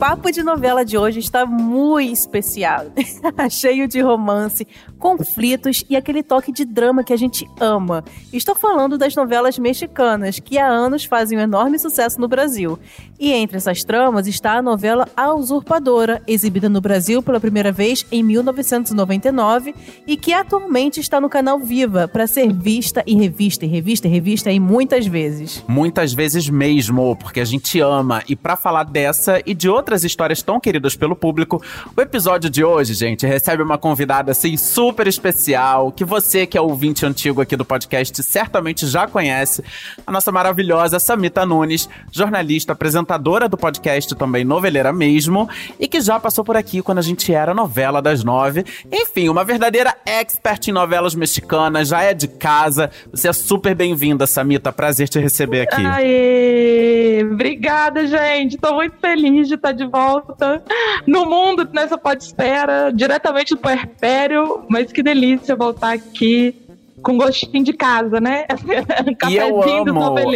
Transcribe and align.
Papo 0.00 0.32
de 0.32 0.42
novela 0.42 0.82
de 0.82 0.96
hoje 0.96 1.18
está 1.18 1.44
muito 1.44 2.10
especial. 2.10 2.86
Cheio 3.50 3.86
de 3.86 4.00
romance, 4.00 4.66
conflitos 4.98 5.84
e 5.90 5.94
aquele 5.94 6.22
toque 6.22 6.50
de 6.50 6.64
drama 6.64 7.04
que 7.04 7.12
a 7.12 7.16
gente 7.18 7.46
ama. 7.60 8.02
Estou 8.32 8.54
falando 8.54 8.96
das 8.96 9.14
novelas 9.14 9.58
mexicanas, 9.58 10.40
que 10.40 10.56
há 10.56 10.66
anos 10.66 11.04
fazem 11.04 11.36
um 11.36 11.42
enorme 11.42 11.78
sucesso 11.78 12.18
no 12.18 12.26
Brasil. 12.26 12.78
E 13.18 13.30
entre 13.30 13.58
essas 13.58 13.84
tramas 13.84 14.26
está 14.26 14.54
a 14.54 14.62
novela 14.62 15.06
A 15.14 15.34
Usurpadora, 15.34 16.22
exibida 16.26 16.70
no 16.70 16.80
Brasil 16.80 17.22
pela 17.22 17.38
primeira 17.38 17.70
vez 17.70 18.06
em 18.10 18.22
1999 18.22 19.74
e 20.06 20.16
que 20.16 20.32
atualmente 20.32 20.98
está 20.98 21.20
no 21.20 21.28
canal 21.28 21.58
Viva 21.58 22.08
para 22.08 22.26
ser 22.26 22.50
vista 22.50 23.04
e 23.06 23.14
revista 23.14 23.66
e 23.66 23.68
revista 23.68 24.08
e 24.08 24.10
revista 24.10 24.50
e 24.50 24.58
muitas 24.58 25.06
vezes. 25.06 25.62
Muitas 25.68 26.14
vezes 26.14 26.48
mesmo, 26.48 27.14
porque 27.16 27.40
a 27.40 27.44
gente 27.44 27.78
ama. 27.80 28.22
E 28.26 28.34
para 28.34 28.56
falar 28.56 28.84
dessa 28.84 29.42
e 29.44 29.52
de 29.52 29.68
outras 29.68 29.89
outras 29.90 30.04
histórias 30.04 30.40
tão 30.40 30.60
queridas 30.60 30.94
pelo 30.94 31.16
público, 31.16 31.60
o 31.96 32.00
episódio 32.00 32.48
de 32.48 32.62
hoje, 32.62 32.94
gente, 32.94 33.26
recebe 33.26 33.60
uma 33.60 33.76
convidada 33.76 34.30
assim 34.30 34.56
super 34.56 35.08
especial, 35.08 35.90
que 35.90 36.04
você 36.04 36.46
que 36.46 36.56
é 36.56 36.60
ouvinte 36.60 37.04
antigo 37.04 37.40
aqui 37.40 37.56
do 37.56 37.64
podcast 37.64 38.22
certamente 38.22 38.86
já 38.86 39.08
conhece, 39.08 39.64
a 40.06 40.12
nossa 40.12 40.30
maravilhosa 40.30 41.00
Samita 41.00 41.44
Nunes, 41.44 41.88
jornalista, 42.12 42.72
apresentadora 42.72 43.48
do 43.48 43.56
podcast 43.56 44.14
também 44.14 44.44
noveleira 44.44 44.92
mesmo, 44.92 45.48
e 45.80 45.88
que 45.88 46.00
já 46.00 46.20
passou 46.20 46.44
por 46.44 46.56
aqui 46.56 46.80
quando 46.80 46.98
a 46.98 47.02
gente 47.02 47.34
era 47.34 47.52
novela 47.52 48.00
das 48.00 48.22
nove. 48.22 48.64
Enfim, 48.92 49.28
uma 49.28 49.42
verdadeira 49.42 49.92
expert 50.06 50.68
em 50.68 50.72
novelas 50.72 51.16
mexicanas, 51.16 51.88
já 51.88 52.02
é 52.02 52.14
de 52.14 52.28
casa. 52.28 52.92
Você 53.10 53.26
é 53.26 53.32
super 53.32 53.74
bem-vinda, 53.74 54.24
Samita. 54.24 54.72
Prazer 54.72 55.08
te 55.08 55.18
receber 55.18 55.62
aqui. 55.62 55.84
Aê! 55.84 57.24
Obrigada, 57.24 58.06
gente. 58.06 58.56
Tô 58.56 58.74
muito 58.74 58.96
feliz 59.00 59.48
de 59.48 59.54
estar 59.54 59.72
de 59.80 59.90
volta 59.90 60.62
no 61.06 61.24
mundo, 61.26 61.68
nessa 61.72 61.96
podesfera, 61.96 62.92
diretamente 62.94 63.54
do 63.54 63.60
puerpério. 63.60 64.64
Mas 64.68 64.92
que 64.92 65.02
delícia 65.02 65.56
voltar 65.56 65.92
aqui 65.92 66.69
com 67.02 67.16
gostinho 67.16 67.64
de 67.64 67.72
casa, 67.72 68.20
né? 68.20 68.44
e 69.28 69.36
eu 69.36 69.62
amo. 69.62 70.30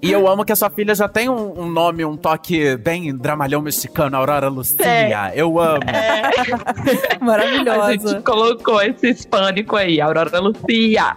E 0.00 0.10
eu 0.10 0.28
amo 0.28 0.44
que 0.44 0.52
a 0.52 0.56
sua 0.56 0.70
filha 0.70 0.94
já 0.94 1.08
tem 1.08 1.28
um, 1.28 1.60
um 1.60 1.70
nome, 1.70 2.04
um 2.04 2.16
toque 2.16 2.76
bem 2.76 3.16
dramalhão 3.16 3.60
mexicano, 3.60 4.16
Aurora 4.16 4.48
Lucia. 4.48 4.86
É. 4.86 5.32
Eu 5.34 5.58
amo. 5.58 5.82
É. 5.84 7.18
Maravilhosa. 7.20 7.82
A 7.82 7.92
gente 7.92 8.22
colocou 8.22 8.80
esse 8.82 9.10
hispânico 9.10 9.76
aí, 9.76 10.00
Aurora 10.00 10.38
Lucia. 10.40 11.16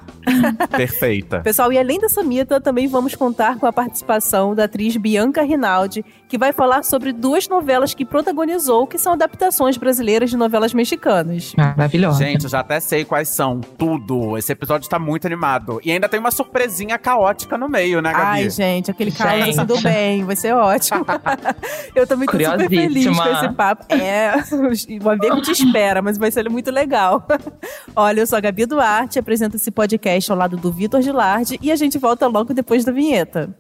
Perfeita. 0.70 1.42
Pessoal, 1.42 1.72
e 1.72 1.78
além 1.78 2.00
dessa 2.00 2.24
mita, 2.24 2.60
também 2.60 2.88
vamos 2.88 3.16
contar 3.16 3.58
com 3.58 3.66
a 3.66 3.74
participação 3.74 4.56
da 4.56 4.66
atriz 4.66 4.96
Bianca 4.98 5.44
Rinaldi, 5.44 6.04
que 6.28 6.38
vai 6.38 6.52
falar 6.52 6.84
sobre 6.84 7.12
duas 7.12 7.48
novelas 7.48 7.94
que 7.94 8.06
protagonizou, 8.06 8.88
que 8.88 8.98
são 8.98 9.14
adaptações 9.14 9.78
brasileiras 9.78 10.30
de 10.30 10.38
novelas 10.38 10.74
mexicanas. 10.74 11.54
Maravilhosa. 11.56 12.24
Gente, 12.24 12.44
eu 12.46 12.50
já 12.50 12.60
até 12.60 12.80
sei 12.80 13.06
quais 13.06 13.30
são. 13.30 13.62
Tudo. 13.62 14.38
Esse 14.38 14.52
episódio 14.52 14.73
tá 14.80 15.00
muito 15.00 15.26
animado. 15.26 15.80
E 15.84 15.92
ainda 15.92 16.08
tem 16.10 16.20
uma 16.20 16.32
surpresinha 16.32 16.98
caótica 16.98 17.58
no 17.58 17.68
meio, 17.68 18.02
né, 18.02 18.12
Gabi? 18.12 18.26
Ai, 18.26 18.50
gente, 18.50 18.92
aquele 18.92 19.12
caos 19.12 19.50
assim 19.50 19.66
do 19.66 19.80
bem. 19.82 20.24
Vai 20.24 20.36
ser 20.36 20.54
ótimo. 20.54 21.06
eu 21.96 22.06
também 22.08 22.28
tô 22.28 22.38
super 22.38 22.70
feliz 22.70 23.06
com 23.06 23.28
esse 23.28 23.50
papo. 23.54 23.86
É, 23.94 24.34
o 25.04 25.10
amigo 25.10 25.42
te 25.42 25.52
espera, 25.52 26.02
mas 26.02 26.18
vai 26.18 26.32
ser 26.32 26.50
muito 26.50 26.72
legal. 26.72 27.26
Olha, 27.96 28.22
eu 28.22 28.28
sou 28.28 28.38
a 28.38 28.42
Gabi 28.42 28.66
Duarte, 28.66 29.20
apresento 29.20 29.56
esse 29.56 29.72
podcast 29.72 30.32
ao 30.32 30.38
lado 30.38 30.58
do 30.58 30.72
Vitor 30.72 31.02
Gilardi 31.02 31.60
e 31.62 31.72
a 31.72 31.76
gente 31.76 31.98
volta 31.98 32.28
logo 32.28 32.54
depois 32.54 32.84
da 32.84 32.92
vinheta. 32.92 33.56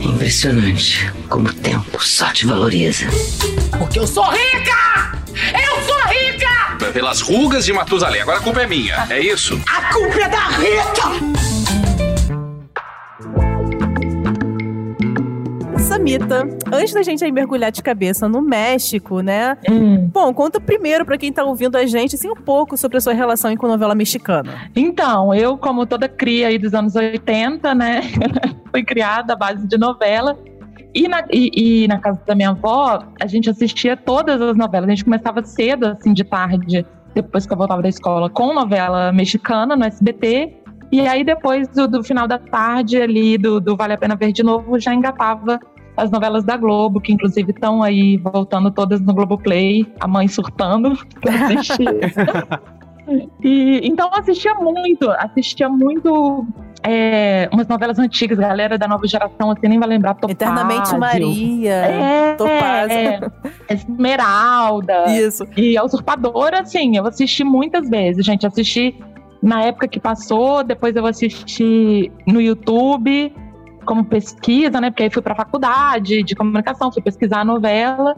Impressionante 0.00 1.10
como 1.28 1.48
o 1.48 1.52
tempo 1.52 2.02
só 2.02 2.30
te 2.32 2.46
valoriza. 2.46 3.06
Porque 3.78 3.98
eu 3.98 4.06
sou 4.06 4.24
rica! 4.24 5.18
Eu 5.52 5.82
sou 5.82 5.84
rica! 5.84 5.89
Pelas 6.92 7.20
rugas 7.20 7.64
de 7.64 7.72
Matusalém, 7.72 8.20
agora 8.20 8.38
a 8.38 8.42
culpa 8.42 8.62
é 8.62 8.66
minha, 8.66 9.06
é 9.08 9.20
isso? 9.20 9.60
A 9.68 9.92
culpa 9.92 10.20
é 10.22 10.28
da 10.28 10.48
Rita! 10.48 11.50
Samita, 15.78 16.48
antes 16.72 16.92
da 16.92 17.02
gente 17.02 17.24
aí 17.24 17.30
mergulhar 17.30 17.70
de 17.70 17.82
cabeça 17.82 18.28
no 18.28 18.42
México, 18.42 19.20
né? 19.20 19.56
Hum. 19.68 20.08
Bom, 20.12 20.34
conta 20.34 20.60
primeiro 20.60 21.04
para 21.04 21.16
quem 21.16 21.32
tá 21.32 21.44
ouvindo 21.44 21.76
a 21.76 21.86
gente, 21.86 22.16
assim, 22.16 22.28
um 22.28 22.34
pouco 22.34 22.76
sobre 22.76 22.98
a 22.98 23.00
sua 23.00 23.12
relação 23.12 23.56
com 23.56 23.66
a 23.66 23.70
novela 23.70 23.94
mexicana. 23.94 24.70
Então, 24.74 25.34
eu, 25.34 25.56
como 25.56 25.86
toda 25.86 26.08
cria 26.08 26.48
aí 26.48 26.58
dos 26.58 26.74
anos 26.74 26.96
80, 26.96 27.74
né? 27.74 28.02
fui 28.70 28.84
criada 28.84 29.32
à 29.32 29.36
base 29.36 29.66
de 29.66 29.78
novela. 29.78 30.38
E 30.94 31.06
na, 31.06 31.24
e, 31.30 31.84
e 31.84 31.88
na, 31.88 31.98
casa 31.98 32.20
da 32.26 32.34
minha 32.34 32.50
avó, 32.50 33.04
a 33.20 33.26
gente 33.26 33.48
assistia 33.48 33.96
todas 33.96 34.40
as 34.40 34.56
novelas. 34.56 34.88
A 34.88 34.90
gente 34.90 35.04
começava 35.04 35.42
cedo, 35.44 35.86
assim, 35.86 36.12
de 36.12 36.24
tarde, 36.24 36.84
depois 37.14 37.46
que 37.46 37.52
eu 37.52 37.56
voltava 37.56 37.82
da 37.82 37.88
escola, 37.88 38.28
com 38.28 38.52
novela 38.52 39.12
mexicana 39.12 39.76
no 39.76 39.84
SBT. 39.84 40.56
E 40.90 41.00
aí, 41.06 41.22
depois 41.22 41.68
do, 41.68 41.86
do 41.86 42.02
final 42.02 42.26
da 42.26 42.38
tarde 42.38 43.00
ali, 43.00 43.38
do, 43.38 43.60
do, 43.60 43.76
Vale 43.76 43.92
a 43.92 43.98
Pena 43.98 44.16
Ver 44.16 44.32
de 44.32 44.42
Novo, 44.42 44.78
já 44.78 44.92
engatava 44.92 45.60
as 45.96 46.10
novelas 46.10 46.44
da 46.44 46.56
Globo, 46.56 47.00
que 47.00 47.12
inclusive 47.12 47.52
estão 47.52 47.82
aí 47.82 48.16
voltando 48.16 48.70
todas 48.70 49.00
no 49.00 49.14
Globoplay, 49.14 49.86
a 50.00 50.08
mãe 50.08 50.26
surtando 50.26 50.98
pra 51.20 51.46
assistir. 51.46 51.86
e, 53.44 53.80
então 53.84 54.10
assistia 54.12 54.54
muito, 54.54 55.08
assistia 55.10 55.68
muito 55.68 56.44
é, 56.82 57.48
umas 57.52 57.68
novelas 57.68 57.98
antigas, 57.98 58.38
galera 58.38 58.78
da 58.78 58.88
nova 58.88 59.06
geração, 59.06 59.50
assim, 59.50 59.68
nem 59.68 59.78
vai 59.78 59.88
lembrar. 59.88 60.14
Topázio. 60.14 60.32
Eternamente 60.32 60.96
Maria, 60.96 61.72
é, 61.72 62.34
Topázio. 62.34 63.32
É, 63.68 63.74
Esmeralda. 63.74 65.04
Isso. 65.14 65.46
E 65.56 65.76
a 65.76 65.84
Usurpadora, 65.84 66.60
assim, 66.60 66.96
eu 66.96 67.06
assisti 67.06 67.44
muitas 67.44 67.88
vezes, 67.88 68.24
gente. 68.24 68.46
Assisti 68.46 68.98
na 69.42 69.62
época 69.62 69.88
que 69.88 70.00
passou, 70.00 70.64
depois 70.64 70.96
eu 70.96 71.06
assisti 71.06 72.10
no 72.26 72.40
YouTube 72.40 73.32
como 73.84 74.04
pesquisa, 74.04 74.80
né? 74.80 74.90
Porque 74.90 75.04
aí 75.04 75.10
fui 75.10 75.22
para 75.22 75.34
faculdade 75.34 76.22
de 76.22 76.34
comunicação, 76.34 76.92
fui 76.92 77.02
pesquisar 77.02 77.40
a 77.40 77.44
novela, 77.44 78.16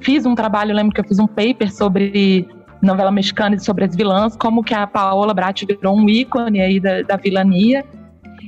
fiz 0.00 0.24
um 0.24 0.34
trabalho, 0.34 0.74
lembro 0.74 0.94
que 0.94 1.00
eu 1.00 1.04
fiz 1.04 1.18
um 1.18 1.26
paper 1.26 1.72
sobre 1.72 2.48
novela 2.82 3.10
mexicana 3.10 3.58
sobre 3.58 3.84
as 3.84 3.94
vilãs, 3.94 4.36
como 4.36 4.62
que 4.62 4.74
a 4.74 4.86
Paola 4.86 5.32
Brat 5.32 5.64
virou 5.64 5.96
um 5.96 6.08
ícone 6.08 6.60
aí 6.60 6.80
da, 6.80 7.02
da 7.02 7.16
vilania. 7.16 7.84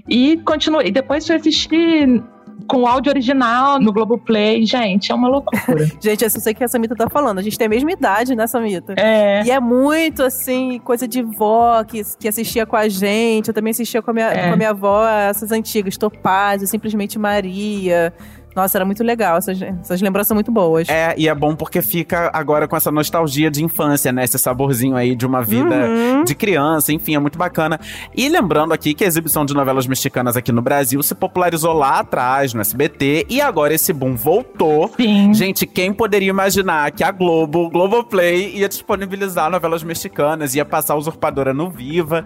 E 0.08 0.38
continuei. 0.38 0.88
E 0.88 0.90
depois 0.90 1.26
fui 1.26 1.36
assistir 1.36 2.22
com 2.66 2.82
o 2.82 2.86
áudio 2.86 3.10
original 3.10 3.80
no 3.80 3.92
Globoplay. 3.92 4.64
Gente, 4.64 5.12
é 5.12 5.14
uma 5.14 5.28
loucura. 5.28 5.86
gente, 6.00 6.24
eu 6.24 6.30
sei 6.30 6.54
que 6.54 6.64
a 6.64 6.68
Samita 6.68 6.94
tá 6.94 7.08
falando. 7.08 7.38
A 7.38 7.42
gente 7.42 7.58
tem 7.58 7.66
a 7.66 7.70
mesma 7.70 7.92
idade, 7.92 8.34
né, 8.34 8.46
Samita? 8.46 8.94
É. 8.96 9.42
E 9.44 9.50
é 9.50 9.60
muito, 9.60 10.22
assim, 10.22 10.78
coisa 10.80 11.06
de 11.06 11.22
vó 11.22 11.82
que, 11.84 12.02
que 12.18 12.28
assistia 12.28 12.66
com 12.66 12.76
a 12.76 12.88
gente. 12.88 13.48
Eu 13.48 13.54
também 13.54 13.70
assistia 13.70 14.02
com 14.02 14.10
a 14.10 14.14
minha, 14.14 14.28
é. 14.28 14.48
com 14.48 14.54
a 14.54 14.56
minha 14.56 14.70
avó 14.70 15.06
essas 15.08 15.52
antigas, 15.52 15.96
Topázio, 15.96 16.66
Simplesmente 16.66 17.18
Maria. 17.18 18.12
Nossa, 18.54 18.78
era 18.78 18.84
muito 18.84 19.02
legal, 19.02 19.36
essas, 19.36 19.60
essas 19.60 20.00
lembranças 20.00 20.28
são 20.28 20.34
muito 20.34 20.52
boas. 20.52 20.88
É, 20.88 21.14
e 21.16 21.28
é 21.28 21.34
bom 21.34 21.56
porque 21.56 21.82
fica 21.82 22.30
agora 22.32 22.68
com 22.68 22.76
essa 22.76 22.90
nostalgia 22.90 23.50
de 23.50 23.64
infância, 23.64 24.12
né? 24.12 24.24
Esse 24.24 24.38
saborzinho 24.38 24.96
aí 24.96 25.16
de 25.16 25.26
uma 25.26 25.42
vida 25.42 25.74
uhum. 25.74 26.24
de 26.24 26.34
criança, 26.34 26.92
enfim, 26.92 27.14
é 27.14 27.18
muito 27.18 27.38
bacana. 27.38 27.80
E 28.14 28.28
lembrando 28.28 28.72
aqui 28.72 28.94
que 28.94 29.04
a 29.04 29.06
exibição 29.06 29.44
de 29.44 29.54
novelas 29.54 29.86
mexicanas 29.86 30.36
aqui 30.36 30.52
no 30.52 30.62
Brasil 30.62 31.02
se 31.02 31.14
popularizou 31.14 31.72
lá 31.72 32.00
atrás, 32.00 32.54
no 32.54 32.60
SBT, 32.60 33.26
e 33.28 33.40
agora 33.40 33.74
esse 33.74 33.92
boom 33.92 34.14
voltou. 34.14 34.90
Sim. 34.96 35.34
Gente, 35.34 35.66
quem 35.66 35.92
poderia 35.92 36.30
imaginar 36.30 36.90
que 36.92 37.02
a 37.02 37.10
Globo, 37.10 37.68
Globoplay, 37.70 38.56
ia 38.56 38.68
disponibilizar 38.68 39.50
novelas 39.50 39.82
mexicanas, 39.82 40.54
ia 40.54 40.64
passar 40.64 40.94
Usurpadora 40.94 41.52
no 41.52 41.70
Viva. 41.70 42.24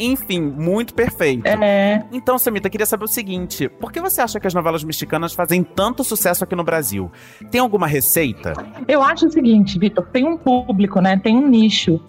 Enfim, 0.00 0.40
muito 0.40 0.94
perfeito. 0.94 1.46
É. 1.46 2.02
Então, 2.10 2.38
Samita, 2.38 2.70
queria 2.70 2.86
saber 2.86 3.04
o 3.04 3.08
seguinte: 3.08 3.68
por 3.68 3.92
que 3.92 4.00
você 4.00 4.22
acha 4.22 4.40
que 4.40 4.46
as 4.46 4.54
novelas 4.54 4.82
mexicanas 4.82 5.34
fazem 5.34 5.62
tanto 5.62 6.02
sucesso 6.02 6.42
aqui 6.42 6.56
no 6.56 6.64
Brasil? 6.64 7.10
Tem 7.50 7.60
alguma 7.60 7.86
receita? 7.86 8.54
Eu 8.88 9.02
acho 9.02 9.26
o 9.26 9.30
seguinte, 9.30 9.78
Vitor, 9.78 10.06
tem 10.06 10.26
um 10.26 10.38
público, 10.38 11.00
né? 11.00 11.18
Tem 11.22 11.36
um 11.36 11.46
nicho 11.46 12.00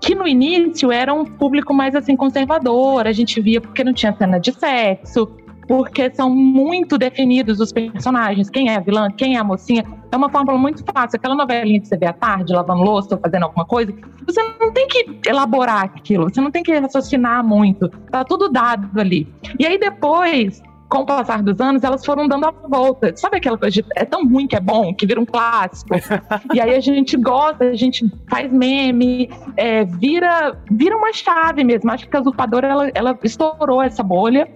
que 0.00 0.14
no 0.14 0.28
início 0.28 0.92
era 0.92 1.12
um 1.12 1.24
público 1.24 1.74
mais 1.74 1.94
assim 1.94 2.14
conservador, 2.14 3.06
a 3.06 3.12
gente 3.12 3.40
via 3.40 3.60
porque 3.60 3.82
não 3.82 3.92
tinha 3.92 4.14
cena 4.16 4.38
de 4.38 4.52
sexo, 4.52 5.28
porque 5.68 6.10
são 6.14 6.30
muito 6.30 6.96
definidos 6.96 7.60
os 7.60 7.70
personagens, 7.70 8.48
quem 8.48 8.70
é 8.70 8.76
a 8.76 8.80
vilã, 8.80 9.10
quem 9.10 9.36
é 9.36 9.38
a 9.38 9.44
mocinha. 9.44 9.84
É 10.10 10.16
uma 10.16 10.30
fórmula 10.30 10.56
muito 10.56 10.82
fácil. 10.82 11.16
Aquela 11.16 11.34
novelinha 11.34 11.78
que 11.78 11.86
você 11.86 11.96
vê 11.98 12.06
à 12.06 12.12
tarde, 12.14 12.54
lavando 12.54 12.82
louça 12.82 13.14
ou 13.14 13.20
fazendo 13.20 13.42
alguma 13.42 13.66
coisa, 13.66 13.92
você 14.26 14.42
não 14.58 14.72
tem 14.72 14.88
que 14.88 15.20
elaborar 15.26 15.84
aquilo, 15.84 16.24
você 16.24 16.40
não 16.40 16.50
tem 16.50 16.62
que 16.62 16.74
raciocinar 16.74 17.44
muito. 17.44 17.90
Tá 18.10 18.24
tudo 18.24 18.48
dado 18.48 18.98
ali. 18.98 19.28
E 19.58 19.66
aí 19.66 19.78
depois 19.78 20.62
com 20.88 21.00
o 21.00 21.06
passar 21.06 21.42
dos 21.42 21.60
anos, 21.60 21.84
elas 21.84 22.04
foram 22.04 22.26
dando 22.26 22.46
a 22.46 22.50
volta. 22.50 23.14
Sabe 23.14 23.36
aquela 23.36 23.58
coisa 23.58 23.82
de 23.82 23.84
é 23.94 24.06
tão 24.06 24.26
ruim 24.26 24.46
que 24.46 24.56
é 24.56 24.60
bom, 24.60 24.94
que 24.94 25.06
vira 25.06 25.20
um 25.20 25.26
clássico? 25.26 25.94
e 26.54 26.58
aí 26.58 26.74
a 26.74 26.80
gente 26.80 27.14
gosta, 27.18 27.64
a 27.64 27.74
gente 27.74 28.10
faz 28.26 28.50
meme, 28.50 29.28
é, 29.54 29.84
vira, 29.84 30.58
vira 30.70 30.96
uma 30.96 31.12
chave 31.12 31.62
mesmo. 31.62 31.90
Acho 31.90 32.08
que 32.08 32.16
a 32.16 32.20
usurpadora 32.20 32.66
ela, 32.66 32.90
ela 32.94 33.18
estourou 33.22 33.82
essa 33.82 34.02
bolha. 34.02 34.48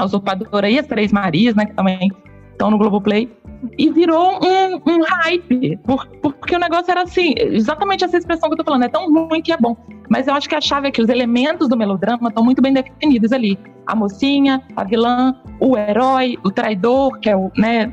A 0.00 0.04
usurpadora 0.04 0.70
e 0.70 0.78
as 0.78 0.86
Três 0.86 1.12
Marias, 1.12 1.54
né, 1.54 1.66
que 1.66 1.74
também 1.74 2.10
estão 2.52 2.70
no 2.70 2.78
Globoplay. 2.78 3.30
E 3.78 3.90
virou 3.90 4.40
um, 4.42 4.76
um 4.90 5.02
hype, 5.02 5.76
por, 5.84 6.06
porque 6.22 6.56
o 6.56 6.58
negócio 6.58 6.90
era 6.90 7.02
assim, 7.02 7.34
exatamente 7.36 8.02
essa 8.04 8.16
expressão 8.16 8.48
que 8.48 8.54
eu 8.54 8.56
tô 8.56 8.64
falando, 8.64 8.84
é 8.84 8.88
tão 8.88 9.12
ruim 9.12 9.42
que 9.42 9.52
é 9.52 9.58
bom. 9.58 9.76
Mas 10.08 10.26
eu 10.26 10.32
acho 10.32 10.48
que 10.48 10.54
a 10.54 10.60
chave 10.60 10.88
é 10.88 10.90
que 10.90 11.02
os 11.02 11.10
elementos 11.10 11.68
do 11.68 11.76
melodrama 11.76 12.28
estão 12.28 12.42
muito 12.42 12.62
bem 12.62 12.72
definidos 12.72 13.32
ali. 13.32 13.58
A 13.86 13.94
mocinha, 13.94 14.62
a 14.74 14.84
vilã, 14.84 15.34
o 15.60 15.76
herói, 15.76 16.38
o 16.42 16.50
traidor, 16.50 17.18
que 17.20 17.28
é 17.28 17.36
o, 17.36 17.50
né, 17.58 17.92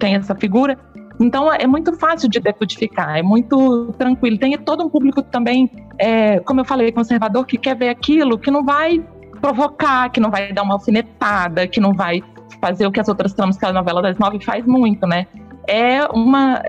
tem 0.00 0.16
essa 0.16 0.34
figura. 0.34 0.76
Então 1.20 1.52
é 1.52 1.66
muito 1.66 1.92
fácil 1.96 2.28
de 2.28 2.40
decodificar, 2.40 3.16
é 3.16 3.22
muito 3.22 3.94
tranquilo. 3.98 4.36
Tem 4.36 4.58
todo 4.58 4.84
um 4.84 4.88
público 4.88 5.22
também, 5.22 5.70
é, 5.98 6.40
como 6.40 6.60
eu 6.60 6.64
falei, 6.64 6.90
conservador, 6.90 7.46
que 7.46 7.56
quer 7.56 7.76
ver 7.76 7.90
aquilo, 7.90 8.36
que 8.36 8.50
não 8.50 8.64
vai 8.64 9.02
provocar, 9.36 10.10
que 10.10 10.20
não 10.20 10.30
vai 10.30 10.52
dar 10.52 10.62
uma 10.62 10.74
alfinetada, 10.74 11.66
que 11.66 11.80
não 11.80 11.92
vai 11.92 12.22
fazer 12.60 12.86
o 12.86 12.92
que 12.92 13.00
as 13.00 13.08
outras 13.08 13.32
tramas 13.32 13.56
que 13.56 13.64
a 13.64 13.72
novela 13.72 14.02
das 14.02 14.18
nove 14.18 14.42
faz 14.44 14.64
muito, 14.66 15.06
né? 15.06 15.26
É 15.68 16.04
uma 16.06 16.62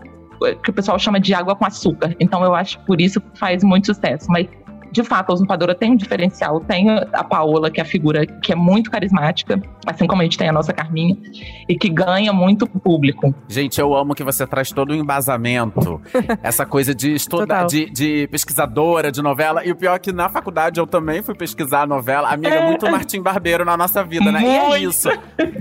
que 0.64 0.70
o 0.70 0.74
pessoal 0.74 1.00
chama 1.00 1.20
de 1.20 1.34
água 1.34 1.56
com 1.56 1.66
açúcar. 1.66 2.16
Então 2.20 2.44
eu 2.44 2.54
acho 2.54 2.80
por 2.82 3.02
isso 3.02 3.20
que 3.20 3.40
faz 3.40 3.64
muito 3.64 3.88
sucesso. 3.88 4.28
Mas 4.30 4.48
de 4.98 5.04
fato, 5.04 5.30
a 5.30 5.34
usurpadora 5.36 5.76
tem 5.76 5.92
um 5.92 5.96
diferencial. 5.96 6.60
Tem 6.60 6.90
a 6.90 7.24
Paola, 7.24 7.70
que 7.70 7.80
é 7.80 7.84
a 7.84 7.86
figura 7.86 8.26
que 8.26 8.52
é 8.52 8.56
muito 8.56 8.90
carismática, 8.90 9.62
assim 9.86 10.08
como 10.08 10.22
a 10.22 10.26
gente 10.26 10.38
tem 10.38 10.50
a 10.50 10.52
nossa 10.52 10.74
Carminha, 10.74 11.16
e 11.70 11.78
que 11.78 11.88
ganha 11.88 12.34
muito 12.34 12.66
público. 12.66 13.34
Gente, 13.48 13.80
eu 13.80 13.96
amo 13.96 14.16
que 14.16 14.24
você 14.24 14.48
traz 14.48 14.72
todo 14.72 14.90
o 14.90 14.96
embasamento, 14.96 16.02
essa 16.42 16.66
coisa 16.66 16.96
de 16.96 17.14
estudar, 17.14 17.68
de, 17.68 17.92
de, 17.92 18.28
pesquisadora 18.28 19.12
de 19.12 19.22
novela. 19.22 19.64
E 19.64 19.72
o 19.72 19.76
pior 19.76 19.94
é 19.96 20.00
que 20.00 20.12
na 20.12 20.30
faculdade 20.30 20.80
eu 20.80 20.88
também 20.88 21.22
fui 21.22 21.36
pesquisar 21.36 21.84
a 21.84 21.86
novela. 21.86 22.30
Amiga, 22.30 22.56
é. 22.56 22.66
muito 22.66 22.90
Martim 22.90 23.22
Barbeiro 23.22 23.64
na 23.64 23.78
nossa 23.78 24.04
vida, 24.04 24.32
né? 24.32 24.40
Muito. 24.40 24.72
E 24.72 24.74
é 24.74 24.80
isso. 24.80 25.10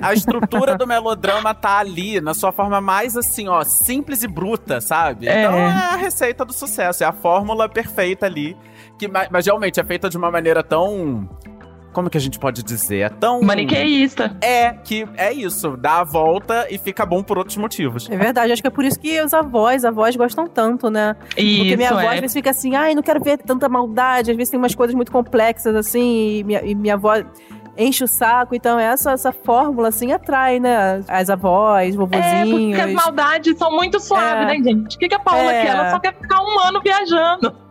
A 0.01 0.15
estrutura 0.15 0.79
do 0.79 0.87
melodrama 0.87 1.55
tá 1.55 1.79
ali, 1.79 2.23
na 2.23 2.33
sua 2.33 2.53
forma 2.53 2.81
mais 2.81 3.19
assim, 3.19 3.49
ó, 3.49 3.63
simples 3.65 4.23
e 4.23 4.29
bruta, 4.29 4.81
sabe? 4.81 5.29
É. 5.29 5.43
Então 5.43 5.55
é 5.55 5.67
a 5.67 5.97
receita 5.97 6.43
do 6.43 6.55
sucesso, 6.55 7.05
é 7.05 7.07
a 7.07 7.13
fórmula 7.13 7.69
perfeita 7.69 8.25
ali 8.25 8.57
que, 8.99 9.09
mas, 9.09 9.29
mas 9.31 9.47
realmente 9.47 9.81
é 9.81 9.85
feita 9.85 10.09
de 10.09 10.17
uma 10.17 10.31
maneira 10.31 10.63
tão 10.63 11.29
como 11.97 12.11
que 12.11 12.19
a 12.19 12.21
gente 12.21 12.39
pode 12.39 12.63
dizer? 12.63 12.99
É 12.99 13.09
tão. 13.09 13.41
Maniqueísta. 13.41 14.37
É, 14.43 14.75
que 14.75 15.09
é 15.17 15.33
isso. 15.33 15.79
Dá 15.79 16.01
a 16.01 16.05
volta 16.05 16.67
e 16.69 16.77
fica 16.77 17.07
bom 17.07 17.23
por 17.23 17.39
outros 17.39 17.57
motivos. 17.57 18.07
É 18.11 18.19
verdade, 18.19 18.53
acho 18.53 18.61
que 18.61 18.69
é 18.69 18.71
por 18.71 18.85
isso 18.85 19.01
que 19.01 19.19
os 19.23 19.33
avós, 19.33 19.83
avós 19.83 20.15
gostam 20.15 20.47
tanto, 20.47 20.91
né? 20.91 21.17
Isso, 21.39 21.57
Porque 21.57 21.77
minha 21.79 21.89
avó 21.89 22.01
é. 22.03 22.09
às 22.09 22.21
vezes 22.21 22.35
fica 22.35 22.51
assim, 22.51 22.77
ai, 22.77 22.95
não 22.95 23.03
quero 23.03 23.25
ver 23.25 23.39
tanta 23.39 23.67
maldade, 23.67 24.31
às 24.31 24.37
vezes 24.37 24.51
tem 24.51 24.59
umas 24.59 24.75
coisas 24.75 24.95
muito 24.95 25.11
complexas 25.11 25.75
assim, 25.75 26.41
e 26.41 26.45
minha, 26.45 26.63
e 26.67 26.75
minha 26.75 26.95
avó 26.95 27.15
enche 27.79 28.05
o 28.05 28.07
saco. 28.07 28.55
Então, 28.55 28.79
essa, 28.79 29.13
essa 29.13 29.33
fórmula, 29.33 29.89
assim, 29.89 30.13
atrai, 30.13 30.61
né? 30.61 31.01
As 31.09 31.31
avós, 31.31 31.95
vovozinhos. 31.95 32.75
É, 32.75 32.77
porque 32.77 32.91
as 32.91 32.93
maldades 32.93 33.57
são 33.57 33.71
muito 33.71 33.99
suaves, 34.01 34.43
é. 34.43 34.59
né, 34.59 34.63
gente? 34.63 34.97
O 34.97 34.99
que, 34.99 35.09
que 35.09 35.15
a 35.15 35.19
Paula 35.19 35.51
é. 35.51 35.63
quer? 35.63 35.71
Ela 35.71 35.91
só 35.93 35.99
quer 35.99 36.15
ficar 36.15 36.43
um 36.43 36.61
ano 36.61 36.79
viajando. 36.83 37.66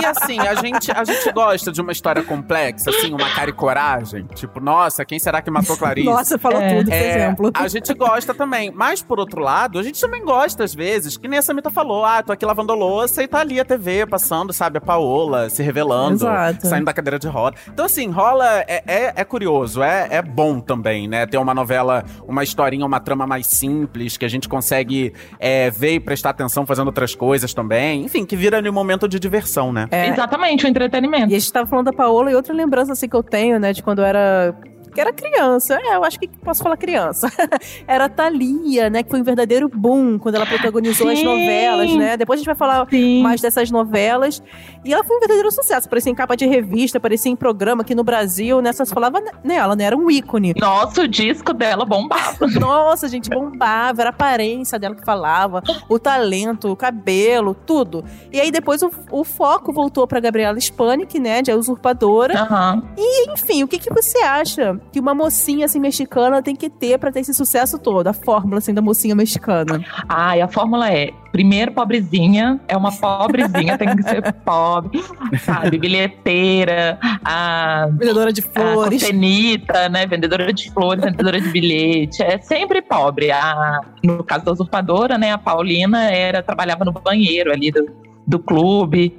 E 0.00 0.04
assim, 0.04 0.38
a 0.40 0.54
gente, 0.54 0.90
a 0.90 1.02
gente 1.04 1.32
gosta 1.32 1.72
de 1.72 1.80
uma 1.80 1.90
história 1.90 2.22
complexa, 2.22 2.90
assim, 2.90 3.12
uma 3.12 3.28
cara 3.30 3.48
e 3.48 3.52
coragem. 3.52 4.26
Tipo, 4.34 4.60
nossa, 4.60 5.04
quem 5.04 5.18
será 5.18 5.40
que 5.40 5.50
matou 5.50 5.76
Clarice? 5.76 6.06
Nossa, 6.06 6.38
falou 6.38 6.60
é, 6.60 6.76
tudo, 6.76 6.86
por 6.86 6.94
é, 6.94 7.08
exemplo. 7.08 7.50
A 7.54 7.68
gente 7.68 7.94
gosta 7.94 8.34
também. 8.34 8.70
Mas, 8.70 9.02
por 9.02 9.18
outro 9.18 9.40
lado, 9.40 9.78
a 9.78 9.82
gente 9.82 10.00
também 10.00 10.22
gosta, 10.22 10.64
às 10.64 10.74
vezes, 10.74 11.16
que 11.16 11.26
nem 11.26 11.38
a 11.38 11.42
Samita 11.42 11.70
falou. 11.70 12.04
Ah, 12.04 12.22
tô 12.22 12.32
aqui 12.32 12.44
lavando 12.44 12.74
louça 12.74 13.22
e 13.22 13.28
tá 13.28 13.40
ali 13.40 13.58
a 13.58 13.64
TV 13.64 14.06
passando, 14.06 14.52
sabe? 14.52 14.78
A 14.78 14.80
Paola 14.80 15.48
se 15.48 15.62
revelando, 15.62 16.16
Exato. 16.16 16.66
saindo 16.66 16.84
da 16.84 16.92
cadeira 16.92 17.18
de 17.18 17.28
roda. 17.28 17.56
Então, 17.68 17.86
assim, 17.86 18.10
rola. 18.10 18.46
É, 18.68 18.82
é, 18.86 19.12
é 19.16 19.24
curioso, 19.24 19.82
é, 19.82 20.08
é 20.10 20.22
bom 20.22 20.60
também, 20.60 21.08
né? 21.08 21.26
Ter 21.26 21.38
uma 21.38 21.54
novela, 21.54 22.04
uma 22.26 22.42
historinha, 22.42 22.84
uma 22.84 23.00
trama 23.00 23.26
mais 23.26 23.46
simples, 23.46 24.16
que 24.16 24.24
a 24.24 24.28
gente 24.28 24.48
consegue 24.48 25.14
é, 25.38 25.70
ver 25.70 25.94
e 25.94 26.00
prestar 26.00 26.30
atenção 26.30 26.66
fazendo 26.66 26.88
outras 26.88 27.14
coisas 27.14 27.54
também. 27.54 28.04
Enfim, 28.04 28.24
que 28.26 28.36
vira 28.36 28.58
ali 28.58 28.68
um 28.68 28.72
momento 28.72 29.08
de 29.08 29.18
diversão 29.18 29.45
diversão, 29.46 29.72
né? 29.72 29.86
É. 29.90 30.08
Exatamente, 30.08 30.64
o 30.64 30.68
entretenimento. 30.68 31.32
E 31.32 31.36
a 31.36 31.38
gente 31.38 31.52
tava 31.52 31.68
falando 31.68 31.86
da 31.86 31.92
Paola 31.92 32.30
e 32.30 32.34
outra 32.34 32.52
lembrança 32.52 32.92
assim 32.92 33.08
que 33.08 33.16
eu 33.16 33.22
tenho, 33.22 33.58
né, 33.58 33.72
de 33.72 33.82
quando 33.82 34.00
eu 34.00 34.04
era 34.04 34.54
que 34.96 35.00
era 35.02 35.12
criança. 35.12 35.78
É, 35.78 35.94
eu 35.94 36.02
acho 36.02 36.18
que 36.18 36.26
posso 36.26 36.62
falar 36.62 36.78
criança. 36.78 37.30
era 37.86 38.06
a 38.06 38.08
Thalia, 38.08 38.88
né? 38.88 39.02
Que 39.02 39.10
foi 39.10 39.20
um 39.20 39.24
verdadeiro 39.24 39.68
boom 39.68 40.18
quando 40.18 40.36
ela 40.36 40.46
protagonizou 40.46 41.08
Sim. 41.08 41.12
as 41.12 41.22
novelas, 41.22 41.94
né? 41.94 42.16
Depois 42.16 42.38
a 42.38 42.40
gente 42.40 42.46
vai 42.46 42.54
falar 42.54 42.86
Sim. 42.88 43.22
mais 43.22 43.42
dessas 43.42 43.70
novelas. 43.70 44.42
E 44.82 44.94
ela 44.94 45.04
foi 45.04 45.14
um 45.14 45.20
verdadeiro 45.20 45.52
sucesso. 45.52 45.86
Parecia 45.86 46.10
em 46.10 46.14
capa 46.14 46.34
de 46.34 46.46
revista, 46.46 46.98
parecia 46.98 47.30
em 47.30 47.36
programa 47.36 47.82
aqui 47.82 47.94
no 47.94 48.02
Brasil, 48.02 48.62
né? 48.62 48.72
Só 48.72 48.86
se 48.86 48.94
falava 48.94 49.22
nela, 49.44 49.76
né? 49.76 49.84
Era 49.84 49.96
um 49.96 50.10
ícone. 50.10 50.54
Nossa, 50.58 51.02
o 51.02 51.08
disco 51.08 51.52
dela 51.52 51.84
bombava. 51.84 52.46
Nossa, 52.58 53.06
gente, 53.06 53.28
bombava. 53.28 54.00
Era 54.00 54.08
a 54.08 54.14
aparência 54.14 54.78
dela 54.78 54.94
que 54.94 55.04
falava, 55.04 55.62
o 55.90 55.98
talento, 55.98 56.72
o 56.72 56.76
cabelo, 56.76 57.54
tudo. 57.54 58.02
E 58.32 58.40
aí 58.40 58.50
depois 58.50 58.82
o, 58.82 58.90
o 59.10 59.24
foco 59.24 59.74
voltou 59.74 60.06
pra 60.06 60.20
Gabriela 60.20 60.58
Spanik, 60.58 61.20
né? 61.20 61.42
De 61.42 61.50
a 61.50 61.56
usurpadora. 61.56 62.48
Uhum. 62.50 62.82
E, 62.96 63.30
enfim, 63.30 63.62
o 63.62 63.68
que, 63.68 63.78
que 63.78 63.92
você 63.92 64.18
acha 64.20 64.80
que 64.92 65.00
uma 65.00 65.14
mocinha 65.14 65.66
assim 65.66 65.78
mexicana 65.78 66.42
tem 66.42 66.54
que 66.54 66.70
ter 66.70 66.98
para 66.98 67.12
ter 67.12 67.20
esse 67.20 67.34
sucesso 67.34 67.78
todo? 67.78 68.06
A 68.06 68.12
fórmula 68.12 68.58
assim 68.58 68.72
da 68.72 68.82
mocinha 68.82 69.14
mexicana. 69.14 69.84
Ai, 70.08 70.40
a 70.40 70.48
fórmula 70.48 70.90
é 70.90 71.10
primeiro 71.32 71.72
pobrezinha, 71.72 72.58
é 72.66 72.76
uma 72.76 72.90
pobrezinha, 72.90 73.76
tem 73.76 73.94
que 73.94 74.02
ser 74.02 74.32
pobre, 74.44 75.02
sabe? 75.40 75.76
Bilheteira, 75.76 76.98
a 77.24 77.88
vendedora 77.90 78.32
de 78.32 78.40
flores, 78.40 79.04
a 79.04 79.88
né? 79.88 80.06
Vendedora 80.06 80.52
de 80.52 80.70
flores, 80.70 81.04
vendedora 81.04 81.40
de 81.40 81.48
bilhete, 81.50 82.22
é 82.22 82.38
sempre 82.38 82.80
pobre. 82.80 83.30
A, 83.30 83.80
no 84.02 84.24
caso 84.24 84.46
da 84.46 84.52
usurpadora, 84.52 85.18
né? 85.18 85.32
A 85.32 85.38
Paulina 85.38 86.10
era 86.10 86.42
trabalhava 86.42 86.84
no 86.84 86.92
banheiro 86.92 87.52
ali 87.52 87.70
do, 87.70 87.86
do 88.26 88.38
clube 88.38 89.18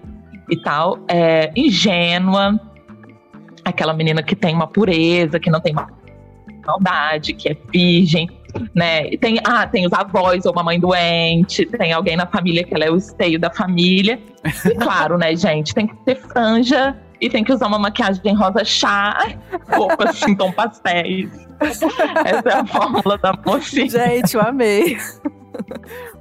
e 0.50 0.56
tal, 0.56 1.00
é, 1.08 1.52
ingênua, 1.56 2.60
aquela 3.70 3.94
menina 3.94 4.22
que 4.24 4.36
tem 4.36 4.54
uma 4.54 4.68
pureza, 4.68 5.40
que 5.40 5.50
não 5.50 5.60
tem 5.60 5.74
maldade, 6.66 7.34
que 7.34 7.50
é 7.50 7.58
virgem, 7.72 8.30
né? 8.74 9.08
E 9.08 9.18
tem, 9.18 9.40
ah, 9.44 9.66
tem 9.68 9.86
os 9.86 9.94
avós 9.94 10.46
ou 10.46 10.52
uma 10.52 10.64
mãe 10.64 10.80
doente, 10.80 11.66
tem 11.66 11.94
alguém 11.94 12.16
na 12.16 12.26
família 12.26 12.64
que 12.64 12.74
ela 12.74 12.86
é 12.86 12.92
o 12.92 12.98
esteio 12.98 13.40
da 13.40 13.50
família. 13.50 14.20
E 14.66 14.76
claro, 14.76 15.18
né, 15.18 15.36
gente, 15.36 15.74
tem 15.74 15.88
que 15.88 15.96
ter 15.98 16.16
franja 16.16 16.98
e 17.20 17.30
tem 17.30 17.44
que 17.44 17.52
usar 17.52 17.68
uma 17.68 17.80
maquiagem 17.80 18.36
rosa 18.36 18.64
chá, 18.64 19.36
roupa 19.70 20.10
assim, 20.10 20.36
tom 20.36 20.52
pastéis. 20.52 21.30
Essa 21.60 22.50
é 22.50 22.54
a 22.54 22.66
fórmula 22.66 23.18
da 23.18 23.34
mocinha. 23.46 23.90
Gente, 23.90 24.36
eu 24.36 24.42
amei. 24.42 24.98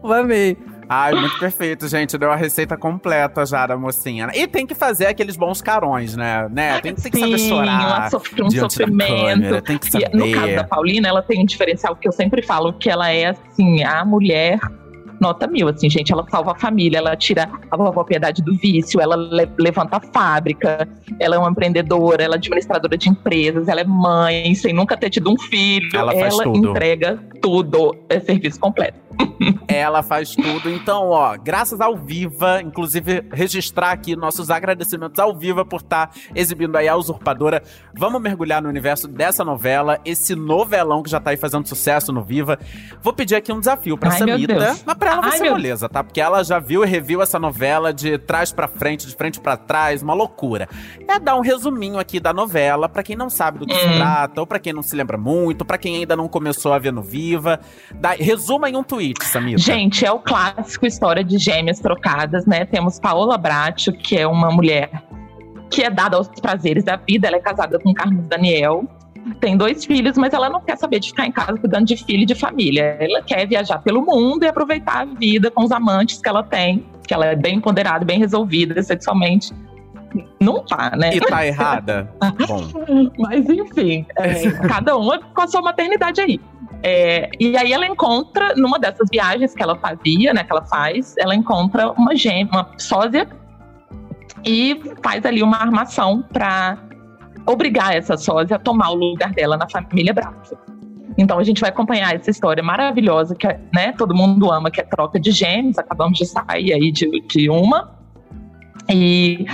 Eu 0.03 0.13
amei. 0.13 0.57
Ai, 0.89 1.15
muito 1.15 1.39
perfeito, 1.39 1.89
gente. 1.89 2.17
Deu 2.17 2.31
a 2.31 2.37
receita 2.37 2.77
completa 2.77 3.45
já 3.45 3.67
da 3.67 3.77
mocinha. 3.77 4.29
E 4.35 4.47
tem 4.47 4.67
que 4.67 4.75
fazer 4.75 5.07
aqueles 5.07 5.37
bons 5.37 5.61
carões, 5.61 6.17
né? 6.17 6.49
né? 6.51 6.81
Tem, 6.81 6.95
tem 6.95 7.11
que 7.11 7.19
saber 7.19 7.39
chorar. 7.39 8.11
Sofre 8.11 8.43
um 8.43 8.51
sofrimento. 8.51 9.63
tem 9.63 9.79
que 9.79 9.91
saber. 9.91 10.11
E, 10.13 10.17
no 10.17 10.33
caso 10.33 10.55
da 10.55 10.65
Paulina, 10.65 11.09
ela 11.09 11.23
tem 11.23 11.41
um 11.41 11.45
diferencial 11.45 11.97
que 11.97 12.07
eu 12.07 12.13
sempre 12.13 12.43
falo, 12.43 12.73
que 12.73 12.89
ela 12.89 13.11
é, 13.11 13.27
assim, 13.27 13.83
a 13.83 14.05
mulher 14.05 14.59
nota 15.21 15.47
mil, 15.47 15.69
assim, 15.69 15.89
gente. 15.89 16.13
Ela 16.13 16.25
salva 16.31 16.53
a 16.53 16.55
família, 16.55 16.99
ela 16.99 17.17
tira 17.17 17.49
a 17.71 17.77
propriedade 17.93 18.43
do 18.43 18.57
vício, 18.57 19.01
ela 19.01 19.17
le 19.17 19.49
levanta 19.59 19.97
a 19.97 20.01
fábrica, 20.01 20.89
ela 21.19 21.37
é 21.37 21.39
uma 21.39 21.51
empreendedora, 21.51 22.23
ela 22.23 22.35
é 22.35 22.39
administradora 22.39 22.97
de 22.97 23.09
empresas, 23.09 23.69
ela 23.69 23.81
é 23.81 23.85
mãe, 23.85 24.55
sem 24.55 24.73
nunca 24.73 24.97
ter 24.97 25.11
tido 25.11 25.31
um 25.31 25.39
filho. 25.39 25.89
Ela, 25.95 26.15
ela 26.15 26.47
entrega 26.49 27.19
tudo, 27.41 27.97
é 28.09 28.21
serviço 28.21 28.59
completo. 28.59 29.07
Ela 29.69 30.03
faz 30.03 30.35
tudo. 30.35 30.71
Então, 30.71 31.09
ó, 31.11 31.37
graças 31.37 31.81
ao 31.81 31.97
Viva, 31.97 32.61
inclusive 32.63 33.25
registrar 33.33 33.93
aqui 33.93 34.17
nossos 34.17 34.51
agradecimentos 34.51 35.19
ao 35.19 35.35
Viva 35.35 35.65
por 35.65 35.81
estar 35.81 36.09
tá 36.09 36.21
exibindo 36.35 36.77
aí 36.77 36.89
a 36.89 36.97
Usurpadora. 36.97 37.63
Vamos 37.95 38.21
mergulhar 38.21 38.63
no 38.63 38.69
universo 38.69 39.09
dessa 39.09 39.45
novela, 39.45 40.01
esse 40.05 40.35
novelão 40.35 41.03
que 41.03 41.11
já 41.11 41.21
tá 41.21 41.31
aí 41.31 41.37
fazendo 41.37 41.67
sucesso 41.67 42.13
no 42.13 42.23
Viva. 42.23 42.59
Vou 43.03 43.13
pedir 43.13 43.35
aqui 43.35 43.53
um 43.53 43.59
desafio 43.61 43.97
pra 43.97 44.11
Ai, 44.11 44.19
Samita, 44.19 44.55
mas 44.85 44.95
pra 45.07 45.13
ela 45.13 45.23
vai 45.23 45.31
Ai, 45.33 45.39
ser 45.39 45.51
moleza, 45.51 45.89
tá? 45.89 46.03
Porque 46.03 46.21
ela 46.21 46.43
já 46.43 46.59
viu 46.59 46.85
e 46.85 46.87
reviu 46.87 47.23
essa 47.23 47.39
novela 47.39 47.93
de 47.93 48.19
trás 48.19 48.53
para 48.53 48.67
frente, 48.67 49.07
de 49.07 49.15
frente 49.15 49.41
para 49.41 49.57
trás, 49.57 50.03
uma 50.03 50.15
loucura. 50.15 50.69
É 51.09 51.19
dar 51.19 51.37
um 51.37 51.41
resuminho 51.41 51.99
aqui 51.99 52.19
da 52.19 52.33
novela 52.33 52.89
para 52.89 53.03
quem 53.03 53.15
não 53.15 53.31
sabe 53.31 53.61
do 53.61 53.67
que 53.67 53.75
hum. 53.75 53.79
se 53.79 53.97
trata, 53.97 54.41
ou 54.41 54.47
para 54.47 54.59
quem 54.59 54.73
não 54.73 54.83
se 54.83 54.97
lembra 54.97 55.17
muito, 55.17 55.65
para 55.65 55.79
quem 55.79 55.97
ainda 55.97 56.17
não 56.17 56.29
começou 56.29 56.73
a 56.73 56.79
ver 56.79 56.93
no 56.93 57.03
Viva. 57.03 57.61
Dá, 57.95 58.11
resuma 58.11 58.69
em 58.69 58.77
um 58.77 58.83
tweet 58.83 59.25
Samita? 59.25 59.59
Gente, 59.59 60.05
é 60.05 60.11
o 60.11 60.19
clássico 60.19 60.87
história 60.87 61.23
de 61.23 61.39
gêmeas 61.39 61.79
trocadas, 61.79 62.45
né? 62.47 62.65
Temos 62.65 62.99
Paola 62.99 63.39
Bracho, 63.39 63.93
que 63.93 64.17
é 64.17 64.27
uma 64.27 64.51
mulher 64.51 64.91
que 65.71 65.83
é 65.83 65.91
dada 65.91 66.17
aos 66.17 66.29
prazeres 66.29 66.85
da 66.85 66.97
vida. 66.97 67.29
Ela 67.29 67.37
é 67.37 67.41
casada 67.41 67.79
com 67.79 67.93
Carlos 67.95 68.27
Daniel. 68.27 68.85
Tem 69.41 69.57
dois 69.57 69.85
filhos, 69.85 70.17
mas 70.17 70.33
ela 70.33 70.49
não 70.49 70.61
quer 70.61 70.77
saber 70.77 71.01
de 71.01 71.09
ficar 71.09 71.27
em 71.27 71.33
casa 71.33 71.59
cuidando 71.59 71.87
de 71.87 71.97
filho 71.97 72.23
e 72.23 72.27
de 72.27 72.35
família. 72.35 72.97
Ela 73.01 73.23
quer 73.23 73.47
viajar 73.47 73.79
pelo 73.79 74.05
mundo 74.05 74.45
e 74.45 74.49
aproveitar 74.49 75.03
a 75.03 75.05
vida 75.05 75.51
com 75.51 75.65
os 75.65 75.73
amantes 75.73 76.21
que 76.21 76.29
ela 76.29 76.43
tem, 76.43 76.87
que 77.07 77.13
ela 77.13 77.27
é 77.27 77.37
bem 77.37 77.57
empoderada, 77.57 78.05
bem 78.05 78.19
resolvida 78.19 78.81
sexualmente. 78.83 79.53
Não 80.41 80.65
tá, 80.65 80.93
né? 80.97 81.15
E 81.15 81.21
tá 81.21 81.47
errada? 81.47 82.11
Bom, 82.47 83.11
Mas 83.19 83.49
enfim, 83.49 84.07
é, 84.17 84.51
cada 84.69 84.97
uma 84.97 85.19
com 85.19 85.41
a 85.41 85.47
sua 85.47 85.61
maternidade 85.61 86.21
aí. 86.21 86.41
É, 86.83 87.29
e 87.41 87.57
aí 87.57 87.73
ela 87.73 87.87
encontra, 87.87 88.55
numa 88.55 88.79
dessas 88.79 89.09
viagens 89.11 89.55
que 89.55 89.63
ela 89.63 89.77
fazia, 89.77 90.33
né, 90.33 90.45
que 90.45 90.53
ela 90.53 90.65
faz, 90.65 91.15
ela 91.19 91.35
encontra 91.35 91.91
uma 91.93 92.15
gêmea, 92.15 92.49
uma 92.53 92.71
sósia 92.79 93.27
e 94.45 94.81
faz 95.03 95.25
ali 95.27 95.43
uma 95.43 95.57
armação 95.57 96.23
para 96.33 96.79
obrigar 97.47 97.97
essa 97.97 98.17
sósia 98.17 98.57
a 98.57 98.59
tomar 98.59 98.91
o 98.91 98.95
lugar 98.95 99.33
dela 99.33 99.57
na 99.57 99.69
família 99.69 100.13
Braga. 100.13 100.37
Então 101.19 101.39
a 101.39 101.45
gente 101.45 101.61
vai 101.61 101.71
acompanhar 101.71 102.15
essa 102.15 102.31
história 102.31 102.63
maravilhosa 102.63 103.35
que 103.35 103.47
né, 103.73 103.93
todo 103.97 104.15
mundo 104.15 104.53
ama, 104.53 104.71
que 104.71 104.81
é 104.81 104.85
troca 104.85 105.19
de 105.19 105.31
gêmeos. 105.31 105.79
Acabamos 105.79 106.19
de 106.19 106.27
sair 106.27 106.73
aí 106.73 106.93
de, 106.93 107.09
de 107.23 107.49
uma. 107.49 107.97
E 108.91 109.47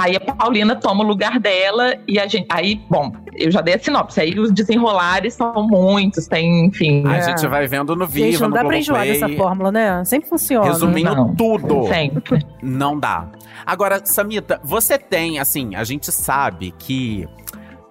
aí 0.00 0.16
a 0.16 0.20
Paulina 0.20 0.76
toma 0.76 1.02
o 1.04 1.06
lugar 1.06 1.38
dela 1.38 1.94
e 2.08 2.18
a 2.18 2.26
gente. 2.26 2.46
Aí, 2.50 2.80
bom, 2.90 3.12
eu 3.36 3.50
já 3.50 3.60
dei 3.60 3.74
a 3.74 3.78
sinopse. 3.78 4.20
Aí 4.20 4.38
os 4.38 4.50
desenrolares 4.52 5.34
são 5.34 5.52
muitos, 5.68 6.26
tem, 6.26 6.66
enfim. 6.66 7.04
a 7.06 7.16
É. 7.16 7.22
gente 7.22 7.46
vai 7.46 7.66
vendo 7.66 7.94
no 7.96 8.06
Viva, 8.06 8.26
Gente, 8.30 8.40
não 8.40 8.48
no 8.48 8.54
dá 8.54 8.64
pra 8.64 8.76
enjoar 8.78 9.04
dessa 9.04 9.28
fórmula, 9.30 9.70
né? 9.72 10.04
Sempre 10.04 10.28
funciona. 10.28 10.66
Resumindo 10.66 11.14
Não. 11.14 11.34
tudo. 11.34 11.86
Sempre. 11.88 12.44
Não 12.62 12.98
dá. 12.98 13.28
Agora, 13.66 14.00
Samita, 14.04 14.60
você 14.62 14.98
tem, 14.98 15.38
assim, 15.38 15.74
a 15.74 15.84
gente 15.84 16.10
sabe 16.12 16.72
que 16.78 17.26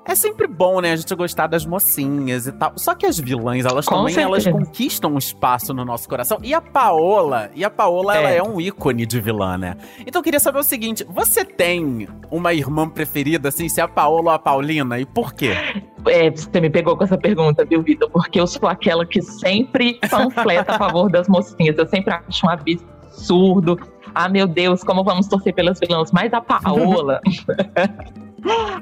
é 0.05 0.15
sempre 0.15 0.47
bom, 0.47 0.81
né, 0.81 0.91
a 0.91 0.95
gente 0.95 1.13
gostar 1.15 1.47
das 1.47 1.65
mocinhas 1.65 2.47
e 2.47 2.51
tal. 2.51 2.73
Só 2.75 2.93
que 2.95 3.05
as 3.05 3.17
vilãs, 3.19 3.65
elas 3.65 3.85
Com 3.85 4.05
também, 4.05 4.19
elas 4.19 4.45
conquistam 4.47 5.13
um 5.13 5.17
espaço 5.17 5.73
no 5.73 5.85
nosso 5.85 6.07
coração. 6.09 6.37
E 6.43 6.53
a 6.53 6.61
Paola, 6.61 7.49
e 7.55 7.63
a 7.63 7.69
Paola, 7.69 8.15
ela 8.17 8.29
É. 8.29 8.37
é 8.37 8.43
um 8.43 8.59
ícone 8.59 9.05
de 9.05 9.19
vilã, 9.19 9.57
né? 9.57 9.75
Então 10.05 10.19
eu 10.19 10.23
queria 10.23 10.39
saber 10.39 10.59
o 10.59 10.63
seguinte, 10.63 11.05
você 11.09 11.45
tem 11.45 12.07
uma 12.29 12.53
irmã 12.53 12.87
preferida, 12.89 13.49
assim, 13.49 13.69
se 13.69 13.79
é 13.79 13.83
a 13.83 13.87
Paola 13.87 14.23
ou 14.23 14.29
a 14.31 14.39
Paulina? 14.39 14.99
E 14.99 15.05
por 15.05 15.33
quê? 15.33 15.51
É, 16.07 16.29
você 16.29 16.59
me 16.59 16.69
pegou 16.69 16.97
com 16.97 17.03
essa 17.05 17.17
pergunta, 17.17 17.63
viu, 17.65 17.81
Vitor? 17.81 18.09
Porque 18.09 18.39
eu 18.39 18.45
sou 18.47 18.67
aquela 18.67 19.05
que 19.05 19.21
sempre 19.21 19.99
panfleta 20.09 20.73
a 20.75 20.77
favor 20.77 21.09
das 21.09 21.27
mocinhas. 21.29 21.77
Eu 21.77 21.87
sempre 21.87 22.13
acho 22.13 22.45
um 22.45 22.49
absurdo. 22.49 23.79
Ah, 24.13 24.27
meu 24.27 24.45
Deus, 24.47 24.83
como 24.83 25.03
vamos 25.03 25.27
torcer 25.27 25.53
pelas 25.53 25.79
vilãs. 25.79 26.11
Mas 26.11 26.33
a 26.33 26.41
Paola. 26.41 27.21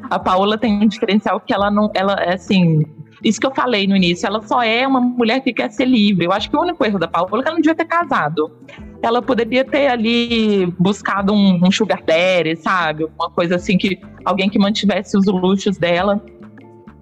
a 0.10 0.20
Paola 0.20 0.58
tem 0.58 0.74
um 0.82 0.88
diferencial 0.88 1.40
que 1.40 1.54
ela 1.54 1.70
não. 1.70 1.90
Ela 1.94 2.14
é 2.14 2.34
assim. 2.34 2.84
Isso 3.24 3.40
que 3.40 3.46
eu 3.46 3.54
falei 3.54 3.86
no 3.86 3.96
início, 3.96 4.26
ela 4.26 4.42
só 4.42 4.64
é 4.64 4.88
uma 4.88 5.00
mulher 5.00 5.42
que 5.42 5.54
quer 5.54 5.70
ser 5.70 5.86
livre. 5.86 6.26
Eu 6.26 6.32
acho 6.32 6.50
que 6.50 6.58
o 6.58 6.62
único 6.62 6.84
erro 6.84 6.98
da 6.98 7.08
Paola 7.08 7.28
é 7.40 7.44
que 7.44 7.48
ela 7.50 7.56
não 7.56 7.62
devia 7.62 7.76
ter 7.76 7.86
casado. 7.86 8.52
Ela 9.04 9.22
poderia 9.22 9.64
ter 9.64 9.88
ali 9.90 10.66
buscado 10.80 11.32
um, 11.32 11.60
um 11.64 11.70
sugar 11.70 12.02
daddy, 12.04 12.56
sabe? 12.56 13.06
Uma 13.20 13.30
coisa 13.30 13.58
assim 13.58 13.78
que 13.78 14.00
alguém 14.26 14.50
que 14.50 14.58
mantivesse 14.58 15.16
os 15.16 15.28
luxos 15.28 15.78
dela 15.78 16.20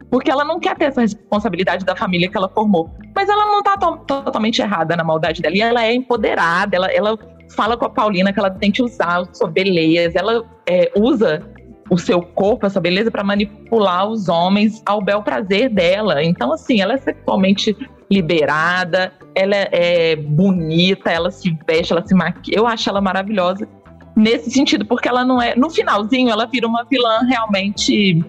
porque 0.10 0.32
ela 0.32 0.44
não 0.44 0.60
quer 0.60 0.76
ter 0.76 0.86
essa 0.86 1.02
responsabilidade 1.02 1.86
da 1.86 1.96
família 1.96 2.30
que 2.30 2.36
ela 2.36 2.50
formou. 2.50 2.90
Mas 3.16 3.30
ela 3.30 3.46
não 3.46 3.62
tá 3.62 3.78
to- 3.78 3.98
totalmente 4.08 4.62
errada 4.62 4.96
na 4.98 5.04
maldade 5.04 5.42
dela. 5.42 5.56
E 5.56 5.62
ela 5.62 5.86
é 5.86 5.94
empoderada, 5.94 6.76
ela, 6.76 6.88
ela 6.92 7.18
fala 7.56 7.78
com 7.78 7.86
a 7.86 7.90
Paulina 7.90 8.34
que 8.34 8.40
ela 8.40 8.50
tem 8.50 8.72
que 8.72 8.82
usar 8.82 9.22
a 9.22 9.34
sua 9.34 9.48
beleza, 9.48 10.18
ela 10.18 10.44
é, 10.68 10.92
usa 10.96 11.48
o 11.90 11.98
seu 11.98 12.22
corpo, 12.22 12.66
essa 12.66 12.80
beleza, 12.80 13.10
para 13.10 13.24
manipular 13.24 14.08
os 14.08 14.30
homens 14.30 14.82
ao 14.86 15.02
bel 15.02 15.24
prazer 15.24 15.70
dela. 15.70 16.24
Então, 16.24 16.54
assim, 16.54 16.82
ela 16.82 16.94
é 16.94 16.98
sexualmente 16.98 17.76
liberada, 18.12 19.14
ela 19.36 19.56
é, 19.56 19.70
é 19.72 20.16
bonita, 20.16 21.12
ela 21.12 21.32
se 21.32 21.58
veste, 21.68 21.94
ela 21.94 22.06
se 22.06 22.14
maquia. 22.14 22.56
Eu 22.56 22.68
acho 22.68 22.90
ela 22.90 23.02
maravilhosa 23.02 23.68
nesse 24.16 24.52
sentido, 24.52 24.86
porque 24.86 25.08
ela 25.08 25.24
não 25.24 25.42
é. 25.42 25.56
No 25.56 25.70
finalzinho, 25.70 26.30
ela 26.30 26.46
vira 26.46 26.68
uma 26.68 26.84
vilã 26.84 27.22
realmente 27.28 28.24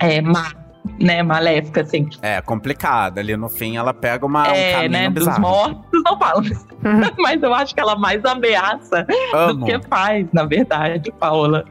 é, 0.00 0.20
má, 0.20 0.52
né, 0.98 1.22
maléfica, 1.22 1.80
assim. 1.82 2.08
É 2.22 2.40
complicada. 2.40 3.20
Ali 3.20 3.36
no 3.36 3.48
fim, 3.48 3.76
ela 3.76 3.92
pega 3.94 4.24
uma, 4.26 4.42
um 4.48 4.54
é, 4.54 4.72
caminho 4.72 4.90
né, 4.90 5.10
dos 5.10 5.24
bizarro. 5.26 5.40
mortos 5.40 6.02
não 6.04 6.18
falam. 6.18 6.42
Mas 7.18 7.42
eu 7.42 7.52
acho 7.54 7.74
que 7.74 7.80
ela 7.80 7.96
mais 7.96 8.24
ameaça 8.24 9.04
do 9.04 9.36
Amo. 9.36 9.66
que 9.66 9.80
faz, 9.88 10.26
na 10.32 10.44
verdade, 10.44 11.10
Paola. 11.18 11.64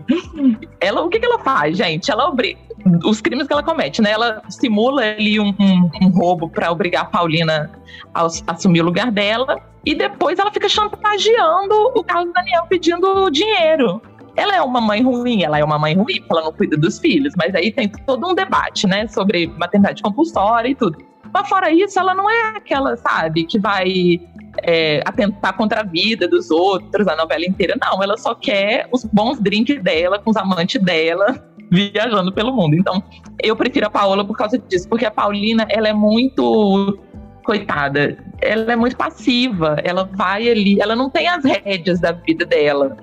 Ela, 0.79 1.01
o 1.03 1.09
que, 1.09 1.19
que 1.19 1.25
ela 1.25 1.39
faz, 1.39 1.77
gente? 1.77 2.11
Ela 2.11 2.27
obriga. 2.27 2.59
Os 3.05 3.19
crimes 3.21 3.47
que 3.47 3.53
ela 3.53 3.63
comete, 3.63 4.01
né? 4.01 4.11
Ela 4.11 4.41
simula 4.49 5.01
ali 5.01 5.39
um, 5.39 5.53
um- 5.59 5.89
um 6.03 6.09
roubo 6.09 6.49
para 6.49 6.71
obrigar 6.71 7.01
a 7.03 7.05
Paulina 7.05 7.69
a 8.13 8.21
ass- 8.25 8.43
assumir 8.47 8.81
o 8.81 8.85
lugar 8.85 9.11
dela. 9.11 9.59
E 9.85 9.95
depois 9.95 10.37
ela 10.37 10.51
fica 10.51 10.67
chantageando 10.69 11.73
o 11.95 12.03
Carlos 12.03 12.33
Daniel 12.33 12.65
pedindo 12.69 13.29
dinheiro. 13.29 14.01
Ela 14.37 14.55
é 14.55 14.61
uma 14.61 14.79
mãe 14.79 15.01
ruim, 15.01 15.43
ela 15.43 15.57
é 15.57 15.63
uma 15.63 15.79
mãe 15.79 15.95
ruim, 15.95 16.23
ela 16.29 16.43
não 16.43 16.53
cuida 16.53 16.77
dos 16.77 16.99
filhos. 16.99 17.33
Mas 17.35 17.53
aí 17.55 17.71
tem 17.71 17.89
todo 17.89 18.25
um 18.25 18.35
debate, 18.35 18.85
né? 18.85 19.07
Sobre 19.07 19.47
maternidade 19.47 20.01
compulsória 20.03 20.69
e 20.69 20.75
tudo. 20.75 20.97
Mas 21.33 21.49
fora 21.49 21.71
isso, 21.71 21.99
ela 21.99 22.13
não 22.13 22.29
é 22.29 22.55
aquela, 22.55 22.95
sabe, 22.97 23.43
que 23.45 23.59
vai 23.59 24.21
é, 24.63 25.01
atentar 25.05 25.55
contra 25.57 25.81
a 25.81 25.83
vida 25.83 26.27
dos 26.27 26.51
outros, 26.51 27.07
a 27.07 27.15
novela 27.15 27.45
inteira. 27.45 27.75
Não, 27.81 28.01
ela 28.01 28.15
só 28.15 28.35
quer 28.35 28.87
os 28.91 29.03
bons 29.03 29.39
drinks 29.39 29.81
dela, 29.81 30.19
com 30.19 30.29
os 30.29 30.37
amantes 30.37 30.81
dela, 30.81 31.43
viajando 31.71 32.31
pelo 32.31 32.53
mundo. 32.53 32.75
Então, 32.75 33.03
eu 33.43 33.55
prefiro 33.55 33.87
a 33.87 33.89
Paola 33.89 34.23
por 34.23 34.37
causa 34.37 34.57
disso, 34.57 34.87
porque 34.87 35.05
a 35.05 35.11
Paulina, 35.11 35.65
ela 35.69 35.87
é 35.87 35.93
muito 35.93 36.99
coitada, 37.43 38.17
ela 38.41 38.73
é 38.73 38.75
muito 38.75 38.97
passiva, 38.97 39.77
ela 39.83 40.03
vai 40.15 40.49
ali, 40.49 40.81
ela 40.81 40.95
não 40.95 41.09
tem 41.09 41.27
as 41.27 41.43
rédeas 41.45 41.99
da 41.99 42.11
vida 42.11 42.45
dela. 42.45 42.97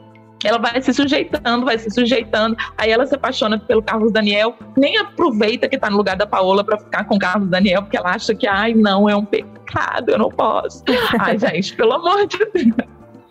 Ela 0.44 0.58
vai 0.58 0.80
se 0.80 0.92
sujeitando, 0.92 1.64
vai 1.64 1.78
se 1.78 1.90
sujeitando. 1.90 2.56
Aí 2.76 2.90
ela 2.90 3.06
se 3.06 3.14
apaixona 3.14 3.58
pelo 3.58 3.82
Carlos 3.82 4.12
Daniel, 4.12 4.56
nem 4.76 4.98
aproveita 4.98 5.68
que 5.68 5.78
tá 5.78 5.90
no 5.90 5.96
lugar 5.96 6.16
da 6.16 6.26
Paola 6.26 6.62
pra 6.62 6.78
ficar 6.78 7.04
com 7.04 7.16
o 7.16 7.18
Carlos 7.18 7.48
Daniel, 7.48 7.82
porque 7.82 7.96
ela 7.96 8.10
acha 8.10 8.34
que, 8.34 8.46
ai, 8.46 8.74
não, 8.74 9.08
é 9.08 9.16
um 9.16 9.24
pecado, 9.24 10.10
eu 10.10 10.18
não 10.18 10.28
posso. 10.28 10.84
Ai, 11.18 11.38
gente, 11.40 11.74
pelo 11.74 11.94
amor 11.94 12.26
de 12.26 12.38
Deus. 12.38 12.88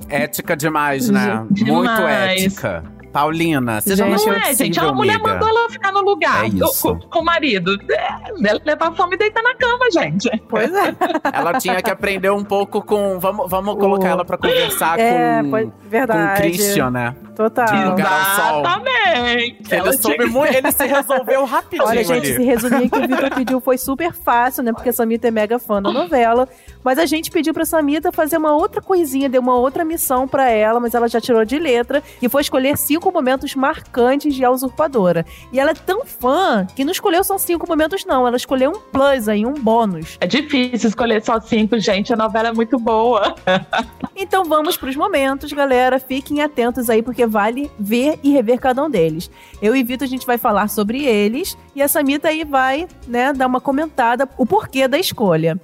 Ética 0.10 0.56
demais, 0.56 1.10
né? 1.10 1.46
Gente, 1.50 1.72
Muito 1.72 1.96
demais. 1.96 2.44
ética. 2.44 2.84
Paulina, 3.14 3.80
seja 3.80 4.04
Gente, 4.04 4.10
mais 4.10 4.26
Não 4.26 4.34
é, 4.34 4.54
gente. 4.54 4.80
A 4.80 4.92
mulher 4.92 5.16
amiga. 5.16 5.34
mandou 5.34 5.48
ela 5.48 5.70
ficar 5.70 5.92
no 5.92 6.02
lugar 6.02 6.46
É 6.46 6.50
com- 6.50 6.58
isso. 6.66 6.96
com, 6.96 7.00
com 7.08 7.20
o 7.20 7.24
marido. 7.24 7.78
É, 7.92 8.60
levar 8.66 8.92
fome 8.96 9.16
e 9.16 9.18
deitar 9.20 9.44
na 9.44 9.56
cama, 9.56 9.90
gente. 9.92 10.30
Pois 10.50 10.74
é. 10.74 10.96
Ela 11.32 11.54
tinha 11.60 11.82
que 11.82 11.90
aprender 11.92 12.32
um 12.32 12.44
pouco 12.44 12.82
com. 12.82 13.20
Vamos, 13.20 13.50
vamos 13.50 13.76
colocar 13.76 14.08
O- 14.08 14.12
ela 14.12 14.26
pra 14.26 14.38
conversar 14.38 15.00
É, 15.00 15.42
com, 15.44 15.50
pois, 15.52 15.66
com 15.66 15.70
o 15.70 15.90
verdade. 15.90 16.42
Christian, 16.42 16.90
né? 16.90 17.16
Total. 17.36 17.66
De. 17.96 18.02
Exatamente. 18.02 19.64
Que 19.64 19.76
Ela 19.76 19.90
ele, 19.90 19.98
soube 19.98 20.26
muito, 20.26 20.54
ele 20.56 20.72
se 20.72 20.86
resolveu 20.86 21.46
rapidinho 21.46 21.88
Olha, 21.88 22.04
gente, 22.04 22.28
ali. 22.28 22.30
esse 22.32 22.44
resuminho 22.44 22.90
que 22.90 22.98
o 23.00 23.08
Vitor 23.08 23.30
pediu 23.36 23.60
foi 23.60 23.78
super 23.78 24.14
fácil, 24.14 24.64
né? 24.64 24.72
Porque 24.72 24.90
a 24.90 24.94
Samita 24.94 25.28
é 25.28 25.32
mega 25.32 25.58
fã 25.60 25.82
da 25.82 25.92
novela. 25.92 26.48
Mas 26.84 26.98
a 27.00 27.06
gente 27.06 27.32
pediu 27.32 27.54
pra 27.54 27.66
Samita 27.66 28.12
fazer 28.12 28.38
uma 28.38 28.54
outra 28.56 28.82
coisinha, 28.82 29.30
deu 29.30 29.42
uma 29.42 29.56
outra 29.56 29.84
missão 29.86 30.28
pra 30.28 30.50
ela, 30.50 30.80
mas 30.80 30.94
ela 30.94 31.08
já 31.08 31.20
tirou 31.22 31.44
de 31.46 31.58
letra, 31.58 32.02
que 32.20 32.28
foi 32.30 32.42
escolher 32.42 32.78
cinco 32.78 33.03
momentos 33.12 33.56
marcantes 33.56 34.36
de 34.36 34.44
A 34.44 34.52
Usurpadora. 34.52 35.26
E 35.52 35.60
ela 35.60 35.72
é 35.72 35.74
tão 35.74 36.06
fã 36.06 36.66
que 36.76 36.86
não 36.86 36.92
escolheu 36.92 37.24
só 37.24 37.38
cinco 37.38 37.68
momentos, 37.68 38.06
não. 38.06 38.28
Ela 38.28 38.38
escolheu 38.38 38.72
um 38.72 38.80
plus 38.80 39.28
aí, 39.28 39.46
um 39.46 39.54
bônus. 39.54 40.18
É 40.22 40.28
difícil 40.28 40.90
escolher 40.90 41.24
só 41.24 41.40
cinco, 41.40 41.80
gente. 41.80 42.14
A 42.14 42.16
novela 42.16 42.50
é 42.50 42.54
muito 42.54 42.78
boa. 42.80 43.36
Então 44.16 44.46
vamos 44.46 44.78
pros 44.78 44.96
momentos, 44.96 45.52
galera. 45.52 46.00
Fiquem 46.00 46.42
atentos 46.42 46.88
aí, 46.88 47.02
porque 47.02 47.26
vale 47.26 47.70
ver 47.80 48.20
e 48.22 48.32
rever 48.32 48.60
cada 48.60 48.84
um 48.84 48.90
deles. 48.90 49.30
Eu 49.60 49.76
e 49.76 49.84
Vitor, 49.84 50.06
a 50.06 50.10
gente 50.10 50.26
vai 50.26 50.38
falar 50.38 50.70
sobre 50.70 51.04
eles. 51.04 51.58
E 51.76 51.82
a 51.82 51.88
Samita 51.88 52.30
aí 52.30 52.44
vai, 52.44 52.88
né, 53.08 53.34
dar 53.34 53.48
uma 53.48 53.60
comentada, 53.60 54.30
o 54.38 54.46
porquê 54.46 54.88
da 54.88 55.00
escolha. 55.00 55.60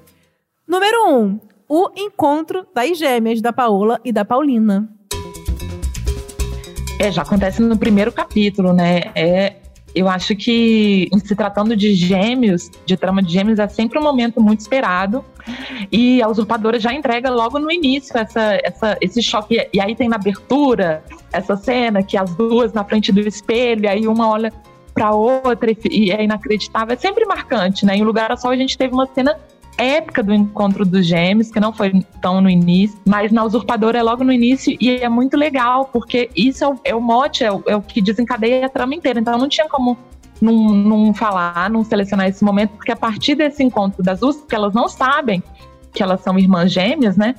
Número 0.68 1.10
1. 1.10 1.16
Um, 1.16 1.40
o 1.70 1.92
encontro 1.96 2.66
das 2.74 2.98
gêmeas, 2.98 3.42
da 3.42 3.54
Paola 3.54 4.02
e 4.04 4.12
da 4.12 4.26
Paulina. 4.26 4.90
É, 7.00 7.10
já 7.10 7.22
acontece 7.22 7.62
no 7.62 7.78
primeiro 7.78 8.12
capítulo, 8.12 8.74
né? 8.74 9.04
É, 9.16 9.56
eu 9.96 10.08
acho 10.10 10.36
que, 10.36 11.10
se 11.24 11.34
tratando 11.34 11.76
de 11.76 11.94
gêmeos, 11.94 12.70
de 12.86 12.98
trama 12.98 13.24
de 13.24 13.32
gêmeos, 13.32 13.58
é 13.58 13.68
sempre 13.70 13.98
um 13.98 14.04
momento 14.04 14.42
muito 14.42 14.60
esperado. 14.60 15.24
E 15.92 16.22
a 16.22 16.28
usurpadora 16.28 16.78
já 16.78 16.94
entrega 16.94 17.30
logo 17.30 17.58
no 17.58 17.72
início 17.72 18.16
essa, 18.18 18.60
essa, 18.64 18.98
esse 19.00 19.24
choque. 19.24 19.68
E 19.74 19.80
aí 19.80 19.96
tem 19.96 20.10
na 20.10 20.18
abertura 20.18 21.02
essa 21.32 21.56
cena 21.56 22.04
que 22.04 22.18
as 22.18 22.36
duas 22.36 22.74
na 22.74 22.84
frente 22.84 23.12
do 23.14 23.22
espelho, 23.22 23.86
e 23.86 23.88
aí 23.88 24.08
uma 24.08 24.30
olha 24.30 24.52
pra 24.94 25.12
outra 25.12 25.72
e, 25.90 26.12
é 26.12 26.22
inacreditável. 26.22 26.94
É 26.94 26.98
sempre 26.98 27.26
marcante, 27.26 27.86
né? 27.86 27.96
Em 27.96 28.04
Lugar 28.04 28.38
Sol 28.38 28.52
a 28.52 28.58
gente 28.58 28.78
teve 28.78 28.94
uma 28.94 29.08
cena 29.08 29.38
épica 29.80 30.22
do 30.22 30.34
encontro 30.34 30.86
dos 30.86 31.06
gêmeos, 31.06 31.50
que 31.50 31.60
não 31.60 31.74
foi 31.74 32.04
tão 32.22 32.42
no 32.42 32.50
início, 32.50 33.00
mas 33.08 33.32
na 33.32 33.44
Usurpadora 33.44 33.98
é 33.98 34.04
logo 34.04 34.24
no 34.24 34.32
início 34.32 34.76
e 34.80 34.98
é 34.98 35.08
muito 35.08 35.38
legal, 35.38 35.86
porque 35.86 36.30
isso 36.36 36.64
é 36.64 36.68
o, 36.68 36.80
é 36.84 36.96
o 36.96 37.02
mote, 37.02 37.44
é 37.44 37.52
o, 37.52 37.64
é 37.66 37.76
o 37.76 37.82
que 37.82 38.02
desencadeia 38.02 38.66
a 38.66 38.70
trama 38.70 38.94
inteira. 38.94 39.20
Então 39.20 39.38
não 39.38 39.48
tinha 39.48 39.68
como 39.70 39.98
não, 40.42 40.54
não 40.54 41.14
falar, 41.14 41.70
não 41.70 41.84
selecionar 41.84 42.28
esse 42.28 42.44
momento, 42.44 42.72
porque 42.72 42.92
a 42.92 42.96
partir 42.96 43.36
desse 43.36 43.64
encontro 43.64 44.04
das 44.04 44.20
duas, 44.20 44.38
porque 44.38 44.56
elas 44.56 44.74
não 44.74 44.88
sabem 44.88 45.42
que 45.94 46.04
elas 46.04 46.22
são 46.22 46.38
irmãs 46.38 46.72
gêmeas, 46.72 47.18
né? 47.18 47.36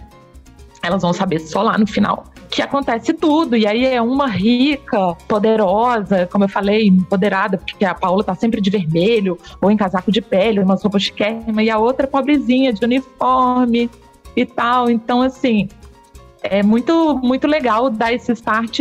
Elas 0.83 1.03
vão 1.03 1.13
saber 1.13 1.41
só 1.41 1.63
lá 1.63 1.77
no 1.77 1.87
final 1.87 2.25
que 2.51 2.61
acontece 2.61 3.15
tudo. 3.15 3.57
E 3.57 3.67
aí 3.67 3.87
é 3.87 4.03
uma 4.03 4.27
rica, 4.27 5.15
poderosa, 5.29 6.27
como 6.27 6.45
eu 6.45 6.49
falei, 6.49 6.89
empoderada, 6.89 7.57
porque 7.57 7.85
a 7.85 7.95
Paula 7.95 8.25
tá 8.25 8.35
sempre 8.35 8.61
de 8.61 8.69
vermelho, 8.69 9.39
ou 9.61 9.71
em 9.71 9.77
casaco 9.77 10.11
de 10.11 10.21
pele, 10.21 10.61
umas 10.61 10.83
roupas 10.83 11.05
de 11.05 11.13
queima, 11.13 11.63
e 11.63 11.71
a 11.71 11.79
outra 11.79 12.07
pobrezinha, 12.07 12.73
de 12.73 12.85
uniforme 12.85 13.89
e 14.37 14.45
tal. 14.45 14.91
Então, 14.91 15.23
assim, 15.23 15.69
é 16.43 16.63
muito, 16.63 17.19
muito 17.23 17.47
legal 17.47 17.89
dar 17.89 18.13
esse 18.13 18.33
start 18.33 18.81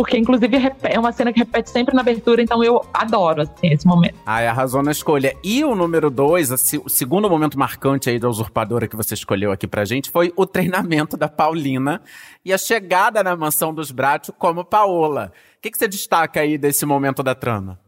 porque 0.00 0.16
inclusive 0.16 0.56
é 0.84 0.98
uma 0.98 1.12
cena 1.12 1.30
que 1.30 1.40
repete 1.40 1.68
sempre 1.68 1.94
na 1.94 2.00
abertura, 2.00 2.40
então 2.40 2.64
eu 2.64 2.82
adoro 2.90 3.42
assim, 3.42 3.70
esse 3.70 3.86
momento. 3.86 4.14
Ai, 4.24 4.46
arrasou 4.46 4.82
na 4.82 4.92
escolha. 4.92 5.36
E 5.44 5.62
o 5.62 5.74
número 5.74 6.08
dois, 6.08 6.50
o 6.50 6.88
segundo 6.88 7.28
momento 7.28 7.58
marcante 7.58 8.08
aí 8.08 8.18
da 8.18 8.26
usurpadora 8.26 8.88
que 8.88 8.96
você 8.96 9.12
escolheu 9.12 9.52
aqui 9.52 9.66
pra 9.66 9.84
gente 9.84 10.10
foi 10.10 10.32
o 10.34 10.46
treinamento 10.46 11.18
da 11.18 11.28
Paulina 11.28 12.00
e 12.42 12.50
a 12.50 12.56
chegada 12.56 13.22
na 13.22 13.36
mansão 13.36 13.74
dos 13.74 13.90
Bratos 13.90 14.34
como 14.38 14.64
Paola. 14.64 15.32
O 15.58 15.60
que, 15.60 15.70
que 15.70 15.76
você 15.76 15.86
destaca 15.86 16.40
aí 16.40 16.56
desse 16.56 16.86
momento 16.86 17.22
da 17.22 17.34
trama? 17.34 17.78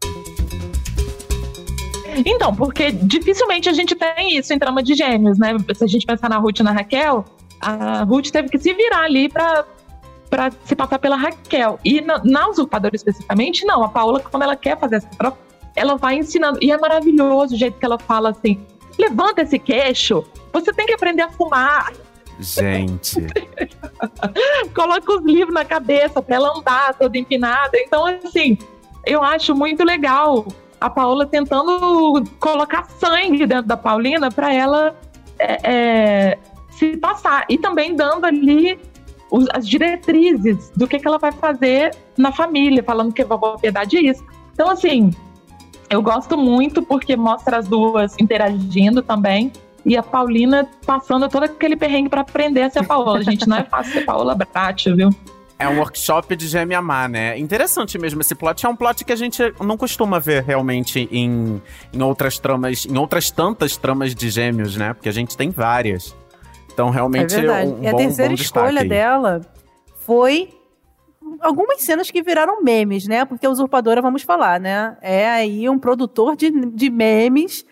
Então, 2.23 2.55
porque 2.55 2.91
dificilmente 2.91 3.69
a 3.69 3.73
gente 3.73 3.95
tem 3.95 4.37
isso 4.37 4.53
em 4.53 4.59
trama 4.59 4.83
de 4.83 4.93
gêmeos, 4.93 5.39
né? 5.39 5.57
Se 5.73 5.83
a 5.83 5.87
gente 5.87 6.05
pensar 6.05 6.29
na 6.29 6.37
Ruth 6.37 6.59
e 6.59 6.63
na 6.63 6.73
Raquel, 6.73 7.25
a 7.59 8.03
Ruth 8.03 8.29
teve 8.29 8.49
que 8.49 8.59
se 8.59 8.71
virar 8.71 9.05
ali 9.05 9.29
pra 9.29 9.65
para 10.33 10.51
se 10.65 10.75
passar 10.75 10.97
pela 10.97 11.15
Raquel. 11.15 11.79
E 11.85 12.01
na, 12.01 12.19
na 12.23 12.49
usurpadora 12.49 12.95
especificamente, 12.95 13.63
não. 13.67 13.83
A 13.83 13.89
Paola, 13.89 14.19
quando 14.19 14.41
ela 14.41 14.55
quer 14.55 14.79
fazer 14.79 14.95
essa 14.95 15.09
troca, 15.09 15.37
ela 15.75 15.95
vai 15.95 16.15
ensinando. 16.15 16.57
E 16.59 16.71
é 16.71 16.77
maravilhoso 16.77 17.53
o 17.53 17.57
jeito 17.57 17.77
que 17.77 17.85
ela 17.85 17.99
fala 17.99 18.31
assim: 18.31 18.59
levanta 18.97 19.43
esse 19.43 19.59
queixo, 19.59 20.23
você 20.51 20.73
tem 20.73 20.87
que 20.87 20.93
aprender 20.93 21.21
a 21.21 21.29
fumar. 21.29 21.93
Gente. 22.39 23.27
Coloca 24.73 25.13
os 25.13 25.23
livros 25.23 25.53
na 25.53 25.63
cabeça 25.63 26.19
pra 26.19 26.37
ela 26.37 26.57
andar 26.57 26.95
toda 26.95 27.15
empinada. 27.15 27.77
Então, 27.77 28.07
assim, 28.07 28.57
eu 29.05 29.21
acho 29.21 29.53
muito 29.53 29.83
legal 29.83 30.47
a 30.81 30.89
Paola 30.89 31.27
tentando 31.27 32.23
colocar 32.39 32.89
sangue 32.89 33.45
dentro 33.45 33.67
da 33.67 33.77
Paulina 33.77 34.31
para 34.31 34.51
ela 34.51 34.95
é, 35.37 35.59
é, 35.63 36.39
se 36.71 36.97
passar. 36.97 37.45
E 37.47 37.55
também 37.55 37.95
dando 37.95 38.25
ali 38.25 38.79
os, 39.33 39.47
as 39.51 39.67
diretrizes 39.67 40.71
do 40.75 40.87
que, 40.87 40.99
que 40.99 41.07
ela 41.07 41.17
vai 41.17 41.31
fazer 41.31 41.95
na 42.15 42.31
família, 42.31 42.83
falando 42.83 43.11
que 43.11 43.23
vovó 43.23 43.57
Piedade 43.57 43.97
é 43.97 44.01
isso. 44.01 44.23
Então, 44.53 44.69
assim, 44.69 45.09
eu 45.89 46.03
gosto 46.03 46.37
muito 46.37 46.83
porque 46.83 47.15
mostra 47.17 47.57
as 47.57 47.67
duas 47.67 48.15
interagindo 48.19 49.01
também. 49.01 49.51
E 49.83 49.97
a 49.97 50.03
Paulina 50.03 50.69
passando 50.85 51.27
todo 51.27 51.43
aquele 51.43 51.75
perrengue 51.75 52.09
para 52.09 52.21
aprender 52.21 52.61
a 52.61 52.69
ser 52.69 52.85
Paola. 52.85 53.23
Gente, 53.23 53.49
não 53.49 53.57
é 53.57 53.63
fácil 53.63 53.93
ser 53.93 54.05
Paola 54.05 54.35
Brat, 54.35 54.85
viu? 54.85 55.09
É 55.57 55.67
um 55.67 55.79
workshop 55.79 56.35
de 56.35 56.47
gêmea 56.47 56.81
má, 56.81 57.07
né? 57.07 57.37
Interessante 57.37 57.97
mesmo 57.97 58.21
esse 58.21 58.35
plot. 58.35 58.65
É 58.65 58.69
um 58.69 58.75
plot 58.75 59.03
que 59.03 59.11
a 59.11 59.15
gente 59.15 59.41
não 59.59 59.77
costuma 59.77 60.19
ver 60.19 60.43
realmente 60.43 61.09
em, 61.11 61.61
em 61.91 62.01
outras 62.01 62.37
tramas, 62.37 62.85
em 62.85 62.97
outras 62.97 63.31
tantas 63.31 63.75
tramas 63.77 64.13
de 64.13 64.29
gêmeos, 64.29 64.77
né? 64.77 64.93
Porque 64.93 65.09
a 65.09 65.13
gente 65.13 65.35
tem 65.35 65.49
várias. 65.49 66.15
Então, 66.73 66.89
realmente, 66.89 67.33
é 67.33 67.37
verdade. 67.37 67.71
Um, 67.71 67.79
um 67.79 67.83
e 67.83 67.87
a 67.87 67.95
terceira 67.95 68.33
escolha 68.33 68.81
aí. 68.81 68.89
dela 68.89 69.41
foi 69.99 70.49
algumas 71.39 71.81
cenas 71.81 72.09
que 72.09 72.21
viraram 72.21 72.61
memes, 72.61 73.07
né? 73.07 73.25
Porque 73.25 73.45
a 73.45 73.49
Usurpadora, 73.49 74.01
vamos 74.01 74.23
falar, 74.23 74.59
né? 74.59 74.97
É 75.01 75.29
aí 75.29 75.69
um 75.69 75.77
produtor 75.79 76.35
de, 76.35 76.49
de 76.51 76.89
memes. 76.89 77.65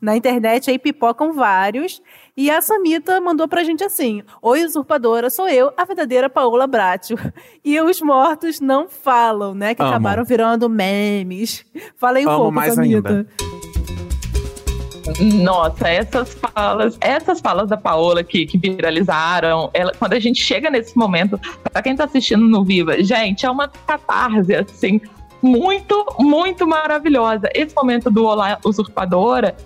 Na 0.00 0.16
internet 0.16 0.70
aí 0.70 0.78
pipocam 0.78 1.32
vários. 1.32 2.00
E 2.36 2.52
a 2.52 2.60
Samita 2.60 3.20
mandou 3.20 3.48
pra 3.48 3.64
gente 3.64 3.82
assim: 3.82 4.22
Oi, 4.40 4.62
usurpadora, 4.62 5.28
sou 5.28 5.48
eu, 5.48 5.72
a 5.76 5.84
verdadeira 5.84 6.30
Paola 6.30 6.66
Bratio. 6.66 7.18
E 7.64 7.78
os 7.80 8.00
mortos 8.00 8.60
não 8.60 8.88
falam, 8.88 9.54
né? 9.54 9.74
Que 9.74 9.82
Amo. 9.82 9.90
acabaram 9.90 10.24
virando 10.24 10.68
memes. 10.70 11.66
Falei 11.96 12.24
um 12.24 12.30
Amo 12.30 12.38
pouco, 12.38 12.52
mais 12.52 12.74
Samita. 12.74 13.08
Ainda. 13.08 13.28
Nossa, 15.42 15.88
essas 15.88 16.34
falas, 16.34 16.98
essas 17.00 17.40
falas 17.40 17.68
da 17.68 17.76
Paola 17.76 18.22
que, 18.22 18.46
que 18.46 18.58
viralizaram, 18.58 19.70
ela, 19.72 19.92
quando 19.98 20.12
a 20.12 20.20
gente 20.20 20.42
chega 20.42 20.70
nesse 20.70 20.96
momento, 20.96 21.40
para 21.62 21.82
quem 21.82 21.96
tá 21.96 22.04
assistindo 22.04 22.46
no 22.46 22.64
Viva, 22.64 23.02
gente, 23.02 23.46
é 23.46 23.50
uma 23.50 23.68
catarse, 23.68 24.54
assim, 24.54 25.00
muito, 25.42 26.06
muito 26.18 26.66
maravilhosa. 26.66 27.48
Esse 27.54 27.74
momento 27.74 28.10
do 28.10 28.24
Olá 28.24 28.58
Usurpadora, 28.64 29.56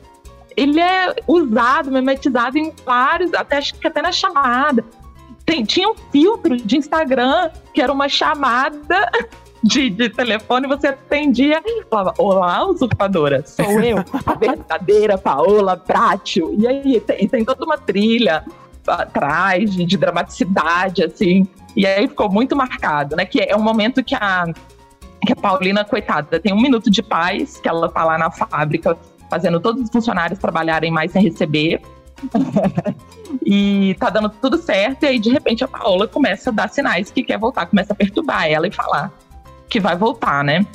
ele 0.57 0.81
é 0.81 1.15
usado, 1.27 1.91
memetizado 1.91 2.59
em 2.59 2.73
vários, 2.85 3.33
até 3.35 3.59
acho 3.59 3.75
que 3.75 3.87
até 3.87 4.03
na 4.03 4.13
chamada. 4.13 4.85
Tem, 5.45 5.65
tinha 5.65 5.89
um 5.89 5.95
filtro 6.13 6.57
de 6.57 6.77
Instagram 6.77 7.51
que 7.75 7.83
era 7.83 7.93
uma 7.93 8.09
chamada 8.09 9.11
de, 9.63 9.91
de 9.91 10.09
telefone, 10.09 10.67
você 10.67 10.89
atendia 10.89 11.63
e 11.65 11.85
falava: 11.89 12.15
Olá, 12.19 12.67
usurpadora, 12.67 13.45
sou 13.47 13.81
eu, 13.81 13.99
a 14.27 14.35
verdadeira 14.35 15.17
Paola 15.17 15.77
Prátio. 15.77 16.55
E 16.59 16.67
aí 16.67 17.01
tem, 17.01 17.29
tem 17.29 17.45
toda 17.45 17.65
uma 17.65 17.79
trilha 17.79 18.45
atrás 18.87 19.71
de, 19.71 19.85
de 19.85 19.97
dramaticidade, 19.97 21.05
assim. 21.05 21.47
E 21.77 21.87
aí 21.87 22.09
ficou 22.09 22.31
muito 22.31 22.57
marcado, 22.57 23.15
né? 23.15 23.25
Que 23.25 23.41
é 23.41 23.57
um 23.57 23.63
momento 23.63 24.03
que 24.03 24.15
a, 24.15 24.45
que 25.25 25.33
a 25.33 25.37
Paulina, 25.37 25.85
coitada, 25.85 26.41
tem 26.41 26.53
um 26.53 26.61
minuto 26.61 26.91
de 26.91 27.03
paz, 27.03 27.59
que 27.59 27.69
ela 27.69 27.89
tá 27.89 28.05
lá 28.05 28.19
na 28.19 28.31
fábrica 28.31 28.99
fazendo 29.31 29.61
todos 29.61 29.85
os 29.85 29.91
funcionários 29.91 30.39
trabalharem 30.39 30.91
mais 30.91 31.13
sem 31.13 31.23
receber. 31.23 31.81
e 33.45 33.97
tá 33.99 34.11
dando 34.11 34.29
tudo 34.29 34.57
certo, 34.59 35.05
e 35.05 35.07
aí 35.07 35.19
de 35.19 35.31
repente 35.31 35.65
a 35.65 35.69
Paola 35.69 36.07
começa 36.07 36.51
a 36.51 36.53
dar 36.53 36.69
sinais 36.69 37.11
que 37.11 37.25
quer 37.25 37.39
voltar, 37.39 37.67
começa 37.67 37.93
a 37.93 37.97
perturbar 37.97 38.47
ela 38.47 38.69
e 38.69 38.71
falar 38.71 39.13
que 39.73 39.81
vai 39.81 39.97
voltar, 39.97 40.45
né? 40.45 40.67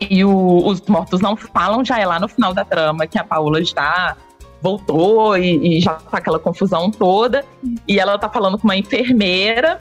E 0.00 0.24
o, 0.24 0.66
os 0.66 0.80
mortos 0.88 1.20
não 1.20 1.36
falam, 1.36 1.84
já 1.84 2.00
é 2.00 2.06
lá 2.06 2.18
no 2.18 2.26
final 2.26 2.54
da 2.54 2.64
trama 2.64 3.06
que 3.06 3.18
a 3.18 3.24
Paula 3.24 3.62
já 3.62 4.16
voltou 4.62 5.36
e, 5.36 5.76
e, 5.76 5.80
já 5.82 5.94
tá 5.94 6.16
aquela 6.16 6.38
confusão 6.38 6.90
toda. 6.90 7.44
E 7.86 8.00
ela 8.00 8.18
tá 8.18 8.30
falando 8.30 8.56
com 8.56 8.64
uma 8.64 8.76
enfermeira. 8.76 9.78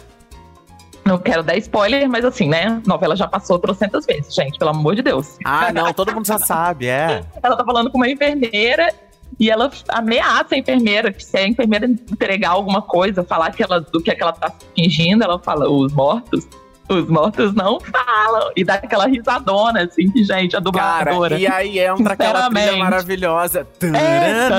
Não 1.06 1.18
quero 1.18 1.44
dar 1.44 1.56
spoiler, 1.56 2.10
mas 2.10 2.26
assim, 2.26 2.50
né? 2.50 2.82
A 2.86 2.90
novela 2.90 3.16
já 3.16 3.26
passou 3.26 3.58
trocentas 3.58 4.06
vezes, 4.06 4.36
gente, 4.36 4.60
pelo 4.60 4.72
amor 4.72 4.96
de 4.96 5.02
Deus. 5.02 5.38
Ah, 5.46 5.72
não, 5.72 5.94
todo 5.94 6.14
mundo 6.14 6.28
já 6.28 6.38
sabe, 6.38 6.88
é. 6.88 7.24
ela 7.42 7.56
tá 7.56 7.64
falando 7.64 7.90
com 7.90 7.98
uma 7.98 8.10
enfermeira 8.10 8.94
e 9.40 9.50
ela 9.50 9.72
ameaça 9.90 10.56
a 10.56 10.58
enfermeira 10.58 11.14
que 11.14 11.24
se 11.24 11.38
a 11.38 11.48
enfermeira 11.48 11.86
entregar 11.86 12.50
alguma 12.50 12.82
coisa, 12.82 13.24
falar 13.24 13.52
que 13.52 13.64
ela, 13.64 13.80
do 13.80 14.02
que, 14.02 14.12
é 14.12 14.16
que 14.16 14.22
ela 14.22 14.34
tá 14.34 14.52
fingindo, 14.76 15.24
ela 15.24 15.40
fala, 15.40 15.70
os 15.70 15.94
mortos 15.94 16.46
os 16.88 17.08
mortos 17.08 17.54
não 17.54 17.80
falam. 17.80 18.52
E 18.56 18.64
dá 18.64 18.76
aquela 18.76 19.08
risadona, 19.08 19.84
assim, 19.84 20.10
que, 20.10 20.24
gente, 20.24 20.56
a 20.56 20.60
dubladora. 20.60 21.32
Cara, 21.32 21.42
e 21.42 21.48
aí 21.48 21.80
entra 21.80 22.14
aquela 22.14 22.50
trilha 22.50 22.78
maravilhosa. 22.78 23.68
É, 23.82 24.50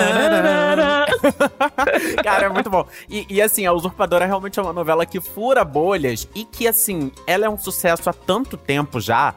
Cara, 2.23 2.47
é 2.47 2.49
muito 2.49 2.69
bom. 2.69 2.87
E, 3.09 3.27
e, 3.29 3.41
assim, 3.41 3.65
A 3.67 3.73
Usurpadora 3.73 4.27
realmente 4.27 4.59
é 4.59 4.63
uma 4.63 4.73
novela 4.73 5.07
que 5.07 5.21
fura 5.21 5.65
bolhas 5.65 6.29
e 6.35 6.45
que, 6.45 6.67
assim, 6.67 7.13
ela 7.27 7.47
é 7.47 7.49
um 7.49 7.59
sucesso 7.59 8.11
há 8.11 8.13
tanto 8.13 8.57
tempo 8.57 9.01
já 9.01 9.35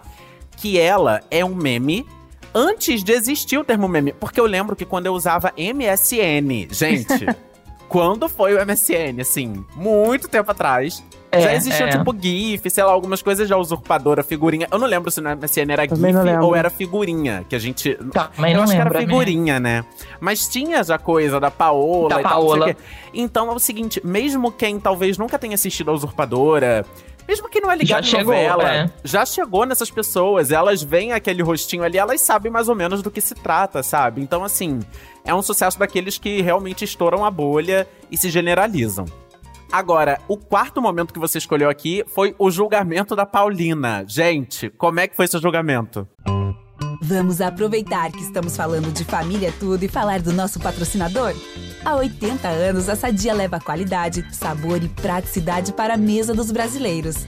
que 0.58 0.80
ela 0.80 1.22
é 1.32 1.44
um 1.46 1.56
meme 1.56 2.06
antes 2.54 3.04
de 3.04 3.12
existir 3.14 3.58
o 3.58 3.64
termo 3.64 3.88
meme. 3.88 4.14
Porque 4.14 4.40
eu 4.40 4.46
lembro 4.46 4.76
que 4.76 4.86
quando 4.86 5.06
eu 5.06 5.14
usava 5.14 5.54
MSN, 5.58 6.68
gente. 6.72 7.26
quando 7.88 8.30
foi 8.30 8.54
o 8.54 8.66
MSN, 8.66 9.22
assim, 9.22 9.66
muito 9.76 10.28
tempo 10.28 10.52
atrás. 10.52 11.04
É, 11.32 11.42
já 11.42 11.54
existia, 11.54 11.86
é. 11.86 11.90
tipo, 11.90 12.16
GIF, 12.20 12.70
sei 12.70 12.84
lá, 12.84 12.92
algumas 12.92 13.22
coisas 13.22 13.48
já 13.48 13.56
usurpadora, 13.56 14.24
figurinha. 14.24 14.68
Eu 14.72 14.80
não 14.80 14.88
lembro 14.88 15.12
se 15.12 15.22
no 15.22 15.30
MSN 15.30 15.72
era 15.72 15.88
Também 15.88 16.12
GIF 16.12 16.38
ou 16.42 16.56
era 16.56 16.70
figurinha, 16.70 17.46
que 17.48 17.56
a 17.56 17.60
gente. 17.60 17.96
Também 17.96 18.54
eu 18.54 18.64
acho 18.64 18.74
lembro, 18.74 18.92
que 18.92 18.98
era 18.98 19.08
figurinha, 19.08 19.60
né? 19.60 19.86
Mas 20.20 20.48
tinha 20.48 20.84
já 20.84 20.98
coisa 20.98 21.40
da 21.40 21.52
Paola 21.52 22.10
da 22.10 22.20
e 22.20 22.24
Paola. 22.24 22.74
tal. 22.74 22.84
Então 23.14 23.52
é 23.52 23.54
o 23.54 23.60
seguinte, 23.60 24.02
mesmo 24.04 24.52
quem 24.52 24.80
talvez 24.80 25.18
nunca 25.18 25.38
tenha 25.38 25.54
assistido 25.54 25.92
a 25.92 25.94
usurpadora. 25.94 26.86
Mesmo 27.28 27.48
que 27.48 27.62
não 27.62 27.72
é 27.72 27.76
ligado 27.76 28.04
já 28.04 28.18
chegou, 28.18 28.34
novela, 28.34 28.74
é. 28.74 28.90
já 29.04 29.24
chegou 29.24 29.64
nessas 29.64 29.92
pessoas. 29.92 30.50
Elas 30.50 30.82
veem 30.82 31.12
aquele 31.12 31.44
rostinho 31.44 31.84
ali, 31.84 32.00
elas 32.00 32.22
sabem 32.22 32.52
mais 32.52 32.68
ou 32.68 32.74
menos 32.74 33.04
do 33.04 33.12
que 33.12 33.22
se 33.22 33.36
trata, 33.36 33.84
sabe? 33.84 34.20
Então, 34.20 34.44
assim, 34.44 34.80
é 35.24 35.32
um 35.32 35.44
sucesso 35.44 35.78
daqueles 35.78 36.18
que 36.18 36.42
realmente 36.42 36.84
estouram 36.84 37.24
a 37.24 37.30
bolha 37.30 37.88
e 38.10 38.18
se 38.18 38.32
generalizam. 38.32 39.06
Agora, 39.72 40.20
o 40.28 40.36
quarto 40.36 40.82
momento 40.82 41.14
que 41.14 41.20
você 41.20 41.38
escolheu 41.38 41.70
aqui 41.70 42.04
foi 42.08 42.36
o 42.40 42.50
julgamento 42.50 43.16
da 43.16 43.26
Paulina. 43.26 44.04
Gente, 44.08 44.70
como 44.72 45.00
é 45.00 45.08
que 45.08 45.16
foi 45.16 45.28
seu 45.28 45.40
julgamento? 45.40 46.08
Vamos 47.02 47.40
aproveitar 47.40 48.12
que 48.12 48.22
estamos 48.22 48.58
falando 48.58 48.92
de 48.92 49.06
família 49.06 49.54
tudo 49.60 49.84
e 49.84 49.88
falar 49.88 50.22
do 50.22 50.34
nosso 50.34 50.60
patrocinador? 50.60 51.34
Há 51.86 51.96
80 51.96 52.48
anos, 52.48 52.90
a 52.90 52.96
Sadia 52.96 53.34
leva 53.34 53.60
qualidade, 53.60 54.26
sabor 54.36 54.84
e 54.84 54.90
praticidade 54.90 55.72
para 55.72 55.94
a 55.94 55.98
mesa 55.98 56.34
dos 56.34 56.52
brasileiros. 56.52 57.28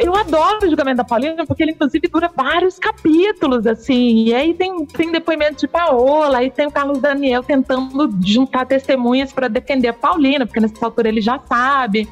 Eu 0.00 0.14
adoro 0.14 0.58
o 0.64 0.68
julgamento 0.68 0.98
da 0.98 1.04
Paulina, 1.04 1.46
porque 1.46 1.62
ele, 1.62 1.72
inclusive, 1.72 2.08
dura 2.08 2.30
vários 2.34 2.78
capítulos, 2.78 3.66
assim. 3.66 4.24
E 4.24 4.34
aí 4.34 4.54
tem, 4.54 4.84
tem 4.86 5.10
depoimento 5.10 5.60
de 5.60 5.68
Paola, 5.68 6.38
aí 6.38 6.50
tem 6.50 6.66
o 6.66 6.70
Carlos 6.70 6.98
Daniel 7.00 7.42
tentando 7.42 8.10
juntar 8.24 8.66
testemunhas 8.66 9.32
para 9.32 9.48
defender 9.48 9.88
a 9.88 9.92
Paulina, 9.92 10.46
porque 10.46 10.60
nessa 10.60 10.84
altura 10.84 11.08
ele 11.08 11.20
já 11.20 11.38
sabe. 11.48 12.08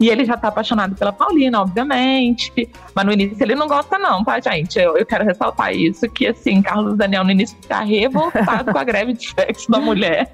E 0.00 0.08
ele 0.08 0.24
já 0.24 0.36
tá 0.36 0.48
apaixonado 0.48 0.94
pela 0.94 1.12
Paulina, 1.12 1.60
obviamente. 1.60 2.70
Mas 2.94 3.04
no 3.04 3.12
início 3.12 3.42
ele 3.42 3.56
não 3.56 3.66
gosta, 3.66 3.98
não, 3.98 4.22
tá, 4.22 4.38
gente? 4.38 4.78
Eu, 4.78 4.96
eu 4.96 5.04
quero 5.04 5.24
ressaltar 5.24 5.74
isso: 5.74 6.08
que 6.08 6.26
assim, 6.26 6.62
Carlos 6.62 6.96
Daniel 6.96 7.24
no 7.24 7.32
início 7.32 7.58
tá 7.66 7.80
revoltado 7.80 8.72
com 8.72 8.78
a 8.78 8.84
greve 8.84 9.12
de 9.14 9.28
sexo 9.28 9.70
da 9.70 9.80
mulher. 9.80 10.32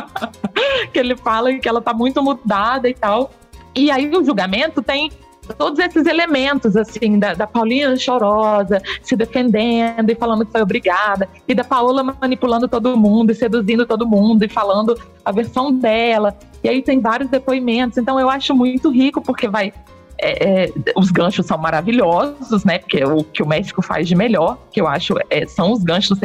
que 0.92 0.98
ele 0.98 1.16
fala 1.16 1.52
que 1.54 1.68
ela 1.68 1.82
tá 1.82 1.92
muito 1.92 2.22
mudada 2.22 2.88
e 2.88 2.94
tal. 2.94 3.30
E 3.74 3.90
aí 3.90 4.08
o 4.08 4.24
julgamento 4.24 4.82
tem 4.82 5.10
todos 5.54 5.78
esses 5.78 6.06
elementos, 6.06 6.76
assim, 6.76 7.18
da, 7.18 7.34
da, 7.34 7.48
chorosa, 7.96 8.80
se 9.02 9.16
defendendo 9.16 10.10
e 10.10 10.14
falando 10.14 10.44
que 10.44 10.52
foi 10.52 10.62
obrigada, 10.62 11.28
e 11.46 11.54
da 11.54 11.64
Paola 11.64 12.02
manipulando 12.02 12.68
todo 12.68 12.96
mundo 12.96 13.32
e 13.32 13.34
seduzindo 13.34 13.86
todo 13.86 14.06
mundo 14.06 14.44
e 14.44 14.48
falando 14.48 14.98
a 15.24 15.32
versão 15.32 15.72
dela. 15.72 16.36
E 16.62 16.68
aí 16.68 16.82
tem 16.82 17.00
vários 17.00 17.30
depoimentos. 17.30 17.98
Então 17.98 18.18
eu 18.18 18.28
acho 18.28 18.54
muito 18.54 18.90
rico, 18.90 19.20
porque 19.20 19.48
vai. 19.48 19.72
É, 20.20 20.64
é, 20.64 20.72
os 20.96 21.12
ganchos 21.12 21.46
são 21.46 21.56
maravilhosos, 21.56 22.64
né? 22.64 22.78
Porque 22.78 23.04
o 23.04 23.22
que 23.22 23.42
o 23.42 23.46
México 23.46 23.80
faz 23.80 24.08
de 24.08 24.16
melhor, 24.16 24.58
que 24.72 24.80
eu 24.80 24.88
acho, 24.88 25.14
é, 25.30 25.46
são 25.46 25.72
os 25.72 25.84
ganchos. 25.84 26.18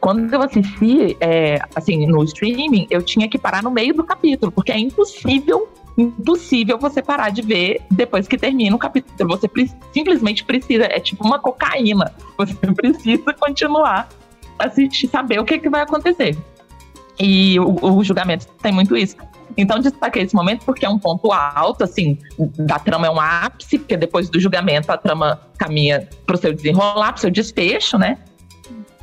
Quando 0.00 0.32
eu 0.32 0.42
assisti, 0.42 1.16
é, 1.20 1.60
assim, 1.74 2.06
no 2.06 2.24
streaming, 2.24 2.86
eu 2.90 3.02
tinha 3.02 3.28
que 3.28 3.38
parar 3.38 3.62
no 3.62 3.70
meio 3.70 3.94
do 3.94 4.02
capítulo, 4.02 4.50
porque 4.50 4.72
é 4.72 4.78
impossível 4.78 5.68
impossível 5.98 6.78
você 6.78 7.02
parar 7.02 7.30
de 7.30 7.42
ver 7.42 7.82
depois 7.90 8.28
que 8.28 8.38
termina 8.38 8.74
o 8.74 8.78
capítulo. 8.78 9.28
Você 9.30 9.50
simplesmente 9.92 10.44
precisa, 10.44 10.84
é 10.84 11.00
tipo 11.00 11.26
uma 11.26 11.38
cocaína. 11.38 12.14
Você 12.38 12.54
precisa 12.72 13.32
continuar 13.34 14.08
assistir, 14.58 15.08
saber 15.08 15.38
o 15.40 15.44
que, 15.44 15.58
que 15.58 15.68
vai 15.68 15.82
acontecer. 15.82 16.36
E 17.18 17.58
o, 17.58 17.96
o 17.96 18.04
julgamento 18.04 18.46
tem 18.62 18.72
muito 18.72 18.96
isso. 18.96 19.16
Então, 19.56 19.80
destaquei 19.80 20.22
esse 20.22 20.34
momento 20.34 20.64
porque 20.64 20.86
é 20.86 20.88
um 20.88 20.98
ponto 20.98 21.32
alto, 21.32 21.82
assim, 21.82 22.18
da 22.58 22.78
trama 22.78 23.06
é 23.06 23.10
um 23.10 23.18
ápice, 23.18 23.78
porque 23.78 23.96
depois 23.96 24.28
do 24.28 24.38
julgamento 24.38 24.92
a 24.92 24.96
trama 24.96 25.40
caminha 25.56 26.08
para 26.26 26.36
o 26.36 26.38
seu 26.38 26.52
desenrolar, 26.52 27.12
para 27.12 27.18
o 27.18 27.20
seu 27.20 27.30
desfecho, 27.30 27.98
né? 27.98 28.18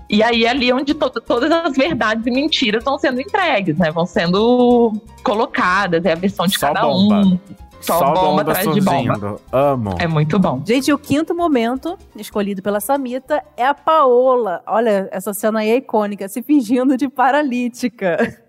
E 0.09 0.21
aí 0.21 0.45
é 0.45 0.49
ali 0.49 0.71
onde 0.71 0.93
to 0.93 1.09
todas 1.09 1.51
as 1.51 1.75
verdades 1.75 2.25
e 2.25 2.31
mentiras 2.31 2.83
vão 2.83 2.97
sendo 2.97 3.19
entregues, 3.19 3.77
né? 3.77 3.91
Vão 3.91 4.05
sendo 4.05 4.93
colocadas, 5.23 6.05
é 6.05 6.13
a 6.13 6.15
versão 6.15 6.45
de 6.45 6.57
Só 6.57 6.67
cada 6.67 6.81
bomba. 6.83 7.21
um. 7.21 7.39
Só, 7.81 7.99
Só 7.99 8.05
bomba, 8.07 8.21
bomba 8.21 8.41
atrás 8.41 8.73
de 8.73 8.81
bomba. 8.81 9.39
Amo. 9.51 9.95
É 9.99 10.07
muito 10.07 10.39
bom. 10.39 10.61
Gente, 10.65 10.91
o 10.91 10.97
quinto 10.97 11.35
momento, 11.35 11.97
escolhido 12.15 12.61
pela 12.61 12.79
Samita, 12.79 13.43
é 13.55 13.65
a 13.65 13.73
Paola. 13.73 14.63
Olha, 14.65 15.07
essa 15.11 15.33
cena 15.33 15.59
aí 15.59 15.69
é 15.69 15.75
icônica, 15.77 16.27
se 16.27 16.41
fingindo 16.41 16.97
de 16.97 17.07
paralítica. 17.07 18.43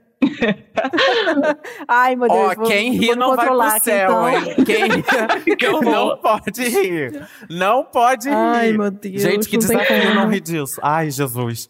Ai, 1.89 2.17
meu 2.17 2.29
Deus. 2.29 2.41
Ó, 2.41 2.53
oh, 2.53 2.67
quem 2.67 2.93
ri 2.93 3.15
não 3.15 3.37
vai 3.37 3.47
pro 3.47 3.81
céu, 3.81 4.09
então. 4.09 4.29
hein? 4.29 4.55
Quem 4.65 5.57
que 5.57 5.69
não 5.85 6.17
pode 6.19 6.63
rir. 6.69 7.27
Não 7.49 7.85
pode 7.85 8.29
rir. 8.29 8.35
Ai, 8.35 8.73
meu 8.73 8.91
Deus. 8.91 9.23
Gente, 9.23 9.49
que 9.49 9.57
desafio 9.59 10.15
não 10.15 10.29
rir 10.29 10.41
disso. 10.41 10.81
Ai, 10.83 11.11
Jesus. 11.11 11.69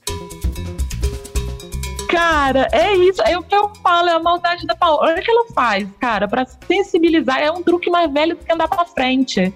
Cara, 2.09 2.69
é 2.73 2.95
isso. 2.95 3.21
É 3.23 3.37
o 3.37 3.43
que 3.43 3.55
eu 3.55 3.71
falo, 3.83 4.09
é 4.09 4.13
a 4.13 4.19
maldade 4.21 4.67
da 4.67 4.75
Paola. 4.75 5.09
Olha 5.09 5.21
o 5.21 5.23
que 5.23 5.31
ela 5.31 5.47
faz, 5.55 5.89
cara, 6.01 6.27
pra 6.27 6.47
sensibilizar. 6.67 7.41
É 7.41 7.51
um 7.51 7.63
truque 7.63 7.91
mais 7.91 8.11
velho 8.13 8.37
do 8.37 8.45
que 8.45 8.53
andar 8.53 8.69
pra 8.69 8.85
frente. 8.85 9.53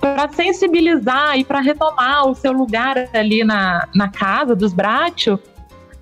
Pra 0.00 0.28
sensibilizar 0.28 1.38
e 1.38 1.44
pra 1.44 1.60
retomar 1.60 2.28
o 2.28 2.34
seu 2.34 2.52
lugar 2.52 3.08
ali 3.14 3.42
na, 3.42 3.88
na 3.94 4.08
casa 4.08 4.54
dos 4.54 4.72
Bratio 4.72 5.40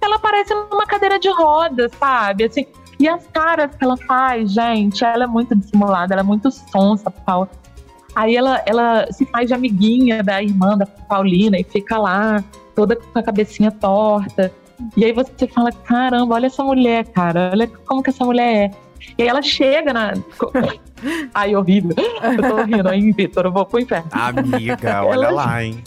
ela 0.04 0.18
parece 0.18 0.54
numa 0.54 0.86
cadeira 0.86 1.18
de 1.18 1.28
rodas, 1.30 1.90
sabe? 1.98 2.44
Assim, 2.44 2.66
e 2.98 3.08
as 3.08 3.26
caras 3.26 3.74
que 3.74 3.84
ela 3.84 3.96
faz, 3.96 4.52
gente, 4.52 5.04
ela 5.04 5.24
é 5.24 5.26
muito 5.26 5.54
dissimulada, 5.54 6.14
ela 6.14 6.20
é 6.20 6.24
muito 6.24 6.50
sonsa, 6.50 7.10
Paula. 7.10 7.48
Aí 8.14 8.36
ela, 8.36 8.62
ela 8.64 9.10
se 9.10 9.26
faz 9.26 9.48
de 9.48 9.54
amiguinha 9.54 10.22
da 10.22 10.42
irmã 10.42 10.78
da 10.78 10.86
Paulina 10.86 11.58
e 11.58 11.64
fica 11.64 11.98
lá, 11.98 12.42
toda 12.74 12.94
com 12.94 13.18
a 13.18 13.22
cabecinha 13.22 13.72
torta. 13.72 14.52
E 14.96 15.04
aí 15.04 15.12
você 15.12 15.46
fala, 15.48 15.72
caramba, 15.72 16.34
olha 16.34 16.46
essa 16.46 16.62
mulher, 16.62 17.04
cara, 17.06 17.50
olha 17.52 17.66
como 17.86 18.02
que 18.02 18.10
essa 18.10 18.24
mulher 18.24 18.70
é. 18.70 18.70
E 19.18 19.22
aí 19.22 19.28
ela 19.28 19.42
chega 19.42 19.92
na. 19.92 20.14
Ai, 21.34 21.54
horrível. 21.54 21.94
Eu 21.98 22.50
tô 22.50 22.62
rindo, 22.62 22.92
hein, 22.92 23.12
Vitor? 23.12 23.44
Eu 23.44 23.52
vou 23.52 23.66
pro 23.66 23.80
inferno. 23.80 24.08
Amiga, 24.12 25.04
olha 25.04 25.26
ela... 25.26 25.30
lá, 25.30 25.64
hein? 25.64 25.82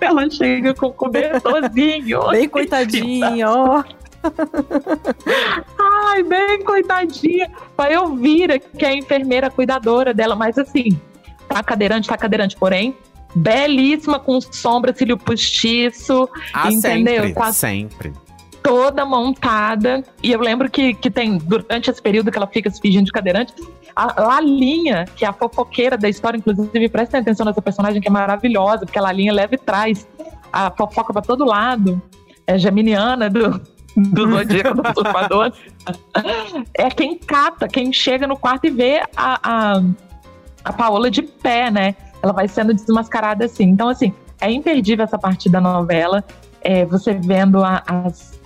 Ela 0.00 0.28
chega 0.30 0.74
com 0.74 0.86
o 0.86 0.92
cobertorzinho. 0.92 2.28
Bem 2.30 2.48
coitadinha, 2.48 3.50
ó. 3.50 3.84
Ai, 5.78 6.22
bem 6.24 6.62
coitadinha. 6.64 7.50
Aí 7.78 7.94
eu 7.94 8.16
vira 8.16 8.58
que 8.58 8.84
é 8.84 8.88
a 8.88 8.94
enfermeira 8.94 9.50
cuidadora 9.50 10.12
dela, 10.12 10.34
mas 10.34 10.58
assim, 10.58 10.98
tá 11.48 11.62
cadeirante, 11.62 12.08
tá 12.08 12.16
cadeirante, 12.16 12.56
porém, 12.56 12.96
belíssima, 13.34 14.18
com 14.18 14.40
sombra, 14.40 14.94
cílio 14.94 15.16
postiço, 15.16 16.28
ah, 16.52 16.72
entendeu? 16.72 17.24
Sempre, 17.24 17.34
tá 17.34 17.52
sempre. 17.52 18.12
Toda 18.62 19.04
montada. 19.04 20.02
E 20.22 20.32
eu 20.32 20.40
lembro 20.40 20.68
que, 20.68 20.94
que 20.94 21.10
tem, 21.10 21.38
durante 21.38 21.90
esse 21.90 22.02
período 22.02 22.32
que 22.32 22.38
ela 22.38 22.48
fica 22.48 22.68
se 22.70 22.80
fingindo 22.80 23.04
de 23.04 23.12
cadeirante, 23.12 23.54
a 23.96 24.22
Lalinha, 24.22 25.06
que 25.16 25.24
é 25.24 25.28
a 25.28 25.32
fofoqueira 25.32 25.96
da 25.96 26.06
história, 26.06 26.36
inclusive, 26.36 26.88
prestem 26.90 27.20
atenção 27.20 27.46
nessa 27.46 27.62
personagem 27.62 28.00
que 28.00 28.08
é 28.08 28.10
maravilhosa, 28.10 28.84
porque 28.84 28.98
a 28.98 29.02
Lalinha 29.02 29.32
leva 29.32 29.54
e 29.54 29.58
traz 29.58 30.06
a 30.52 30.70
fofoca 30.70 31.14
para 31.14 31.22
todo 31.22 31.46
lado. 31.46 32.00
É 32.46 32.58
geminiana 32.58 33.30
do, 33.30 33.58
do 33.96 34.28
Zodíaco 34.30 34.82
do 34.82 34.90
Usurpador. 34.90 35.50
é 36.74 36.90
quem 36.90 37.18
cata, 37.18 37.66
quem 37.66 37.90
chega 37.90 38.26
no 38.26 38.36
quarto 38.36 38.66
e 38.66 38.70
vê 38.70 39.02
a, 39.16 39.40
a, 39.42 39.82
a 40.62 40.72
Paola 40.74 41.10
de 41.10 41.22
pé, 41.22 41.70
né? 41.70 41.96
Ela 42.22 42.34
vai 42.34 42.46
sendo 42.48 42.74
desmascarada 42.74 43.46
assim. 43.46 43.64
Então, 43.64 43.88
assim, 43.88 44.12
é 44.40 44.50
imperdível 44.50 45.04
essa 45.04 45.18
parte 45.18 45.48
da 45.48 45.60
novela. 45.60 46.22
É, 46.60 46.84
você 46.84 47.14
vendo 47.14 47.64
a, 47.64 47.82
as. 47.86 48.38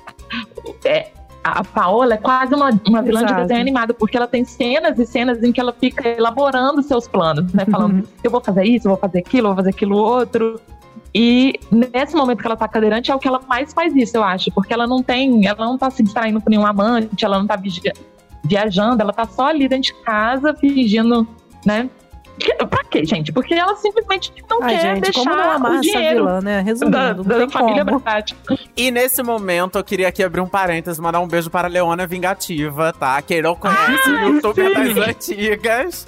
É, 0.84 1.10
a 1.42 1.64
Paola 1.64 2.14
é 2.14 2.16
quase 2.16 2.54
uma, 2.54 2.70
uma 2.86 3.02
vilã 3.02 3.24
de 3.24 3.34
desenho 3.34 3.60
animado, 3.60 3.94
porque 3.94 4.16
ela 4.16 4.26
tem 4.26 4.44
cenas 4.44 4.98
e 4.98 5.06
cenas 5.06 5.42
em 5.42 5.52
que 5.52 5.60
ela 5.60 5.72
fica 5.72 6.06
elaborando 6.08 6.82
seus 6.82 7.08
planos, 7.08 7.52
né? 7.52 7.64
Falando, 7.64 7.94
uhum. 7.94 8.02
eu 8.22 8.30
vou 8.30 8.40
fazer 8.40 8.64
isso, 8.64 8.86
eu 8.86 8.90
vou 8.90 8.98
fazer 8.98 9.20
aquilo, 9.20 9.48
eu 9.48 9.54
vou 9.54 9.56
fazer 9.56 9.70
aquilo 9.70 9.96
outro. 9.96 10.60
E 11.14 11.58
nesse 11.70 12.14
momento 12.14 12.40
que 12.40 12.46
ela 12.46 12.56
tá 12.56 12.68
cadeirante 12.68 13.10
é 13.10 13.14
o 13.14 13.18
que 13.18 13.26
ela 13.26 13.40
mais 13.48 13.72
faz 13.72 13.94
isso, 13.96 14.16
eu 14.16 14.22
acho, 14.22 14.50
porque 14.52 14.72
ela 14.72 14.86
não 14.86 15.02
tem, 15.02 15.46
ela 15.46 15.64
não 15.64 15.76
tá 15.76 15.90
se 15.90 16.02
distraindo 16.02 16.40
com 16.40 16.50
nenhum 16.50 16.66
amante, 16.66 17.24
ela 17.24 17.38
não 17.38 17.46
tá 17.46 17.58
viajando, 18.44 19.02
ela 19.02 19.12
tá 19.12 19.26
só 19.26 19.48
ali 19.48 19.66
dentro 19.66 19.94
de 19.94 20.02
casa 20.02 20.54
fingindo, 20.54 21.26
né? 21.64 21.88
Pra 22.68 22.84
quê, 22.84 23.04
gente? 23.04 23.32
Porque 23.32 23.54
ela 23.54 23.74
simplesmente 23.76 24.32
não 24.48 24.62
Ai, 24.62 24.74
quer 24.74 24.80
gente, 24.80 25.00
deixar 25.02 25.20
como 25.20 25.36
não 25.36 25.50
amar 25.50 25.72
o 25.72 25.80
dinheiro 25.80 26.18
vilã, 26.18 26.40
né? 26.40 26.60
Resumindo, 26.60 27.24
da, 27.24 27.38
da 27.38 27.48
família 27.48 27.84
Bratati. 27.84 28.36
E 28.76 28.90
nesse 28.90 29.22
momento, 29.22 29.78
eu 29.78 29.84
queria 29.84 30.08
aqui 30.08 30.22
abrir 30.22 30.40
um 30.40 30.48
parênteses, 30.48 30.98
mandar 30.98 31.20
um 31.20 31.28
beijo 31.28 31.50
para 31.50 31.68
a 31.68 31.70
Leona 31.70 32.06
Vingativa, 32.06 32.92
tá? 32.92 33.20
Quem 33.22 33.42
não 33.42 33.54
conhece, 33.54 34.08
ah, 34.08 34.26
o 34.26 34.34
YouTube 34.34 34.62
das 34.74 35.08
antigas 35.08 36.06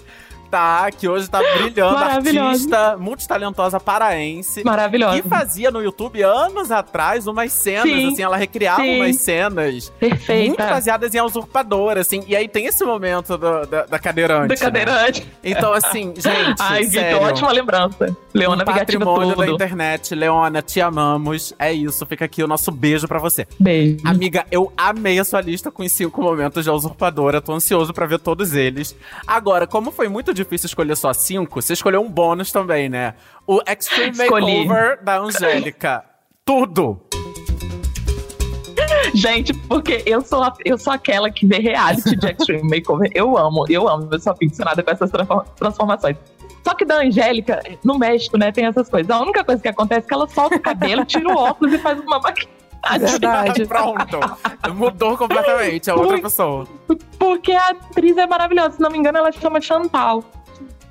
tá, 0.53 0.91
que 0.91 1.09
hoje 1.09 1.31
tá 1.31 1.41
brilhando, 1.57 1.97
artista 1.97 2.95
multitalentosa 2.99 3.81
paraense. 3.81 4.63
Maravilhosa. 4.63 5.17
E 5.17 5.23
fazia 5.23 5.71
no 5.71 5.83
YouTube 5.83 6.23
anos 6.23 6.71
atrás 6.71 7.27
umas 7.27 7.51
cenas, 7.53 7.85
sim, 7.85 8.13
assim, 8.13 8.23
ela 8.23 8.37
recriava 8.37 8.83
sim. 8.83 8.97
umas 8.97 9.17
cenas 9.17 9.89
Perfeita. 9.99 10.49
muito 10.49 10.59
baseadas 10.59 11.15
em 11.15 11.19
a 11.19 11.25
usurpadora, 11.25 12.03
assim. 12.03 12.23
E 12.27 12.37
aí 12.37 12.47
tem 12.49 12.67
esse 12.67 12.85
momento 12.85 13.39
do, 13.39 13.65
da, 13.65 13.87
da 13.87 13.99
cadeirante. 13.99 14.49
Da 14.49 14.55
né? 14.55 14.61
cadeirante. 14.61 15.27
Então, 15.43 15.73
assim, 15.73 16.13
gente. 16.21 16.61
Ai, 16.61 16.85
Vitor, 16.85 17.23
ótima 17.23 17.51
lembrança. 17.51 18.15
Leona 18.35 18.63
um 18.63 18.67
patrimônio 18.67 19.35
da 19.35 19.47
internet. 19.47 20.15
Leona, 20.15 20.61
te 20.61 20.83
amamos. 20.83 21.55
É 21.59 21.73
isso, 21.73 22.05
fica 22.05 22.27
aqui 22.27 22.43
o 22.43 22.47
nosso 22.47 22.71
beijo 22.71 23.09
para 23.09 23.19
você. 23.19 23.47
Beijo. 23.59 23.99
Amiga, 24.05 24.45
eu 24.51 24.71
amei 24.77 25.19
a 25.19 25.25
sua 25.25 25.41
lista 25.41 25.71
com 25.71 25.83
os 25.83 25.93
cinco 25.93 26.21
momentos 26.21 26.65
de 26.65 26.71
usurpadora. 26.71 27.41
Tô 27.41 27.55
ansioso 27.55 27.95
para 27.95 28.05
ver 28.05 28.19
todos 28.19 28.53
eles. 28.53 28.95
Agora, 29.27 29.67
como 29.67 29.91
foi 29.91 30.09
muito 30.09 30.35
difícil 30.35 30.42
difícil 30.43 30.67
escolher 30.67 30.97
só 30.97 31.13
cinco, 31.13 31.61
você 31.63 31.73
escolheu 31.73 32.01
um 32.01 32.11
bônus 32.11 32.51
também, 32.53 32.89
né? 32.89 33.15
O 33.47 33.61
Extreme 33.67 34.11
Escolhi. 34.11 34.67
Makeover 34.67 35.03
da 35.05 35.19
Angélica. 35.19 36.05
Tudo! 36.45 37.01
Gente, 39.15 39.53
porque 39.55 40.03
eu 40.07 40.21
sou, 40.23 40.43
a- 40.43 40.55
eu 40.65 40.79
sou 40.79 40.93
aquela 40.93 41.31
que 41.31 41.47
vê 41.47 41.59
reality 41.59 42.17
de 42.17 42.27
Extreme 42.31 42.69
Makeover. 42.69 43.11
Eu 43.15 43.37
amo, 43.37 43.65
eu 43.69 43.89
amo. 43.89 44.09
Eu 44.11 44.19
sou 44.21 44.33
aficionada 44.33 44.83
com 44.83 44.91
essas 44.91 45.11
transfor- 45.11 45.45
transformações. 45.57 46.17
Só 46.65 46.75
que 46.75 46.85
da 46.85 46.99
Angélica, 47.01 47.61
no 47.85 47.99
México, 47.99 48.39
né, 48.39 48.53
tem 48.53 48.67
essas 48.67 48.89
coisas. 48.89 49.11
A 49.11 49.21
única 49.21 49.43
coisa 49.45 49.61
que 49.61 49.69
acontece 49.69 50.07
é 50.07 50.09
que 50.09 50.15
ela 50.15 50.29
solta 50.29 50.57
o 50.57 50.61
cabelo, 50.61 51.05
tira 51.05 51.29
o 51.29 51.37
óculos 51.37 51.75
e 51.75 51.79
faz 51.79 51.99
uma 52.01 52.21
maquiagem. 52.21 52.49
Verdade. 52.99 53.67
Pronto. 53.67 54.21
Mudou 54.75 55.17
completamente. 55.17 55.89
É 55.89 55.95
outra 55.95 56.21
pessoa. 56.21 56.67
Porque 57.19 57.53
a 57.53 57.69
atriz 57.69 58.17
é 58.17 58.27
maravilhosa. 58.27 58.73
Se 58.77 58.81
não 58.81 58.91
me 58.91 58.99
engano, 58.99 59.19
ela 59.19 59.31
chama 59.33 59.61
Chantal. 59.61 60.25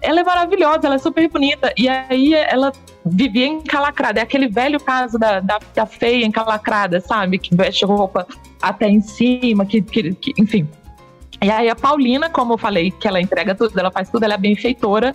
Ela 0.02 0.22
é 0.22 0.24
maravilhosa, 0.24 0.80
ela 0.86 0.96
é 0.96 0.98
super 0.98 1.28
bonita. 1.30 1.72
E 1.78 1.88
aí 1.88 2.34
ela 2.34 2.72
vivia 3.06 3.46
encalacrada. 3.46 4.20
É 4.20 4.24
aquele 4.24 4.48
velho 4.48 4.80
caso 4.80 5.20
da, 5.20 5.40
da, 5.40 5.60
da 5.76 5.86
feia 5.86 6.26
encalacrada, 6.26 7.00
sabe? 7.02 7.38
Que 7.38 7.56
veste 7.56 7.86
roupa 7.86 8.26
até 8.62 8.90
em 8.90 9.02
cima, 9.02 9.66
que, 9.66 9.82
que, 9.82 10.14
que- 10.16 10.34
enfim. 10.42 10.68
E 11.44 11.52
aí 11.52 11.70
a 11.70 11.76
Paulina, 11.76 12.30
como 12.30 12.54
eu 12.54 12.58
falei, 12.58 12.90
que 12.92 13.08
ela 13.08 13.20
entrega 13.22 13.54
tudo, 13.54 13.78
ela 13.80 13.92
faz 13.92 14.10
tudo, 14.10 14.24
ela 14.24 14.36
é 14.36 14.38
benfeitora 14.38 15.12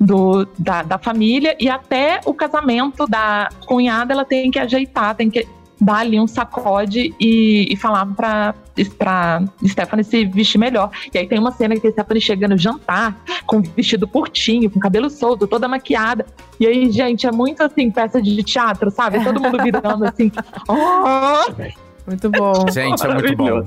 do, 0.00 0.46
da, 0.58 0.82
da 0.82 0.98
família. 0.98 1.56
E 1.58 1.70
até 1.70 2.20
o 2.26 2.34
casamento 2.34 3.06
da 3.06 3.48
cunhada, 3.66 4.12
ela 4.12 4.24
tem 4.24 4.50
que 4.50 4.58
ajeitar, 4.58 5.14
tem 5.14 5.30
que 5.30 5.46
dar 5.82 5.98
ali 5.98 6.18
um 6.18 6.26
sacode 6.26 7.14
e, 7.18 7.66
e 7.72 7.76
falar 7.76 8.06
pra, 8.14 8.54
pra 8.98 9.42
Stephanie 9.66 10.04
se 10.04 10.24
vestir 10.24 10.58
melhor. 10.58 10.90
E 11.12 11.18
aí 11.18 11.26
tem 11.26 11.38
uma 11.38 11.50
cena 11.50 11.74
que 11.78 11.86
a 11.86 11.90
Stephanie 11.90 12.20
chega 12.20 12.46
no 12.46 12.56
jantar 12.56 13.16
com 13.46 13.60
vestido 13.60 14.06
curtinho, 14.06 14.70
com 14.70 14.78
cabelo 14.78 15.10
solto, 15.10 15.46
toda 15.46 15.66
maquiada. 15.66 16.24
E 16.60 16.66
aí, 16.66 16.90
gente, 16.90 17.26
é 17.26 17.32
muito 17.32 17.62
assim, 17.62 17.90
peça 17.90 18.22
de 18.22 18.42
teatro, 18.42 18.90
sabe? 18.90 19.22
Todo 19.24 19.40
mundo 19.40 19.62
virando 19.62 20.04
assim. 20.04 20.30
"Oh!" 20.68 21.52
Muito 22.06 22.30
bom. 22.30 22.66
Gente, 22.70 23.04
é 23.04 23.14
muito 23.14 23.36
bom. 23.36 23.64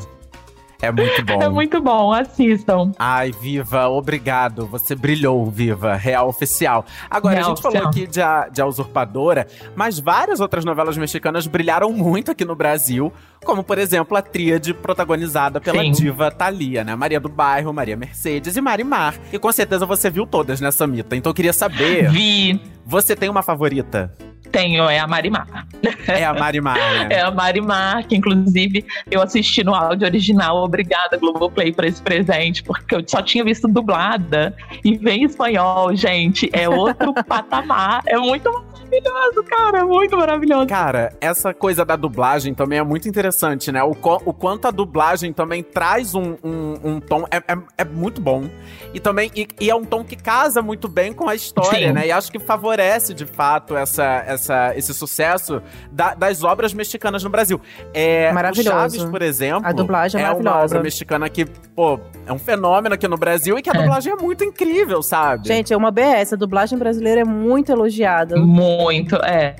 É 0.82 0.92
muito 0.92 1.24
bom. 1.26 1.42
É 1.42 1.50
muito 1.50 1.82
bom, 1.82 2.12
assistam. 2.12 2.92
Ai, 2.98 3.32
Viva, 3.32 3.88
obrigado. 3.88 4.66
Você 4.68 4.96
brilhou, 4.96 5.46
Viva. 5.50 5.96
Real 5.96 6.28
oficial. 6.28 6.86
Agora, 7.10 7.36
Real 7.36 7.46
a 7.46 7.50
gente 7.50 7.62
falou 7.62 7.78
oficial. 7.78 8.04
aqui 8.04 8.12
de 8.12 8.22
a, 8.22 8.48
de 8.50 8.62
a 8.62 8.66
Usurpadora, 8.66 9.48
mas 9.76 10.00
várias 10.00 10.40
outras 10.40 10.64
novelas 10.66 10.98
mexicanas 10.98 11.48
brilharam 11.48 11.92
muito 11.92 12.32
aqui 12.32 12.46
no 12.46 12.56
Brasil, 12.56 13.12
como, 13.44 13.64
por 13.64 13.78
exemplo, 13.78 14.18
a 14.18 14.22
tríade 14.22 14.74
protagonizada 14.74 15.62
pela 15.62 15.82
Sim. 15.84 15.92
diva 15.92 16.32
Thalia, 16.32 16.84
né? 16.84 16.96
Maria 16.96 17.20
do 17.20 17.30
Bairro, 17.30 17.72
Maria 17.74 17.96
Mercedes 17.96 18.56
e 18.58 18.62
Marimar. 18.62 19.16
E 19.32 19.38
com 19.38 19.52
certeza 19.52 19.86
você 19.86 20.10
viu 20.10 20.26
todas 20.26 20.60
nessa 20.60 20.86
mita. 20.88 21.16
Então 21.16 21.30
eu 21.30 21.34
queria 21.36 21.54
saber, 21.54 22.10
Vi, 22.10 22.60
você 22.86 23.16
tem 23.16 23.30
uma 23.30 23.44
favorita? 23.44 24.12
Tenho, 24.50 24.84
é 24.90 25.00
a 25.00 25.08
Marimar. 25.08 25.68
É 26.08 26.26
a 26.26 26.34
Marimar, 26.34 26.78
né? 26.78 27.08
É 27.16 27.22
a 27.22 27.32
Marimar, 27.32 28.08
que 28.08 28.16
inclusive 28.16 28.86
eu 29.10 29.22
assisti 29.22 29.64
no 29.64 29.74
áudio 29.74 30.08
original. 30.08 30.58
Obrigada, 30.64 31.18
Globoplay, 31.18 31.72
por 31.72 31.86
esse 31.86 32.02
presente, 32.02 32.64
porque 32.64 32.96
eu 32.96 33.04
só 33.08 33.22
tinha 33.22 33.44
visto 33.44 33.68
dublada 33.68 34.56
e 34.84 34.98
vem 34.98 35.22
em 35.22 35.26
espanhol, 35.26 35.96
gente. 35.96 36.50
É 36.54 36.68
outro 36.68 37.14
patamar. 37.26 38.02
É 38.06 38.18
muito 38.18 38.52
maravilhoso, 38.52 39.44
cara. 39.44 39.80
É 39.80 39.84
muito 39.84 40.18
maravilhoso. 40.18 40.68
Cara, 40.68 41.14
essa 41.22 41.54
coisa 41.54 41.86
da 41.86 41.96
dublagem 41.96 42.54
também 42.54 42.80
é 42.80 42.84
muito 42.84 43.08
interessante, 43.08 43.72
né? 43.72 43.84
O, 43.84 43.92
o 43.92 44.34
quanto 44.34 44.68
a 44.68 44.72
dublagem 44.72 45.34
também 45.34 45.64
traz 45.64 46.16
um, 46.16 46.36
um, 46.44 46.80
um 46.84 47.00
tom. 47.00 47.26
É, 47.32 47.38
é, 47.38 47.58
é 47.80 47.86
muito 47.86 48.22
bom. 48.22 48.50
E 48.94 49.00
também. 49.00 49.32
E, 49.36 49.48
e 49.60 49.70
é 49.70 49.76
um 49.76 49.84
tom 49.84 50.04
que 50.04 50.16
casa 50.16 50.62
muito 50.62 50.88
bem 50.88 51.14
com 51.14 51.28
a 51.28 51.36
história, 51.36 51.88
Sim. 51.88 51.94
né? 51.94 52.08
E 52.08 52.12
acho 52.12 52.32
que 52.32 52.40
favorece, 52.40 53.14
de 53.14 53.26
fato, 53.26 53.76
essa, 53.76 54.24
essa, 54.36 54.74
esse 54.78 54.94
sucesso 54.94 55.62
da- 55.92 56.14
das 56.14 56.44
obras 56.44 56.74
mexicanas 56.74 57.24
no 57.24 57.30
Brasil. 57.30 57.60
É, 57.94 58.32
Maravilhoso. 58.32 58.70
O 58.70 58.74
Chaves, 58.80 59.04
por 59.06 59.22
exemplo. 59.22 59.68
A 59.68 59.72
dublagem 59.72 60.22
é 60.22 60.26
é 60.26 60.32
uma 60.32 60.58
obra 60.64 60.82
mexicana 60.82 61.28
que, 61.30 61.46
pô, 61.46 62.00
é 62.26 62.32
um 62.32 62.38
fenômeno 62.40 62.96
aqui 62.96 63.08
no 63.08 63.18
Brasil 63.18 63.58
e 63.58 63.62
que 63.62 63.70
a 63.70 63.74
É. 63.74 63.78
dublagem 63.82 64.14
é 64.14 64.16
muito 64.16 64.44
incrível, 64.44 65.02
sabe? 65.02 65.48
Gente, 65.48 65.74
é 65.74 65.78
uma 65.78 65.92
BS. 65.92 66.34
A 66.34 66.38
dublagem 66.38 66.78
brasileira 66.78 67.22
é 67.22 67.26
muito 67.26 67.72
elogiada. 67.72 68.38
Muito, 68.38 69.16
é. 69.18 69.56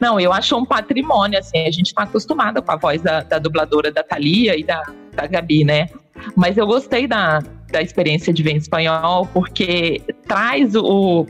Não, 0.00 0.20
eu 0.20 0.32
acho 0.32 0.56
um 0.56 0.64
patrimônio, 0.64 1.38
assim, 1.38 1.66
a 1.66 1.70
gente 1.70 1.94
tá 1.94 2.02
acostumada 2.02 2.60
com 2.60 2.70
a 2.72 2.76
voz 2.76 3.00
da, 3.00 3.20
da 3.22 3.38
dubladora 3.38 3.90
da 3.90 4.02
Thalia 4.02 4.58
e 4.58 4.62
da, 4.64 4.82
da 5.14 5.26
Gabi, 5.26 5.64
né? 5.64 5.88
Mas 6.34 6.56
eu 6.56 6.66
gostei 6.66 7.06
da, 7.06 7.40
da 7.70 7.82
experiência 7.82 8.32
de 8.32 8.42
ver 8.42 8.52
em 8.52 8.56
espanhol, 8.56 9.26
porque 9.32 10.00
traz 10.26 10.74
o. 10.74 11.26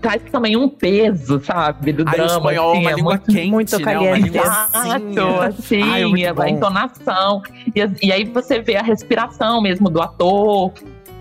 Traz 0.00 0.22
também 0.32 0.56
um 0.56 0.68
peso, 0.68 1.40
sabe? 1.40 1.92
Do 1.92 2.04
Aí 2.08 2.14
o 2.14 2.16
drama. 2.16 2.32
espanhol 2.32 2.68
é 2.68 2.72
assim, 2.72 2.80
uma 2.80 2.90
é 2.90 2.94
língua 2.94 3.12
muito- 3.14 3.32
quente, 3.32 3.50
muito 3.50 3.78
né? 3.78 3.98
Uma 3.98 4.16
língua 4.16 4.42
Exato, 4.42 5.30
assim, 5.46 5.82
Ai, 5.82 6.02
é 6.02 6.06
muito 6.06 6.42
a 6.42 6.48
entonação. 6.50 7.42
E, 7.74 8.06
e 8.06 8.12
aí 8.12 8.24
você 8.24 8.60
vê 8.60 8.76
a 8.76 8.82
respiração 8.82 9.60
mesmo 9.60 9.90
do 9.90 10.00
ator. 10.00 10.72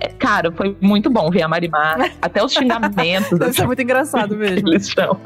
É, 0.01 0.07
cara, 0.07 0.49
foi 0.53 0.77
muito 0.79 1.09
bom 1.09 1.29
ver 1.29 1.41
a 1.41 1.47
Marimar. 1.49 2.09
Até 2.21 2.41
os 2.41 2.53
xingamentos. 2.53 3.37
Deve 3.37 3.51
ser 3.51 3.65
muito 3.67 3.81
engraçado 3.81 4.33
mesmo. 4.37 4.69
Eles 4.69 4.89
chamam. 4.89 5.19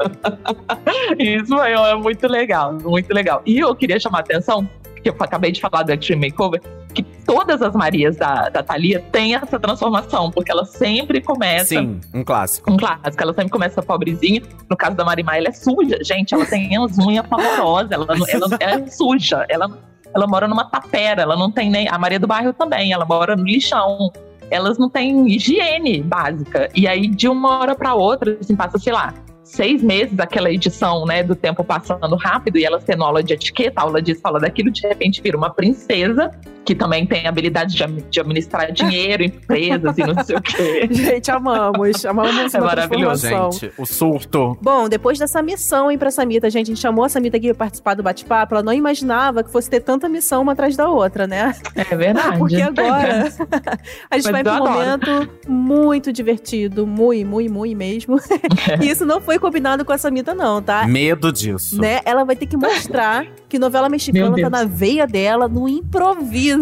Isso 1.20 1.62
é, 1.62 1.74
é 1.74 1.96
muito 1.96 2.28
legal, 2.28 2.74
muito 2.74 3.14
legal. 3.14 3.42
E 3.46 3.60
eu 3.60 3.76
queria 3.76 4.00
chamar 4.00 4.20
a 4.20 4.22
atenção, 4.22 4.68
que 5.04 5.10
eu 5.10 5.16
acabei 5.20 5.52
de 5.52 5.62
falar 5.62 5.84
do 5.84 5.92
Extreme 5.94 6.30
Makeover, 6.30 6.60
que 6.94 7.06
todas 7.26 7.62
as 7.62 7.74
Marias 7.74 8.18
da, 8.18 8.50
da 8.50 8.64
Thalia 8.64 9.04
têm 9.12 9.36
essa 9.36 9.60
transformação, 9.60 10.32
porque 10.32 10.52
ela 10.52 10.66
sempre 10.66 11.22
começa. 11.22 11.66
Sim, 11.66 12.00
um 12.14 12.24
clássico. 12.24 12.72
Um 12.72 12.78
clássico, 12.78 13.22
ela 13.22 13.34
sempre 13.34 13.52
começa 13.52 13.82
pobrezinha. 13.82 14.42
No 14.70 14.78
caso 14.78 14.96
da 14.96 15.04
Marimar, 15.04 15.38
ela 15.38 15.50
é 15.50 15.52
suja. 15.52 15.98
Gente, 16.04 16.34
ela 16.34 16.46
tem 16.46 16.78
as 16.78 16.98
unhas 16.98 17.26
pavorosas, 17.28 17.92
ela, 17.92 18.06
ela, 18.10 18.58
ela 18.60 18.74
é 18.82 18.88
suja. 18.88 19.46
Ela, 19.50 19.78
ela 20.14 20.28
mora 20.28 20.48
numa 20.48 20.66
tapera, 20.66 21.22
ela 21.22 21.36
não 21.36 21.52
tem 21.52 21.70
nem. 21.70 21.88
A 21.90 21.98
Maria 21.98 22.20
do 22.20 22.28
Bairro 22.28 22.54
também, 22.54 22.94
ela 22.94 23.06
mora 23.06 23.36
no 23.36 23.44
lixão. 23.44 24.12
Elas 24.52 24.78
não 24.78 24.90
têm 24.90 25.28
higiene 25.28 26.02
básica. 26.04 26.70
E 26.76 26.88
aí, 26.88 27.08
de 27.08 27.28
uma 27.28 27.60
hora 27.60 27.76
pra 27.76 27.96
outra, 27.96 28.38
assim, 28.40 28.56
passa, 28.56 28.78
sei 28.78 28.94
lá, 28.94 29.14
seis 29.44 29.84
meses, 29.84 30.18
aquela 30.20 30.52
edição, 30.52 31.06
né, 31.06 31.22
do 31.22 31.36
tempo 31.36 31.64
passando 31.64 32.16
rápido, 32.16 32.58
e 32.58 32.66
elas 32.66 32.84
tendo 32.84 33.04
aula 33.04 33.22
de 33.22 33.34
etiqueta, 33.34 33.82
aula 33.82 34.02
disso, 34.02 34.22
aula 34.24 34.40
daquilo, 34.40 34.72
de 34.72 34.82
repente 34.88 35.22
vira 35.22 35.38
uma 35.38 35.50
princesa, 35.50 36.32
que 36.66 36.74
também 36.74 37.06
tem 37.06 37.28
habilidade 37.28 37.76
de, 37.76 37.86
de 38.10 38.20
administrar 38.20 38.72
dinheiro, 38.74 39.24
empresas 39.24 39.98
e 39.98 40.04
não 40.04 40.24
sei 40.24 40.36
o 40.36 40.42
quê. 40.42 40.88
Gente, 40.92 41.32
amamos. 41.32 42.06
Amamos 42.06 42.54
É 42.54 42.60
maravilhoso. 42.60 43.28
Gente, 43.28 43.72
o 43.78 43.86
surto. 43.86 44.58
Bom, 44.62 44.88
depois 44.88 45.20
dessa 45.20 45.42
missão, 45.42 45.92
hein, 45.92 45.98
pra 45.98 46.12
Samita, 46.12 46.50
gente, 46.50 46.68
a 46.68 46.74
gente 46.74 46.82
chamou 46.82 47.06
a 47.06 47.10
Samita 47.10 47.38
aqui 47.38 47.48
pra 47.54 47.66
participar 47.66 47.96
do 47.96 48.04
bate-papo, 48.04 48.56
ela 48.56 48.64
não 48.64 48.74
imaginava 48.74 49.44
que 49.44 49.52
fosse 49.52 49.70
ter 49.70 49.82
tanta 49.82 50.08
missão 50.08 50.42
uma 50.42 50.54
atrás 50.54 50.76
da 50.76 50.90
outra, 50.90 51.28
né? 51.28 51.56
É 51.76 51.96
verdade. 51.96 52.38
Porque 52.38 52.62
agora 52.62 53.32
a 54.10 54.16
gente 54.18 54.26
Mas 54.26 54.26
vai 54.26 54.44
pra 54.44 54.54
um 54.54 54.66
adoro. 54.66 54.72
momento 54.72 55.30
muito 55.48 56.12
divertido, 56.12 56.86
muito, 56.88 57.28
muito, 57.28 57.54
muito 57.54 57.78
mesmo. 57.78 58.20
e 58.82 58.90
isso 58.90 59.06
não 59.06 59.20
foi 59.20 59.40
combinado 59.40 59.84
com 59.84 59.92
a 59.92 59.98
Samita, 59.98 60.34
não, 60.34 60.62
tá? 60.62 60.88
Medo 60.88 61.32
disso. 61.32 61.80
Né? 61.80 62.02
Ela 62.06 62.24
vai 62.24 62.36
ter 62.36 62.46
que 62.46 62.58
mostrar 62.58 63.26
que 63.50 63.60
novela 63.60 63.90
mexicana 63.90 64.36
tá 64.40 64.50
na 64.50 64.66
veia 64.66 65.06
dela, 65.06 65.48
no 65.48 65.68
improviso. 65.68 66.53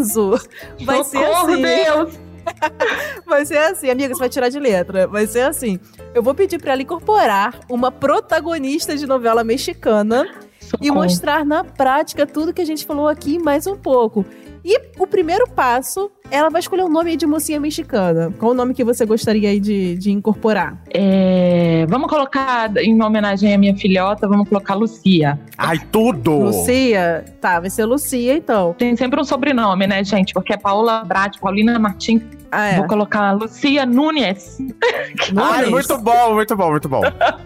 Vai 0.86 1.04
ser 1.04 1.26
Socorro, 1.26 1.54
assim. 1.54 1.62
Deus! 1.62 2.20
Vai 3.26 3.46
ser 3.46 3.58
assim, 3.60 3.90
amiga, 3.90 4.14
você 4.14 4.20
vai 4.20 4.30
tirar 4.30 4.50
de 4.50 4.60
letra. 4.60 5.08
Vai 5.08 5.28
ser 5.28 5.42
assim. 5.42 5.80
Eu 6.14 6.24
vou 6.24 6.34
pedir 6.34 6.60
pra 6.60 6.74
ela 6.74 6.82
incorporar 6.82 7.60
uma 7.70 7.92
protagonista 7.92 8.98
de 8.98 9.06
novela 9.06 9.44
mexicana 9.44 10.28
e 10.62 10.66
Socorro. 10.66 10.94
mostrar 10.94 11.46
na 11.46 11.64
prática 11.64 12.26
tudo 12.26 12.54
que 12.54 12.62
a 12.62 12.66
gente 12.66 12.86
falou 12.86 13.08
aqui 13.08 13.36
e 13.36 13.40
mais 13.40 13.68
um 13.68 13.76
pouco. 13.76 14.26
E 14.64 14.80
o 15.00 15.08
primeiro 15.08 15.50
passo, 15.50 16.12
ela 16.30 16.50
vai 16.50 16.60
escolher 16.60 16.84
um 16.84 16.90
nome 16.90 17.12
aí 17.12 17.18
de 17.18 17.26
mocinha 17.26 17.60
mexicana. 17.60 18.32
Qual 18.38 18.52
o 18.52 18.54
nome 18.54 18.76
que 18.76 18.84
você 18.84 19.06
gostaria 19.06 19.50
aí 19.50 19.60
de, 19.60 19.96
de 19.96 20.12
incorporar? 20.12 20.80
É, 20.94 21.86
vamos 21.90 22.08
colocar, 22.08 22.72
em 22.78 23.02
homenagem 23.02 23.54
à 23.54 23.58
minha 23.58 23.76
filhota, 23.76 24.28
vamos 24.28 24.48
colocar 24.48 24.76
Lucia. 24.76 25.40
Ai, 25.58 25.80
tudo! 25.92 26.32
Lucia? 26.38 27.26
Tá, 27.42 27.60
vai 27.60 27.72
ser 27.72 27.86
Lucia 27.86 28.36
então. 28.36 28.76
Tem 28.78 28.96
sempre 28.96 29.20
um 29.20 29.24
sobrenome, 29.24 29.88
né, 29.88 30.04
gente? 30.04 30.32
Porque 30.34 30.54
é 30.54 30.58
Paula 30.58 31.04
Brat, 31.04 31.40
Paulina 31.40 31.80
Martins. 31.80 32.22
Ah, 32.52 32.68
é. 32.68 32.78
Vou 32.78 32.86
colocar 32.86 33.32
Lucia 33.32 33.86
Nunes. 33.86 34.60
Ai, 35.36 35.66
Nunes. 35.66 35.70
muito 35.72 35.98
bom, 35.98 36.36
muito 36.36 36.56
bom, 36.56 36.70
muito 36.70 36.90
bom. 36.90 37.02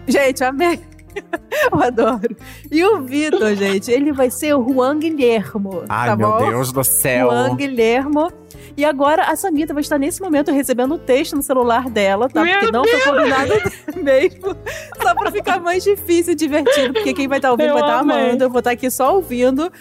Gente, 0.06 0.44
amei. 0.44 0.80
Eu 1.72 1.80
adoro. 1.82 2.36
E 2.70 2.84
o 2.84 3.00
Vitor, 3.02 3.54
gente, 3.54 3.90
ele 3.90 4.12
vai 4.12 4.30
ser 4.30 4.54
o 4.54 4.62
Juan 4.68 4.98
Guilhermo. 4.98 5.84
Ai, 5.88 6.10
tá 6.10 6.16
meu 6.16 6.30
bom? 6.30 6.50
Deus 6.50 6.72
do 6.72 6.84
céu. 6.84 7.28
Juan 7.30 7.56
Guilhermo. 7.56 8.30
E 8.76 8.84
agora 8.84 9.22
a 9.24 9.36
Samita 9.36 9.72
vai 9.72 9.80
estar 9.80 9.98
nesse 9.98 10.20
momento 10.20 10.52
recebendo 10.52 10.94
o 10.94 10.98
texto 10.98 11.34
no 11.34 11.42
celular 11.42 11.88
dela, 11.88 12.28
tá? 12.28 12.44
Meu 12.44 12.58
porque 12.60 12.72
não 12.72 12.84
foi 12.84 13.00
combinado 13.00 13.52
mesmo. 14.02 14.56
Só 15.02 15.14
pra 15.14 15.32
ficar 15.32 15.60
mais 15.60 15.82
difícil 15.82 16.34
e 16.34 16.36
divertido. 16.36 16.92
Porque 16.92 17.14
quem 17.14 17.26
vai 17.26 17.38
estar 17.38 17.50
ouvindo 17.50 17.68
Eu 17.68 17.74
vai 17.74 17.82
estar 17.82 17.98
amei. 18.00 18.16
amando. 18.28 18.44
Eu 18.44 18.50
vou 18.50 18.58
estar 18.58 18.72
aqui 18.72 18.90
só 18.90 19.14
ouvindo. 19.14 19.72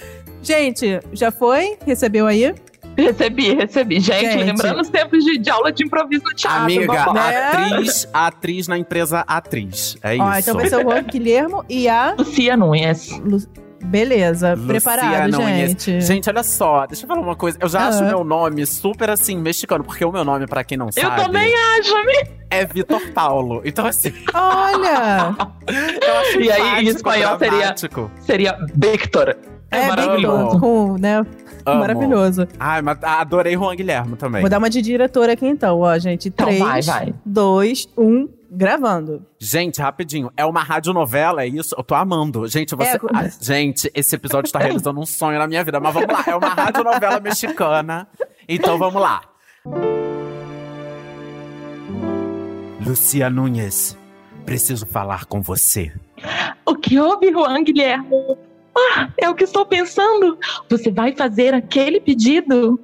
Gente, 0.41 0.99
já 1.11 1.29
foi? 1.31 1.77
Recebeu 1.85 2.25
aí? 2.27 2.53
Recebi, 2.97 3.53
recebi. 3.55 3.99
Gente, 3.99 4.21
Gente. 4.31 4.43
lembrando 4.43 4.81
os 4.81 4.89
tempos 4.89 5.23
de, 5.23 5.37
de 5.37 5.49
aula 5.49 5.71
de 5.71 5.83
improviso 5.83 6.23
no 6.23 6.33
teatro. 6.33 6.63
Amiga, 6.63 6.93
vamos 6.93 7.13
lá. 7.15 7.27
né? 7.29 7.37
atriz, 7.47 8.07
atriz 8.13 8.67
na 8.67 8.77
empresa 8.77 9.19
atriz. 9.27 9.97
É 10.01 10.15
isso. 10.15 10.23
Ó, 10.23 10.33
então 10.35 10.53
vai 10.55 10.69
ser 10.69 10.77
o 10.77 10.81
Juan 10.89 11.03
Guilhermo 11.03 11.65
e 11.69 11.87
a 11.89 12.15
Lucia 12.17 12.55
Nunes. 12.57 13.09
Lu- 13.19 13.65
Beleza, 13.83 14.53
Lucia 14.53 14.67
preparado, 14.67 15.31
Nunes. 15.33 15.69
gente. 15.69 16.01
Gente, 16.01 16.27
olha 16.27 16.41
só, 16.41 16.87
deixa 16.87 17.03
eu 17.03 17.07
falar 17.07 17.21
uma 17.21 17.35
coisa. 17.35 17.55
Eu 17.61 17.69
já 17.69 17.87
acho 17.87 17.99
Ah. 18.03 18.07
meu 18.07 18.23
nome 18.23 18.65
super 18.65 19.11
assim, 19.11 19.37
mexicano, 19.37 19.83
porque 19.83 20.03
o 20.03 20.11
meu 20.11 20.23
nome, 20.25 20.47
pra 20.47 20.63
quem 20.63 20.75
não 20.75 20.87
Eu 20.87 21.03
sabe, 21.03 21.23
também 21.23 21.53
acho, 21.77 21.95
amiga. 21.95 22.27
é 22.49 22.65
Vitor 22.65 23.11
Paulo. 23.11 23.61
Então, 23.63 23.85
assim, 23.85 24.11
Olha! 24.33 25.35
eu 26.07 26.15
acho 26.19 26.39
E 26.41 26.51
aí, 26.51 26.85
em 26.85 26.87
espanhol 26.87 27.37
seria- 27.37 27.57
dramático. 27.59 28.11
Seria 28.21 28.57
Victor. 28.73 29.37
É, 29.69 29.87
maravilhoso. 29.87 30.49
bem 30.51 30.59
com, 30.59 30.97
né? 30.97 31.25
Amo. 31.65 31.79
Maravilhoso. 31.79 32.47
Ai, 32.59 32.81
mas 32.81 32.97
adorei 33.01 33.53
Juan 33.55 33.75
Guilherme 33.75 34.15
também. 34.15 34.41
Vou 34.41 34.49
dar 34.49 34.59
uma 34.59 34.69
de 34.69 34.81
diretora 34.81 35.33
aqui 35.33 35.47
então, 35.47 35.79
ó, 35.79 35.97
gente. 35.97 36.27
Então, 36.27 36.45
3, 36.45 36.59
vai, 36.59 36.81
vai. 36.81 37.13
2, 37.25 37.89
1, 37.97 38.29
gravando. 38.51 39.25
Gente, 39.39 39.81
rapidinho, 39.81 40.31
é 40.37 40.45
uma 40.45 40.61
radionovela, 40.61 41.43
é 41.43 41.47
isso? 41.47 41.75
Eu 41.77 41.83
tô 41.83 41.95
amando. 41.95 42.47
Gente, 42.47 42.75
você. 42.75 42.91
É. 42.91 42.99
Ah, 43.13 43.29
gente, 43.41 43.91
esse 43.95 44.15
episódio 44.15 44.51
tá 44.51 44.59
realizando 44.59 44.99
um 44.99 45.05
sonho 45.05 45.39
na 45.39 45.47
minha 45.47 45.63
vida. 45.63 45.79
Mas 45.79 45.93
vamos 45.93 46.09
lá, 46.09 46.23
é 46.27 46.35
uma 46.35 46.49
radionovela 46.49 47.19
mexicana. 47.19 48.07
Então 48.47 48.77
vamos 48.77 49.01
lá. 49.01 49.21
Lucia 52.85 53.29
Nunes, 53.31 53.97
preciso 54.45 54.85
falar 54.85 55.25
com 55.25 55.41
você. 55.41 55.91
O 56.63 56.75
que 56.75 56.99
houve, 56.99 57.31
Juan 57.31 57.63
Guilherme? 57.63 58.37
Ah, 58.77 59.09
é 59.17 59.29
o 59.29 59.35
que 59.35 59.43
estou 59.43 59.65
pensando. 59.65 60.37
Você 60.69 60.91
vai 60.91 61.15
fazer 61.15 61.53
aquele 61.53 61.99
pedido? 61.99 62.79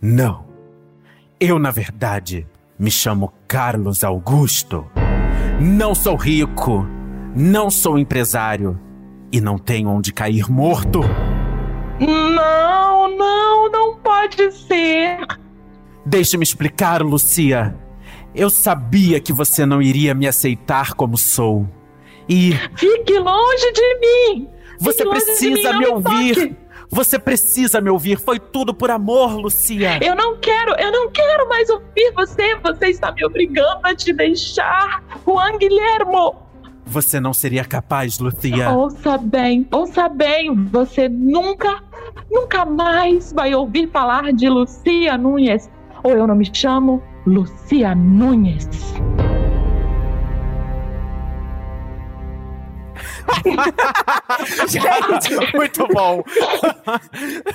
Não. 0.00 0.44
Eu, 1.38 1.58
na 1.58 1.70
verdade, 1.70 2.46
me 2.78 2.90
chamo 2.90 3.32
Carlos 3.46 4.02
Augusto. 4.02 4.86
Não 5.60 5.94
sou 5.94 6.16
rico, 6.16 6.86
não 7.34 7.70
sou 7.70 7.98
empresário 7.98 8.78
e 9.32 9.40
não 9.40 9.56
tenho 9.56 9.88
onde 9.88 10.12
cair 10.12 10.50
morto. 10.50 11.00
Não, 12.00 13.16
não, 13.16 13.70
não 13.70 13.96
pode 13.96 14.50
ser. 14.52 15.18
Deixe-me 16.04 16.42
explicar, 16.42 17.02
Lucia. 17.02 17.76
Eu 18.34 18.50
sabia 18.50 19.20
que 19.20 19.32
você 19.32 19.64
não 19.64 19.80
iria 19.80 20.12
me 20.12 20.26
aceitar 20.26 20.94
como 20.94 21.16
sou. 21.16 21.68
E 22.28 22.52
Fique 22.76 23.18
longe 23.18 23.72
de 23.72 24.00
mim. 24.00 24.53
Você 24.84 25.04
precisa 25.04 25.72
mim, 25.72 25.78
me 25.78 25.86
toque. 25.86 26.10
ouvir. 26.10 26.56
Você 26.90 27.18
precisa 27.18 27.80
me 27.80 27.90
ouvir. 27.90 28.18
Foi 28.18 28.38
tudo 28.38 28.72
por 28.72 28.90
amor, 28.90 29.34
Lucia. 29.34 29.98
Eu 30.00 30.14
não 30.14 30.36
quero, 30.36 30.74
eu 30.78 30.92
não 30.92 31.10
quero 31.10 31.48
mais 31.48 31.68
ouvir 31.70 32.12
você. 32.14 32.54
Você 32.56 32.86
está 32.90 33.10
me 33.10 33.24
obrigando 33.24 33.80
a 33.82 33.94
te 33.94 34.12
deixar. 34.12 35.02
Juan 35.26 35.58
Guilhermo. 35.58 36.36
Você 36.86 37.18
não 37.18 37.32
seria 37.32 37.64
capaz, 37.64 38.18
Lucia. 38.18 38.70
Ouça 38.70 39.16
bem, 39.18 39.66
ouça 39.72 40.08
bem. 40.08 40.54
Você 40.66 41.08
nunca, 41.08 41.82
nunca 42.30 42.64
mais 42.64 43.32
vai 43.32 43.54
ouvir 43.54 43.88
falar 43.90 44.32
de 44.32 44.48
Lucia 44.48 45.16
Nunes. 45.16 45.68
Ou 46.02 46.12
eu 46.12 46.26
não 46.26 46.36
me 46.36 46.48
chamo 46.52 47.02
Lucia 47.26 47.94
Nunes. 47.94 48.68
Gente, 54.66 55.52
muito 55.54 55.86
bom. 55.88 56.22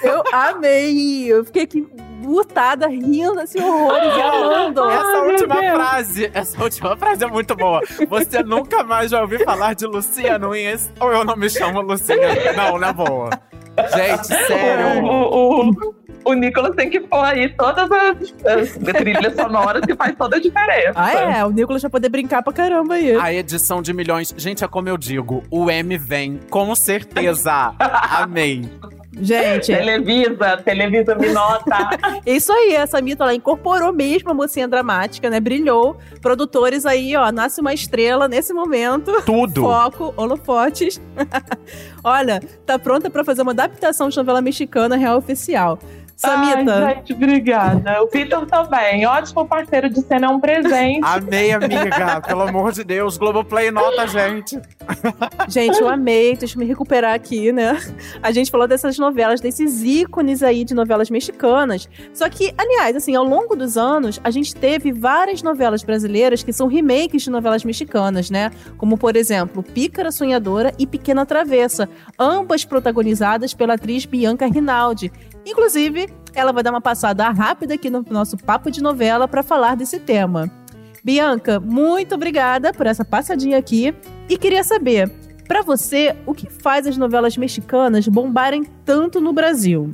Eu 0.02 0.24
amei! 0.32 1.32
Eu 1.32 1.46
fiquei 1.46 1.64
aqui 1.64 1.88
mutada, 2.22 2.88
rindo, 2.88 3.40
assim, 3.40 3.62
horrores 3.62 4.16
e 4.16 4.22
amando. 4.22 4.90
Essa 4.90 5.22
Ai, 5.22 5.32
última 5.32 5.56
frase, 5.56 6.32
essa 6.34 6.64
última 6.64 6.98
frase 6.98 7.24
é 7.24 7.28
muito 7.28 7.56
boa. 7.56 7.82
Você 8.10 8.44
nunca 8.44 8.84
mais 8.84 9.12
vai 9.12 9.22
ouvir 9.22 9.44
falar 9.44 9.74
de 9.74 9.86
Lucia 9.86 10.38
Nunes 10.38 10.92
ou 11.00 11.12
eu 11.12 11.24
não 11.24 11.36
me 11.36 11.50
chamo 11.50 11.82
Lucia. 11.82 12.54
Não, 12.54 12.78
não 12.78 12.88
é 12.88 12.94
boa. 12.94 13.30
Gente, 13.96 14.28
sério. 14.28 15.04
O, 15.06 15.70
o, 15.70 15.96
o 16.26 16.34
Nicolas 16.34 16.76
tem 16.76 16.90
que 16.90 17.00
pôr 17.00 17.24
aí 17.24 17.50
todas 17.50 17.90
as, 17.92 18.34
as 18.46 18.94
trilhas 18.94 19.36
sonoras 19.36 19.86
que 19.86 19.96
faz 19.96 20.16
toda 20.16 20.38
a 20.38 20.40
diferença. 20.40 20.94
Ah, 20.96 21.14
é? 21.14 21.46
O 21.46 21.50
Nicolas 21.52 21.82
vai 21.82 21.92
poder 21.92 22.10
brincar 22.10 22.44
pra 22.44 22.54
caramba 22.54 22.96
aí. 22.96 23.16
A 23.16 23.34
edição 23.34 23.82
de 23.82 23.94
milhões. 23.94 24.34
Gente, 24.38 24.64
é 24.64 24.68
como 24.68 24.90
eu 24.90 24.98
digo, 24.98 25.44
o 25.50 25.70
M 25.70 25.98
vem, 25.98 26.40
com 26.50 26.76
certeza. 26.76 27.74
Amei. 27.80 28.70
Gente, 29.12 29.68
Televisa, 29.68 30.58
Televisa 30.64 31.16
me 31.16 31.30
nota. 31.30 31.90
isso 32.26 32.52
aí. 32.52 32.76
Essa 32.76 33.02
Mita, 33.02 33.24
ela 33.24 33.34
incorporou 33.34 33.92
mesmo 33.92 34.30
a 34.30 34.34
mocinha 34.34 34.68
dramática, 34.68 35.30
né? 35.30 35.40
Brilhou. 35.40 35.98
Produtores 36.22 36.86
aí, 36.86 37.16
ó, 37.16 37.32
nasce 37.32 37.60
uma 37.60 37.74
estrela 37.74 38.28
nesse 38.28 38.54
momento. 38.54 39.22
Tudo. 39.24 39.62
Foco, 39.62 40.14
holofotes. 40.16 41.02
Olha, 42.04 42.40
tá 42.66 42.78
pronta 42.78 43.10
pra 43.10 43.24
fazer 43.24 43.42
uma 43.42 43.52
adaptação 43.52 44.10
de 44.10 44.18
novela 44.18 44.42
mexicana 44.42 44.96
real 44.96 45.18
oficial. 45.18 45.80
Samita, 46.20 46.86
Ai, 46.86 46.96
gente, 46.96 47.14
obrigada. 47.14 48.04
O 48.04 48.08
Vitor 48.08 48.46
também. 48.46 49.06
Ótimo 49.06 49.48
parceiro 49.48 49.90
de 49.90 50.02
cena, 50.02 50.28
é 50.28 50.30
um 50.30 50.38
presente. 50.38 51.00
Amei, 51.02 51.54
amiga. 51.54 52.20
Pelo 52.28 52.42
amor 52.42 52.74
de 52.74 52.84
Deus. 52.84 53.18
Globoplay 53.18 53.72
nota, 53.72 54.06
gente. 54.06 54.60
gente, 55.48 55.80
eu 55.80 55.88
amei. 55.88 56.36
Deixa 56.36 56.56
eu 56.56 56.60
me 56.60 56.66
recuperar 56.66 57.14
aqui, 57.14 57.54
né? 57.54 57.80
A 58.22 58.34
gente 58.34 58.52
falou 58.52 58.68
dessas 58.68 59.00
novelas, 59.00 59.40
desses 59.40 59.82
ícones 59.82 60.44
aí 60.44 60.66
de 60.66 60.74
novelas 60.74 61.10
mexicanas. 61.10 61.88
Só 62.14 62.28
que, 62.28 62.54
aliás, 62.58 62.98
assim, 62.98 63.16
ao 63.16 63.24
longo 63.24 63.56
dos 63.56 63.78
anos, 63.78 64.20
a 64.22 64.30
gente 64.30 64.54
teve 64.54 64.92
várias 64.92 65.42
novelas 65.42 65.84
brasileiras 65.84 66.44
que 66.44 66.52
são 66.52 66.68
remakes 66.68 67.22
de 67.22 67.30
novelas 67.30 67.64
mexicanas, 67.64 68.30
né? 68.30 68.52
Como, 68.78 68.98
por 68.98 69.16
exemplo, 69.16 69.64
Pícara 69.64 70.12
Sonhadora 70.12 70.74
e 70.78 70.86
Pequena 70.86 71.26
Travessa, 71.26 71.88
ambas 72.20 72.66
protagonizadas 72.66 73.54
pela 73.54 73.76
atriz 73.76 74.04
Bianca 74.04 74.46
Rinaldi. 74.48 75.10
Inclusive, 75.46 76.10
ela 76.34 76.52
vai 76.52 76.64
dar 76.64 76.72
uma 76.72 76.82
passada 76.82 77.30
rápida 77.30 77.74
aqui 77.74 77.90
no 77.90 78.06
nosso 78.10 78.38
papo 78.38 78.70
de 78.70 78.82
novela 78.82 79.28
para 79.28 79.44
falar 79.44 79.76
desse 79.76 80.00
tema. 80.00 80.52
Bianca, 81.04 81.60
muito 81.60 82.16
obrigada 82.16 82.74
por 82.74 82.86
essa 82.86 83.06
passadinha 83.06 83.58
aqui 83.58 83.94
e 84.30 84.38
queria 84.38 84.64
saber, 84.64 85.10
para 85.48 85.62
você, 85.62 86.16
o 86.26 86.34
que 86.34 86.48
faz 86.50 86.86
as 86.86 86.98
novelas 86.98 87.36
mexicanas 87.36 88.08
bombarem 88.08 88.64
tanto 88.86 89.20
no 89.20 89.34
Brasil? 89.34 89.92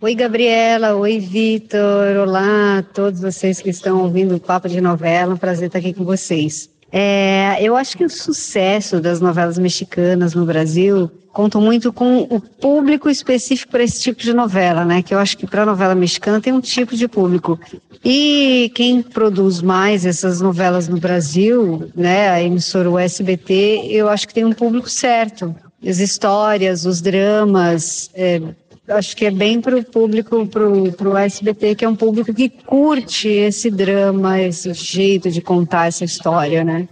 Oi, 0.00 0.14
Gabriela. 0.14 0.94
Oi, 0.94 1.18
Vitor. 1.18 2.16
Olá 2.22 2.78
a 2.78 2.82
todos 2.82 3.20
vocês 3.20 3.60
que 3.60 3.70
estão 3.70 4.02
ouvindo 4.02 4.36
o 4.36 4.40
Papo 4.40 4.68
de 4.68 4.80
Novela. 4.80 5.34
Um 5.34 5.38
prazer 5.38 5.68
estar 5.68 5.78
aqui 5.78 5.94
com 5.94 6.04
vocês. 6.04 6.70
É, 6.92 7.56
eu 7.60 7.74
acho 7.74 7.96
que 7.96 8.04
o 8.04 8.10
sucesso 8.10 9.00
das 9.00 9.20
novelas 9.20 9.58
mexicanas 9.58 10.34
no 10.34 10.44
Brasil 10.44 11.10
conta 11.36 11.60
muito 11.60 11.92
com 11.92 12.22
o 12.30 12.40
público 12.40 13.10
específico 13.10 13.70
para 13.70 13.84
esse 13.84 14.00
tipo 14.00 14.22
de 14.22 14.32
novela, 14.32 14.86
né? 14.86 15.02
Que 15.02 15.12
eu 15.12 15.18
acho 15.18 15.36
que 15.36 15.46
para 15.46 15.66
novela 15.66 15.94
mexicana 15.94 16.40
tem 16.40 16.50
um 16.50 16.62
tipo 16.62 16.96
de 16.96 17.06
público. 17.06 17.60
E 18.02 18.72
quem 18.74 19.02
produz 19.02 19.60
mais 19.60 20.06
essas 20.06 20.40
novelas 20.40 20.88
no 20.88 20.98
Brasil, 20.98 21.90
né? 21.94 22.30
A 22.30 22.42
emissora 22.42 22.90
o 22.90 22.98
SBT, 22.98 23.86
eu 23.90 24.08
acho 24.08 24.26
que 24.26 24.32
tem 24.32 24.46
um 24.46 24.52
público 24.54 24.88
certo. 24.88 25.54
As 25.86 25.98
histórias, 25.98 26.86
os 26.86 27.02
dramas, 27.02 28.10
é, 28.14 28.40
acho 28.88 29.14
que 29.14 29.26
é 29.26 29.30
bem 29.30 29.60
para 29.60 29.76
o 29.76 29.84
público, 29.84 30.46
para 30.46 30.66
o 30.66 31.18
SBT, 31.18 31.74
que 31.74 31.84
é 31.84 31.88
um 31.88 31.96
público 31.96 32.32
que 32.32 32.48
curte 32.48 33.28
esse 33.28 33.70
drama, 33.70 34.40
esse 34.40 34.72
jeito 34.72 35.30
de 35.30 35.42
contar 35.42 35.88
essa 35.88 36.02
história, 36.02 36.64
né? 36.64 36.88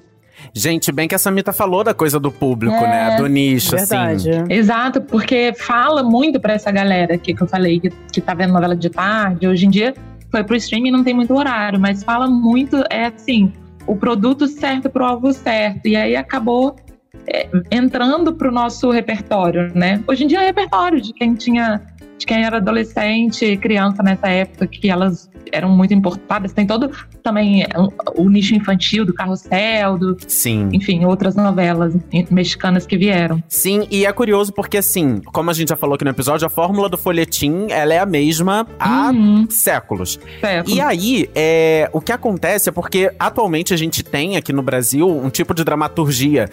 Gente, 0.53 0.91
bem 0.93 1.09
que 1.09 1.15
a 1.15 1.19
Samita 1.19 1.53
falou 1.53 1.85
da 1.85 1.95
coisa 1.95 2.19
do 2.19 2.31
público, 2.31 2.77
É, 2.77 3.11
né? 3.11 3.17
Do 3.17 3.27
nicho, 3.27 3.77
Verdade. 3.77 4.31
assim. 4.31 4.53
Exato, 4.53 5.01
porque 5.01 5.53
fala 5.57 6.03
muito 6.03 6.41
pra 6.41 6.55
essa 6.55 6.71
galera 6.71 7.15
aqui 7.15 7.35
que 7.35 7.43
eu 7.43 7.47
falei, 7.47 7.81
que, 7.81 7.91
que 8.13 8.21
tá 8.21 8.35
vendo 8.35 8.53
novela 8.53 8.77
de 8.77 8.91
tarde. 8.91 9.47
Hoje 9.47 9.67
em 9.67 9.71
dia 9.71 9.95
foi 10.31 10.43
pro 10.43 10.57
streaming 10.57 10.91
não 10.91 11.05
tem 11.05 11.15
muito 11.15 11.33
horário, 11.33 11.79
mas 11.79 12.03
fala 12.03 12.29
muito, 12.29 12.83
é 12.91 13.07
assim, 13.07 13.53
o 13.87 13.95
produto 13.95 14.49
certo 14.49 14.91
pro 14.91 15.05
alvo 15.05 15.33
certo. 15.33 15.87
E 15.87 15.95
aí 15.95 16.17
acabou 16.17 16.75
é, 17.27 17.49
entrando 17.71 18.35
pro 18.35 18.51
nosso 18.51 18.91
repertório, 18.91 19.71
né? 19.75 20.03
Hoje 20.07 20.25
em 20.25 20.27
dia 20.27 20.43
é 20.43 20.47
repertório 20.47 21.01
de 21.01 21.13
quem 21.13 21.35
tinha. 21.35 21.81
De 22.25 22.27
quem 22.27 22.43
era 22.43 22.57
adolescente, 22.57 23.55
criança 23.59 24.03
nessa 24.03 24.29
época, 24.29 24.67
que 24.67 24.89
elas 24.89 25.29
eram 25.53 25.69
muito 25.69 25.93
importadas. 25.93 26.55
Tem 26.55 26.67
todo 26.67 26.91
também 27.23 27.67
o, 28.17 28.23
o 28.23 28.31
nicho 28.31 28.55
infantil 28.55 29.05
do 29.05 29.13
Carrossel, 29.13 29.99
do, 29.99 30.17
Sim. 30.27 30.71
enfim, 30.73 31.05
outras 31.05 31.37
novelas 31.37 31.95
mexicanas 32.31 32.87
que 32.87 32.97
vieram. 32.97 33.43
Sim, 33.47 33.87
e 33.91 34.07
é 34.07 34.13
curioso 34.13 34.55
porque, 34.55 34.79
assim, 34.79 35.21
como 35.35 35.51
a 35.51 35.53
gente 35.53 35.69
já 35.69 35.77
falou 35.77 35.97
aqui 35.97 36.05
no 36.05 36.11
episódio, 36.13 36.47
a 36.47 36.51
fórmula 36.51 36.89
do 36.89 36.97
folhetim, 36.97 37.67
ela 37.69 37.93
é 37.93 37.99
a 37.99 38.07
mesma 38.07 38.67
há 38.81 39.11
Uhum, 39.11 39.47
séculos. 39.51 40.19
certo. 40.41 40.71
E 40.71 40.81
aí, 40.81 41.29
é, 41.35 41.91
o 41.93 42.01
que 42.01 42.11
acontece 42.11 42.71
é 42.71 42.73
porque 42.73 43.13
atualmente 43.19 43.75
a 43.75 43.77
gente 43.77 44.03
tem 44.03 44.39
aqui 44.39 44.51
no 44.51 44.63
Brasil 44.63 45.07
um 45.07 45.29
tipo 45.29 45.53
de 45.53 45.63
dramaturgia 45.63 46.49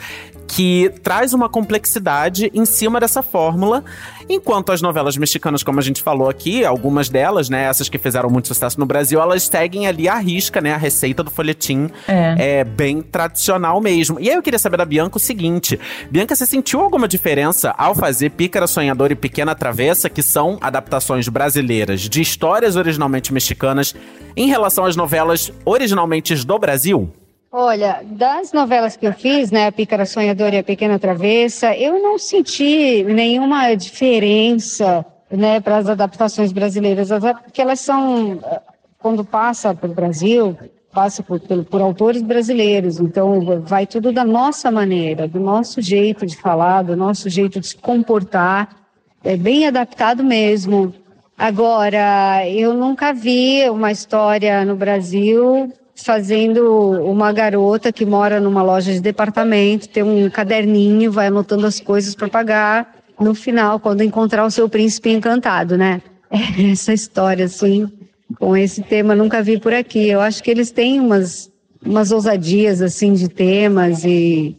que 0.48 0.92
traz 1.02 1.34
uma 1.34 1.48
complexidade 1.48 2.52
em 2.54 2.66
cima 2.66 3.00
dessa 3.00 3.24
fórmula. 3.24 3.86
Enquanto 4.34 4.72
as 4.72 4.82
novelas 4.82 5.18
mexicanas, 5.18 5.62
como 5.62 5.80
a 5.80 5.84
gente 5.84 6.02
falou 6.02 6.30
aqui, 6.30 6.64
algumas 6.64 7.10
delas, 7.10 7.50
né, 7.50 7.64
essas 7.64 7.90
que 7.90 7.98
fizeram 7.98 8.30
muito 8.30 8.48
sucesso 8.48 8.80
no 8.80 8.86
Brasil, 8.86 9.22
elas 9.22 9.44
seguem 9.44 9.88
ali 9.88 10.08
a 10.08 10.16
risca, 10.16 10.62
né, 10.62 10.74
a 10.74 10.78
receita 10.78 11.22
do 11.22 11.30
folhetim 11.30 11.90
É. 12.08 12.60
é 12.60 12.64
bem 12.64 13.02
tradicional 13.02 13.82
mesmo. 13.82 14.22
E 14.22 14.30
aí 14.30 14.36
eu 14.36 14.42
queria 14.42 14.58
saber 14.58 14.78
da 14.78 14.86
Bianca 14.86 15.18
o 15.18 15.20
seguinte: 15.20 15.78
Bianca, 16.10 16.34
você 16.34 16.46
sentiu 16.46 16.80
alguma 16.80 17.10
diferença 17.10 17.76
ao 17.78 17.94
fazer 17.94 18.30
Pícara 18.30 18.68
Sonhador 18.68 19.12
e 19.12 19.16
Pequena 19.16 19.54
Travessa, 19.54 20.10
que 20.10 20.24
são 20.24 20.58
adaptações 20.62 21.28
brasileiras 21.28 22.00
de 22.00 22.22
histórias 22.22 22.78
originalmente 22.78 23.34
mexicanas, 23.34 23.94
em 24.38 24.48
relação 24.48 24.86
às 24.86 24.96
novelas 24.96 25.52
originalmente 25.66 26.34
do 26.46 26.58
Brasil? 26.58 27.12
Olha, 27.54 28.02
das 28.06 28.54
novelas 28.54 28.96
que 28.96 29.06
eu 29.06 29.12
fiz, 29.12 29.52
né, 29.52 29.68
a 29.68 29.72
Pícara 29.74 30.06
Sonhadora 30.06 30.56
e 30.56 30.60
a 30.60 30.64
Pequena 30.64 30.98
Travessa, 30.98 31.76
eu 31.76 32.02
não 32.02 32.18
senti 32.18 33.04
nenhuma 33.04 33.76
diferença, 33.76 35.06
né, 35.30 35.60
para 35.60 35.76
as 35.78 35.90
adaptações 35.90 36.54
brasileiras, 36.54 37.10
porque 37.44 37.62
elas 37.62 37.82
são, 37.82 38.40
eh, 38.42 38.62
quando 39.00 39.26
passa 39.26 39.76
pelo 39.76 39.94
Brasil, 39.94 40.58
passa 40.94 41.22
por, 41.22 41.42
pelo- 41.42 41.66
por 41.66 41.82
autores 41.82 42.22
brasileiros, 42.22 43.02
então 43.02 43.42
vai 43.62 43.86
tudo 43.86 44.14
da 44.14 44.24
nossa 44.24 44.72
maneira, 44.72 45.28
do 45.28 45.40
nosso 45.40 45.82
jeito 45.82 46.26
de 46.26 46.38
falar, 46.38 46.84
do 46.84 46.96
nosso 46.96 47.30
jeito 47.30 47.60
de 47.60 47.68
se 47.68 47.76
comportar, 47.78 48.78
é 49.26 49.36
bem 49.36 49.68
adaptado 49.68 50.24
mesmo. 50.24 50.94
Agora, 51.38 52.48
eu 52.48 52.74
nunca 52.74 53.14
vi 53.14 53.70
uma 53.70 53.92
história 53.92 54.64
no 54.64 54.76
Brasil 54.78 55.72
fazendo 56.04 57.02
uma 57.04 57.32
garota 57.32 57.92
que 57.92 58.06
mora 58.06 58.40
numa 58.40 58.64
loja 58.64 58.92
de 58.92 59.00
departamento, 59.00 59.90
tem 59.90 60.04
um 60.04 60.30
caderninho, 60.30 61.12
vai 61.12 61.28
anotando 61.28 61.66
as 61.66 61.80
coisas 61.80 62.16
para 62.16 62.28
pagar 62.28 62.96
no 63.20 63.36
final, 63.36 63.80
quando 63.80 64.02
encontrar 64.02 64.46
o 64.46 64.52
seu 64.52 64.68
príncipe 64.68 65.12
encantado, 65.12 65.78
né? 65.78 66.02
Essa 66.72 66.94
história, 66.94 67.46
assim, 67.46 67.88
com 68.40 68.56
esse 68.56 68.82
tema, 68.82 69.16
nunca 69.16 69.44
vi 69.44 69.60
por 69.60 69.74
aqui. 69.74 70.10
Eu 70.10 70.22
acho 70.22 70.42
que 70.42 70.50
eles 70.50 70.72
têm 70.72 71.00
umas, 71.00 71.52
umas 71.86 72.12
ousadias, 72.12 72.82
assim, 72.82 73.14
de 73.14 73.30
temas 73.30 74.04
e, 74.04 74.58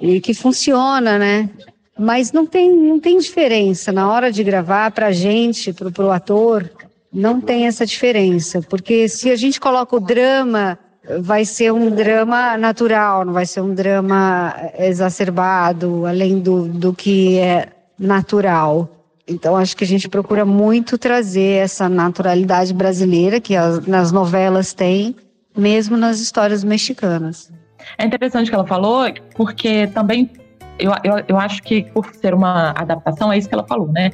e 0.00 0.20
que 0.20 0.32
funciona, 0.32 1.18
né? 1.18 1.50
Mas 1.98 2.32
não 2.32 2.46
tem, 2.46 2.70
não 2.70 3.00
tem 3.00 3.18
diferença 3.18 3.90
na 3.90 4.10
hora 4.10 4.30
de 4.30 4.44
gravar 4.44 4.90
para 4.92 5.08
a 5.08 5.12
gente, 5.12 5.72
para 5.72 6.06
o 6.06 6.10
ator, 6.12 6.70
não 7.12 7.40
tem 7.40 7.66
essa 7.66 7.86
diferença, 7.86 8.60
porque 8.62 9.08
se 9.08 9.30
a 9.30 9.36
gente 9.36 9.58
coloca 9.58 9.96
o 9.96 10.00
drama, 10.00 10.78
vai 11.20 11.44
ser 11.44 11.72
um 11.72 11.90
drama 11.90 12.56
natural, 12.56 13.24
não 13.24 13.32
vai 13.32 13.46
ser 13.46 13.60
um 13.60 13.74
drama 13.74 14.54
exacerbado, 14.78 16.04
além 16.06 16.38
do, 16.38 16.68
do 16.68 16.92
que 16.92 17.38
é 17.38 17.68
natural. 17.98 18.88
Então, 19.26 19.56
acho 19.56 19.76
que 19.76 19.84
a 19.84 19.86
gente 19.86 20.08
procura 20.08 20.44
muito 20.44 20.96
trazer 20.96 21.62
essa 21.62 21.88
naturalidade 21.88 22.72
brasileira 22.72 23.40
que 23.40 23.54
as, 23.56 23.86
nas 23.86 24.12
novelas 24.12 24.72
tem, 24.72 25.14
mesmo 25.56 25.96
nas 25.96 26.20
histórias 26.20 26.64
mexicanas. 26.64 27.50
É 27.96 28.04
interessante 28.04 28.48
que 28.48 28.54
ela 28.54 28.66
falou, 28.66 29.06
porque 29.34 29.86
também 29.88 30.30
eu, 30.78 30.92
eu, 31.02 31.24
eu 31.28 31.38
acho 31.38 31.62
que 31.62 31.82
por 31.82 32.06
ser 32.14 32.32
uma 32.32 32.70
adaptação, 32.70 33.32
é 33.32 33.38
isso 33.38 33.48
que 33.48 33.54
ela 33.54 33.66
falou, 33.66 33.88
né? 33.88 34.12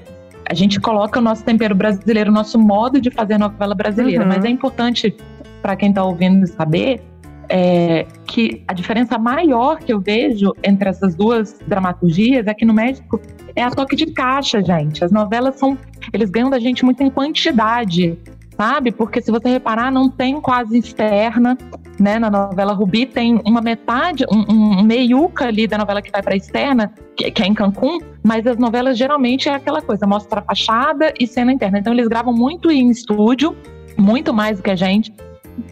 A 0.49 0.55
gente 0.55 0.81
coloca 0.81 1.19
o 1.19 1.23
nosso 1.23 1.45
tempero 1.45 1.75
brasileiro, 1.75 2.31
o 2.31 2.35
nosso 2.35 2.59
modo 2.59 3.01
de 3.01 3.11
fazer 3.11 3.39
novela 3.39 3.75
brasileira, 3.75 4.23
Uhum. 4.23 4.29
mas 4.29 4.45
é 4.45 4.49
importante 4.49 5.17
para 5.63 5.75
quem 5.77 5.89
está 5.89 6.05
ouvindo 6.05 6.47
saber 6.47 7.01
é, 7.49 8.07
que 8.27 8.63
a 8.67 8.73
diferença 8.73 9.19
maior 9.19 9.79
que 9.79 9.93
eu 9.93 10.01
vejo 10.01 10.53
entre 10.63 10.89
essas 10.89 11.15
duas 11.15 11.59
dramaturgias 11.67 12.47
é 12.47 12.55
que 12.55 12.65
no 12.65 12.73
México 12.75 13.21
é 13.55 13.63
a 13.63 13.71
toque 13.71 13.97
de 13.97 14.07
caixa, 14.07 14.63
gente. 14.63 15.05
As 15.05 15.13
novelas 15.13 15.57
são. 15.57 15.77
Eles 16.13 16.31
ganham 16.31 16.51
da 16.51 16.59
gente 16.59 16.85
muito 16.85 17.03
em 17.03 17.11
quantidade, 17.11 18.19
sabe? 18.57 18.93
Porque 18.93 19.21
se 19.21 19.31
você 19.31 19.49
reparar, 19.49 19.91
não 19.91 20.09
tem 20.09 20.41
quase 20.41 20.79
externa, 20.79 21.57
né? 21.99 22.19
Na 22.19 22.31
novela 22.31 22.73
Rubi 22.73 23.07
tem 23.07 23.41
uma 23.45 23.61
metade, 23.61 24.25
um, 24.31 24.53
um 24.53 24.83
meiuca 24.83 25.47
ali 25.47 25.67
da 25.67 25.79
novela 25.79 26.03
que 26.03 26.11
vai 26.11 26.23
para 26.23 26.37
externa, 26.37 26.93
que, 27.17 27.31
que 27.31 27.43
é 27.43 27.47
em 27.47 27.55
Cancún, 27.55 27.99
mas 28.23 28.47
as 28.47 28.57
novelas 28.57 28.97
geralmente 28.99 29.49
é 29.49 29.55
aquela 29.55 29.81
coisa, 29.83 30.07
mostra 30.07 30.41
a 30.41 30.43
fachada 30.43 31.13
e 31.19 31.27
cena 31.27 31.53
interna. 31.53 31.79
Então 31.79 31.93
eles 31.93 32.09
gravam 32.09 32.33
muito 32.33 32.71
em 32.71 32.91
estúdio, 32.91 33.57
muito 33.97 34.33
mais 34.33 34.59
do 34.59 34.63
que 34.63 34.71
a 34.71 34.77
gente. 34.77 35.13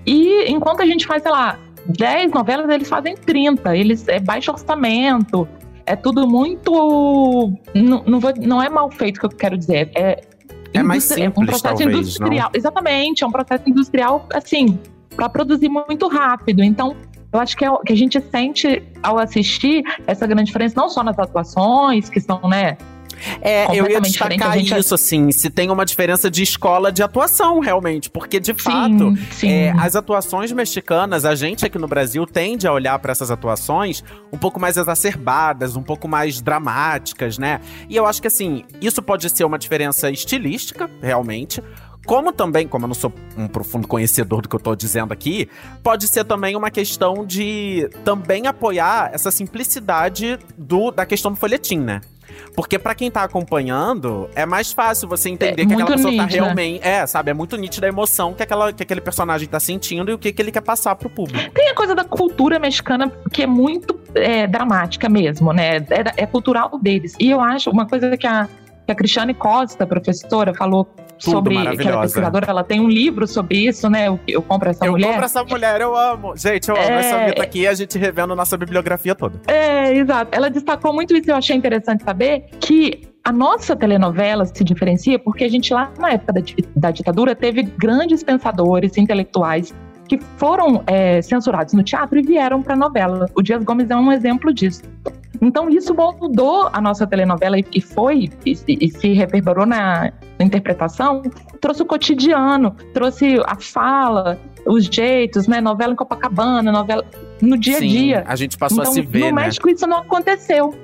E 0.06 0.44
enquanto 0.50 0.80
a 0.80 0.86
gente 0.86 1.06
faz, 1.06 1.22
sei 1.22 1.32
lá, 1.32 1.58
10 1.86 2.32
novelas, 2.32 2.68
eles 2.70 2.88
fazem 2.88 3.16
30. 3.16 3.76
Eles 3.76 4.06
é 4.06 4.20
baixo 4.20 4.52
orçamento. 4.52 5.48
É 5.84 5.96
tudo 5.96 6.28
muito. 6.28 7.52
Não, 7.74 8.04
não, 8.06 8.20
vou- 8.20 8.32
não 8.40 8.62
é 8.62 8.68
mal 8.68 8.88
feito 8.90 9.18
que 9.18 9.26
eu 9.26 9.30
quero 9.30 9.58
dizer. 9.58 9.90
É, 9.96 10.20
É 10.74 10.82
mais 10.82 11.10
um 11.10 11.14
simples, 11.14 11.46
processo 11.46 11.76
talvez, 11.76 11.98
industrial. 11.98 12.50
Exatamente, 12.54 13.24
é 13.24 13.26
um 13.26 13.30
processo 13.30 13.68
industrial, 13.68 14.26
assim, 14.32 14.78
para 15.14 15.28
produzir 15.28 15.68
muito 15.68 16.08
rápido. 16.08 16.62
Então, 16.62 16.96
eu 17.32 17.40
acho 17.40 17.56
que, 17.56 17.64
é, 17.64 17.70
que 17.86 17.92
a 17.92 17.96
gente 17.96 18.20
sente 18.20 18.82
ao 19.02 19.18
assistir 19.18 19.82
essa 20.06 20.26
grande 20.26 20.46
diferença, 20.46 20.74
não 20.76 20.88
só 20.88 21.02
nas 21.02 21.18
atuações, 21.18 22.08
que 22.08 22.20
são, 22.20 22.40
né? 22.48 22.76
É, 23.40 23.66
eu 23.76 23.88
ia 23.88 24.00
destacar 24.00 24.52
gente- 24.58 24.78
isso, 24.78 24.94
assim, 24.94 25.30
se 25.32 25.50
tem 25.50 25.70
uma 25.70 25.84
diferença 25.84 26.30
de 26.30 26.42
escola 26.42 26.90
de 26.92 27.02
atuação, 27.02 27.60
realmente. 27.60 28.10
Porque, 28.10 28.38
de 28.40 28.54
fato, 28.54 29.16
sim, 29.16 29.26
sim. 29.32 29.50
É, 29.50 29.74
as 29.78 29.96
atuações 29.96 30.52
mexicanas, 30.52 31.24
a 31.24 31.34
gente 31.34 31.64
aqui 31.64 31.78
no 31.78 31.86
Brasil 31.88 32.26
tende 32.26 32.66
a 32.66 32.72
olhar 32.72 32.98
para 32.98 33.12
essas 33.12 33.30
atuações 33.30 34.02
um 34.32 34.38
pouco 34.38 34.58
mais 34.60 34.76
exacerbadas, 34.76 35.76
um 35.76 35.82
pouco 35.82 36.08
mais 36.08 36.40
dramáticas, 36.40 37.38
né? 37.38 37.60
E 37.88 37.96
eu 37.96 38.06
acho 38.06 38.20
que 38.20 38.28
assim, 38.28 38.64
isso 38.80 39.02
pode 39.02 39.28
ser 39.30 39.44
uma 39.44 39.58
diferença 39.58 40.10
estilística, 40.10 40.90
realmente. 41.00 41.62
Como 42.04 42.32
também, 42.32 42.66
como 42.66 42.84
eu 42.84 42.88
não 42.88 42.94
sou 42.96 43.12
um 43.36 43.46
profundo 43.46 43.86
conhecedor 43.86 44.42
do 44.42 44.48
que 44.48 44.56
eu 44.56 44.60
tô 44.60 44.74
dizendo 44.74 45.12
aqui, 45.12 45.48
pode 45.84 46.08
ser 46.08 46.24
também 46.24 46.56
uma 46.56 46.68
questão 46.68 47.24
de 47.24 47.88
também 48.04 48.48
apoiar 48.48 49.10
essa 49.12 49.30
simplicidade 49.30 50.36
do, 50.58 50.90
da 50.90 51.06
questão 51.06 51.30
do 51.30 51.36
folhetim, 51.36 51.78
né? 51.78 52.00
Porque 52.54 52.78
pra 52.78 52.94
quem 52.94 53.10
tá 53.10 53.22
acompanhando, 53.22 54.28
é 54.34 54.44
mais 54.44 54.72
fácil 54.72 55.08
você 55.08 55.28
entender 55.28 55.62
É 55.62 55.66
que 55.66 55.72
aquela 55.72 55.86
pessoa 55.86 56.14
tá 56.16 56.22
nítida. 56.24 56.42
realmente. 56.44 56.86
É, 56.86 57.06
sabe? 57.06 57.30
É 57.30 57.34
muito 57.34 57.56
nítida 57.56 57.86
a 57.86 57.88
emoção 57.88 58.32
que, 58.34 58.42
aquela, 58.42 58.72
que 58.72 58.82
aquele 58.82 59.00
personagem 59.00 59.48
tá 59.48 59.60
sentindo 59.60 60.10
e 60.10 60.14
o 60.14 60.18
que, 60.18 60.32
que 60.32 60.42
ele 60.42 60.52
quer 60.52 60.62
passar 60.62 60.94
pro 60.94 61.08
público. 61.10 61.50
Tem 61.52 61.68
a 61.70 61.74
coisa 61.74 61.94
da 61.94 62.04
cultura 62.04 62.58
mexicana 62.58 63.10
que 63.32 63.42
é 63.42 63.46
muito 63.46 63.98
é, 64.14 64.46
dramática 64.46 65.08
mesmo, 65.08 65.52
né? 65.52 65.76
É, 65.76 66.22
é 66.22 66.26
cultural 66.26 66.78
deles. 66.80 67.14
E 67.18 67.30
eu 67.30 67.40
acho 67.40 67.70
uma 67.70 67.86
coisa 67.86 68.16
que 68.16 68.26
a, 68.26 68.48
que 68.86 68.92
a 68.92 68.94
Cristiane 68.94 69.34
Costa, 69.34 69.86
professora, 69.86 70.54
falou 70.54 70.88
sobre 71.30 71.54
que 71.54 71.88
ela 71.88 71.98
é 71.98 72.02
pesquisadora, 72.02 72.46
ela 72.48 72.64
tem 72.64 72.80
um 72.80 72.88
livro 72.88 73.26
sobre 73.26 73.66
isso, 73.66 73.88
né? 73.88 74.08
Eu, 74.08 74.20
eu 74.26 74.42
compro 74.42 74.70
essa 74.70 74.84
eu 74.84 74.92
mulher. 74.92 75.08
compro 75.08 75.24
essa 75.24 75.44
mulher, 75.44 75.80
eu 75.80 75.96
amo. 75.96 76.36
Gente, 76.36 76.68
eu 76.68 76.76
amo 76.76 76.84
É, 76.84 77.00
essa 77.00 77.18
vida 77.26 77.40
é. 77.40 77.42
aqui 77.42 77.66
a 77.66 77.74
gente 77.74 77.98
revendo 77.98 78.34
nossa 78.34 78.56
bibliografia 78.56 79.14
toda. 79.14 79.40
É, 79.46 79.94
exato. 79.94 80.30
Ela 80.32 80.48
destacou 80.50 80.92
muito 80.92 81.16
isso, 81.16 81.30
eu 81.30 81.36
achei 81.36 81.56
interessante 81.56 82.02
saber 82.02 82.46
que 82.60 83.08
a 83.24 83.32
nossa 83.32 83.76
telenovela 83.76 84.44
se 84.44 84.64
diferencia 84.64 85.18
porque 85.18 85.44
a 85.44 85.48
gente 85.48 85.72
lá 85.72 85.92
na 85.98 86.10
época 86.10 86.32
da, 86.32 86.40
da 86.74 86.90
ditadura 86.90 87.34
teve 87.34 87.62
grandes 87.62 88.22
pensadores, 88.22 88.96
intelectuais 88.96 89.72
que 90.08 90.18
foram 90.36 90.82
é, 90.86 91.22
censurados 91.22 91.72
no 91.72 91.82
teatro 91.82 92.18
e 92.18 92.22
vieram 92.22 92.62
para 92.62 92.74
a 92.74 92.76
novela. 92.76 93.30
O 93.34 93.42
Dias 93.42 93.62
Gomes 93.64 93.88
é 93.88 93.96
um 93.96 94.12
exemplo 94.12 94.52
disso. 94.52 94.82
Então 95.40 95.68
isso 95.68 95.94
moldou 95.94 96.68
a 96.72 96.80
nossa 96.80 97.06
telenovela 97.06 97.56
e, 97.58 97.80
foi 97.80 98.30
e, 98.44 98.54
e 98.68 98.90
se 98.90 99.12
reverberou 99.12 99.66
na, 99.66 100.12
interpretação, 100.44 101.22
trouxe 101.60 101.82
o 101.82 101.86
cotidiano, 101.86 102.74
trouxe 102.92 103.40
a 103.46 103.56
fala, 103.56 104.38
os 104.66 104.84
jeitos, 104.86 105.46
né? 105.46 105.60
Novela 105.60 105.92
em 105.92 105.96
Copacabana, 105.96 106.70
novela 106.70 107.04
no 107.40 107.56
dia 107.56 107.76
a 107.76 107.80
dia. 107.80 108.24
a 108.26 108.36
gente 108.36 108.58
passou 108.58 108.80
Então, 108.80 108.90
a 108.90 108.94
se 108.94 109.00
ver, 109.02 109.30
no 109.30 109.36
né? 109.36 109.44
México 109.44 109.68
isso 109.68 109.86
não 109.86 109.98
aconteceu. 109.98 110.74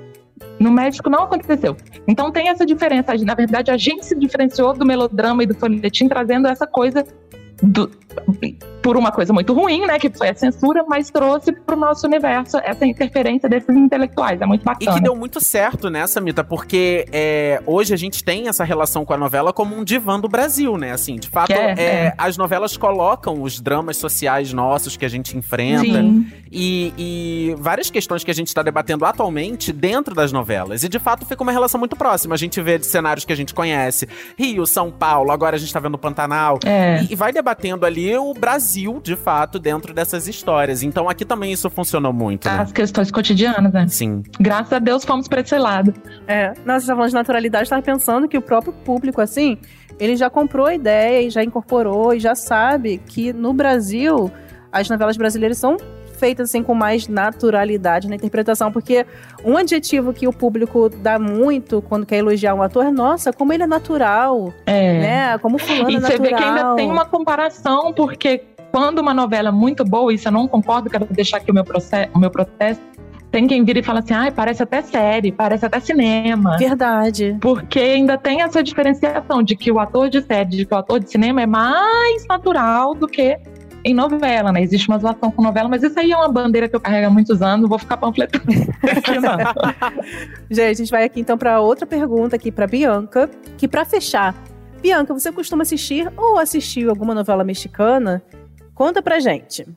No 0.59 0.71
México 0.71 1.09
não 1.09 1.23
aconteceu. 1.23 1.75
Então 2.07 2.31
tem 2.31 2.49
essa 2.49 2.65
diferença. 2.65 3.13
Na 3.25 3.35
verdade, 3.35 3.71
a 3.71 3.77
gente 3.77 4.05
se 4.05 4.15
diferenciou 4.17 4.73
do 4.73 4.85
melodrama 4.85 5.43
e 5.43 5.45
do 5.45 5.53
folhetim, 5.53 6.07
trazendo 6.07 6.47
essa 6.47 6.65
coisa 6.65 7.05
do- 7.61 7.91
por 8.81 8.97
uma 8.97 9.11
coisa 9.11 9.33
muito 9.33 9.53
ruim, 9.53 9.85
né? 9.85 9.99
Que 9.99 10.09
foi 10.09 10.29
a 10.29 10.35
censura, 10.35 10.83
mas 10.87 11.09
trouxe 11.09 11.51
para 11.51 11.75
o 11.75 11.79
nosso 11.79 12.05
universo 12.07 12.57
essa 12.63 12.85
interferência 12.85 13.49
desses 13.49 13.75
intelectuais. 13.75 14.41
É 14.41 14.45
muito 14.45 14.61
E 14.61 14.65
bacana. 14.65 14.93
que 14.93 15.01
deu 15.01 15.15
muito 15.15 15.43
certo 15.43 15.89
nessa, 15.89 16.19
Mita, 16.21 16.43
porque 16.43 17.05
é, 17.11 17.61
hoje 17.65 17.93
a 17.93 17.97
gente 17.97 18.23
tem 18.23 18.47
essa 18.47 18.63
relação 18.63 19.05
com 19.05 19.13
a 19.13 19.17
novela 19.17 19.51
como 19.51 19.75
um 19.75 19.83
divã 19.83 20.19
do 20.19 20.27
Brasil, 20.27 20.77
né? 20.77 20.91
Assim, 20.91 21.15
de 21.15 21.27
fato, 21.29 21.51
é, 21.51 21.73
é, 21.77 21.83
é. 21.83 22.13
as 22.17 22.37
novelas 22.37 22.77
colocam 22.77 23.41
os 23.41 23.59
dramas 23.59 23.97
sociais 23.97 24.53
nossos 24.53 24.95
que 24.95 25.05
a 25.05 25.09
gente 25.09 25.37
enfrenta. 25.37 25.99
E, 26.51 26.93
e 26.97 27.55
várias 27.59 27.91
questões 27.91 28.23
que 28.23 28.31
a 28.31 28.33
gente 28.33 28.47
está 28.47 28.63
debatendo 28.63 29.05
atualmente 29.05 29.71
dentro 29.71 30.15
das 30.15 30.31
novelas. 30.31 30.83
E 30.83 30.89
de 30.89 30.97
fato 30.97 31.25
fica 31.25 31.43
uma 31.43 31.51
relação 31.51 31.79
muito 31.79 31.95
próxima. 31.95 32.33
A 32.33 32.37
gente 32.37 32.59
vê 32.61 32.77
de 32.79 32.87
cenários 32.87 33.23
que 33.23 33.33
a 33.33 33.35
gente 33.35 33.53
conhece: 33.53 34.07
Rio, 34.37 34.65
São 34.65 34.89
Paulo, 34.89 35.31
agora 35.31 35.55
a 35.55 35.59
gente 35.59 35.71
tá 35.71 35.79
vendo 35.79 35.95
o 35.95 35.97
Pantanal. 35.97 36.59
É. 36.65 37.03
E, 37.03 37.13
e 37.13 37.15
vai 37.15 37.31
debatendo 37.31 37.85
ali 37.85 38.15
o 38.17 38.33
Brasil 38.33 38.68
Brasil, 38.69 38.99
de 39.01 39.15
fato, 39.15 39.57
dentro 39.57 39.93
dessas 39.93 40.27
histórias. 40.27 40.83
Então 40.83 41.09
aqui 41.09 41.25
também 41.25 41.51
isso 41.51 41.69
funcionou 41.71 42.13
muito, 42.13 42.47
né? 42.47 42.59
As 42.59 42.71
questões 42.71 43.09
cotidianas, 43.09 43.73
né? 43.73 43.87
Sim. 43.87 44.21
Graças 44.39 44.71
a 44.71 44.77
Deus 44.79 45.03
fomos 45.03 45.27
pra 45.27 45.41
esse 45.41 45.57
lado. 45.57 45.91
É, 46.27 46.53
nossa, 46.65 46.81
você 46.81 46.87
tá 46.87 46.93
falando 46.95 47.09
de 47.09 47.15
naturalidade, 47.15 47.63
eu 47.65 47.69
tava 47.71 47.81
pensando 47.81 48.27
que 48.27 48.37
o 48.37 48.41
próprio 48.41 48.71
público, 48.71 49.21
assim, 49.21 49.57
ele 49.99 50.15
já 50.15 50.29
comprou 50.29 50.67
a 50.67 50.75
ideia 50.75 51.25
e 51.25 51.29
já 51.31 51.43
incorporou 51.43 52.13
e 52.13 52.19
já 52.19 52.35
sabe 52.35 52.99
que 53.07 53.33
no 53.33 53.53
Brasil 53.53 54.31
as 54.71 54.87
novelas 54.87 55.17
brasileiras 55.17 55.57
são 55.57 55.75
feitas 56.19 56.49
assim 56.49 56.61
com 56.61 56.75
mais 56.75 57.07
naturalidade 57.07 58.09
na 58.09 58.15
interpretação, 58.15 58.71
porque 58.73 59.05
um 59.45 59.55
adjetivo 59.55 60.11
que 60.13 60.27
o 60.27 60.33
público 60.33 60.89
dá 60.89 61.17
muito 61.17 61.81
quando 61.81 62.05
quer 62.05 62.17
elogiar 62.17 62.53
um 62.53 62.61
ator 62.61 62.85
é, 62.85 62.91
nossa, 62.91 63.31
como 63.31 63.53
ele 63.53 63.63
é 63.63 63.67
natural, 63.67 64.53
É. 64.65 64.99
né? 64.99 65.37
Como 65.37 65.57
fulano 65.57 65.89
E 65.89 65.95
é 65.95 65.99
você 66.01 66.17
natural. 66.17 66.21
vê 66.29 66.35
que 66.35 66.43
ainda 66.43 66.75
tem 66.75 66.91
uma 66.91 67.05
comparação, 67.05 67.93
porque 67.93 68.43
quando 68.71 68.99
uma 68.99 69.13
novela 69.13 69.49
é 69.49 69.51
muito 69.51 69.83
boa, 69.83 70.13
isso 70.13 70.27
eu 70.27 70.31
não 70.31 70.47
concordo, 70.47 70.89
quero 70.89 71.05
deixar 71.05 71.37
aqui 71.37 71.51
o 71.51 71.53
meu, 71.53 71.63
processo, 71.63 72.09
o 72.13 72.19
meu 72.19 72.29
protesto, 72.29 72.83
tem 73.31 73.47
quem 73.47 73.63
vira 73.63 73.79
e 73.79 73.83
fala 73.83 73.99
assim, 73.99 74.13
ai, 74.13 74.31
parece 74.31 74.63
até 74.63 74.81
série, 74.81 75.31
parece 75.31 75.65
até 75.65 75.79
cinema. 75.79 76.57
Verdade. 76.57 77.37
Porque 77.39 77.79
ainda 77.79 78.17
tem 78.17 78.41
essa 78.41 78.63
diferenciação 78.63 79.43
de 79.43 79.55
que 79.55 79.71
o 79.71 79.79
ator 79.79 80.09
de 80.09 80.21
série, 80.21 80.49
de 80.49 80.65
que 80.65 80.73
o 80.73 80.77
ator 80.77 80.99
de 80.99 81.09
cinema 81.09 81.41
é 81.41 81.45
mais 81.45 82.25
natural 82.27 82.95
do 82.95 83.07
que 83.07 83.37
em 83.83 83.93
novela, 83.93 84.51
né? 84.51 84.61
Existe 84.61 84.89
uma 84.89 84.97
zoação 84.97 85.31
com 85.31 85.41
novela, 85.41 85.69
mas 85.69 85.83
isso 85.83 85.97
aí 85.99 86.11
é 86.11 86.17
uma 86.17 86.27
bandeira 86.27 86.67
que 86.67 86.75
eu 86.75 86.81
carrego 86.81 87.07
há 87.07 87.09
muitos 87.09 87.41
anos, 87.41 87.61
não 87.61 87.69
vou 87.69 87.79
ficar 87.79 87.97
panfletando 87.97 88.43
aqui, 88.83 89.19
não. 89.19 89.37
Gente, 90.49 90.69
a 90.69 90.73
gente 90.73 90.91
vai 90.91 91.03
aqui 91.05 91.21
então 91.21 91.37
para 91.37 91.61
outra 91.61 91.85
pergunta 91.85 92.35
aqui 92.35 92.51
para 92.51 92.67
Bianca, 92.67 93.29
que 93.57 93.67
para 93.67 93.85
fechar, 93.85 94.35
Bianca, 94.81 95.13
você 95.13 95.31
costuma 95.31 95.63
assistir 95.63 96.11
ou 96.17 96.37
assistiu 96.37 96.89
alguma 96.89 97.13
novela 97.13 97.43
mexicana? 97.43 98.21
Conta 98.79 99.01
pra 99.01 99.19
gente. 99.19 99.67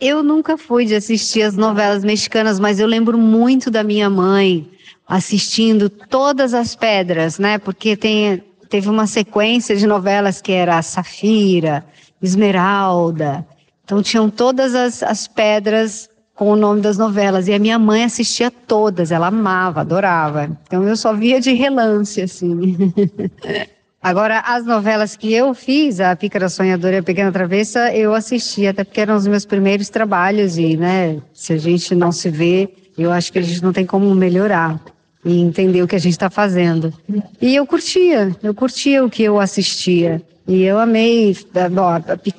Eu 0.00 0.22
nunca 0.22 0.56
fui 0.56 0.86
de 0.86 0.94
assistir 0.94 1.42
as 1.42 1.56
novelas 1.56 2.04
mexicanas, 2.04 2.60
mas 2.60 2.78
eu 2.78 2.86
lembro 2.86 3.18
muito 3.18 3.72
da 3.72 3.82
minha 3.82 4.08
mãe 4.08 4.70
assistindo 5.04 5.90
todas 5.90 6.54
as 6.54 6.76
pedras, 6.76 7.40
né? 7.40 7.58
Porque 7.58 7.96
tem, 7.96 8.40
teve 8.70 8.88
uma 8.88 9.08
sequência 9.08 9.74
de 9.74 9.84
novelas 9.84 10.40
que 10.40 10.52
era 10.52 10.80
Safira, 10.80 11.84
Esmeralda. 12.22 13.44
Então 13.82 14.00
tinham 14.00 14.30
todas 14.30 14.76
as, 14.76 15.02
as 15.02 15.26
pedras 15.26 16.08
com 16.32 16.52
o 16.52 16.56
nome 16.56 16.80
das 16.80 16.96
novelas. 16.96 17.48
E 17.48 17.54
a 17.54 17.58
minha 17.58 17.80
mãe 17.80 18.04
assistia 18.04 18.48
todas, 18.48 19.10
ela 19.10 19.26
amava, 19.26 19.80
adorava. 19.80 20.56
Então 20.68 20.86
eu 20.86 20.96
só 20.96 21.12
via 21.12 21.40
de 21.40 21.52
relance, 21.52 22.22
assim. 22.22 22.76
Agora, 24.02 24.40
as 24.40 24.66
novelas 24.66 25.14
que 25.14 25.32
eu 25.32 25.54
fiz, 25.54 26.00
a 26.00 26.16
Pícara 26.16 26.48
Sonhadora 26.48 26.96
e 26.96 26.98
a 26.98 27.02
Pequena 27.04 27.30
Travessa, 27.30 27.94
eu 27.94 28.12
assisti, 28.12 28.66
até 28.66 28.82
porque 28.82 29.00
eram 29.00 29.14
os 29.14 29.28
meus 29.28 29.44
primeiros 29.44 29.88
trabalhos 29.88 30.58
e, 30.58 30.76
né, 30.76 31.22
se 31.32 31.52
a 31.52 31.56
gente 31.56 31.94
não 31.94 32.10
se 32.10 32.28
vê, 32.28 32.68
eu 32.98 33.12
acho 33.12 33.32
que 33.32 33.38
a 33.38 33.42
gente 33.42 33.62
não 33.62 33.72
tem 33.72 33.86
como 33.86 34.12
melhorar 34.12 34.80
e 35.24 35.40
entender 35.40 35.82
o 35.82 35.88
que 35.88 35.96
a 35.96 36.00
gente 36.00 36.12
está 36.12 36.28
fazendo. 36.28 36.92
E 37.40 37.54
eu 37.54 37.66
curtia, 37.66 38.36
eu 38.42 38.54
curtia 38.54 39.04
o 39.04 39.10
que 39.10 39.22
eu 39.22 39.38
assistia. 39.38 40.22
E 40.46 40.64
eu 40.64 40.80
amei, 40.80 41.36
bom, 41.70 41.88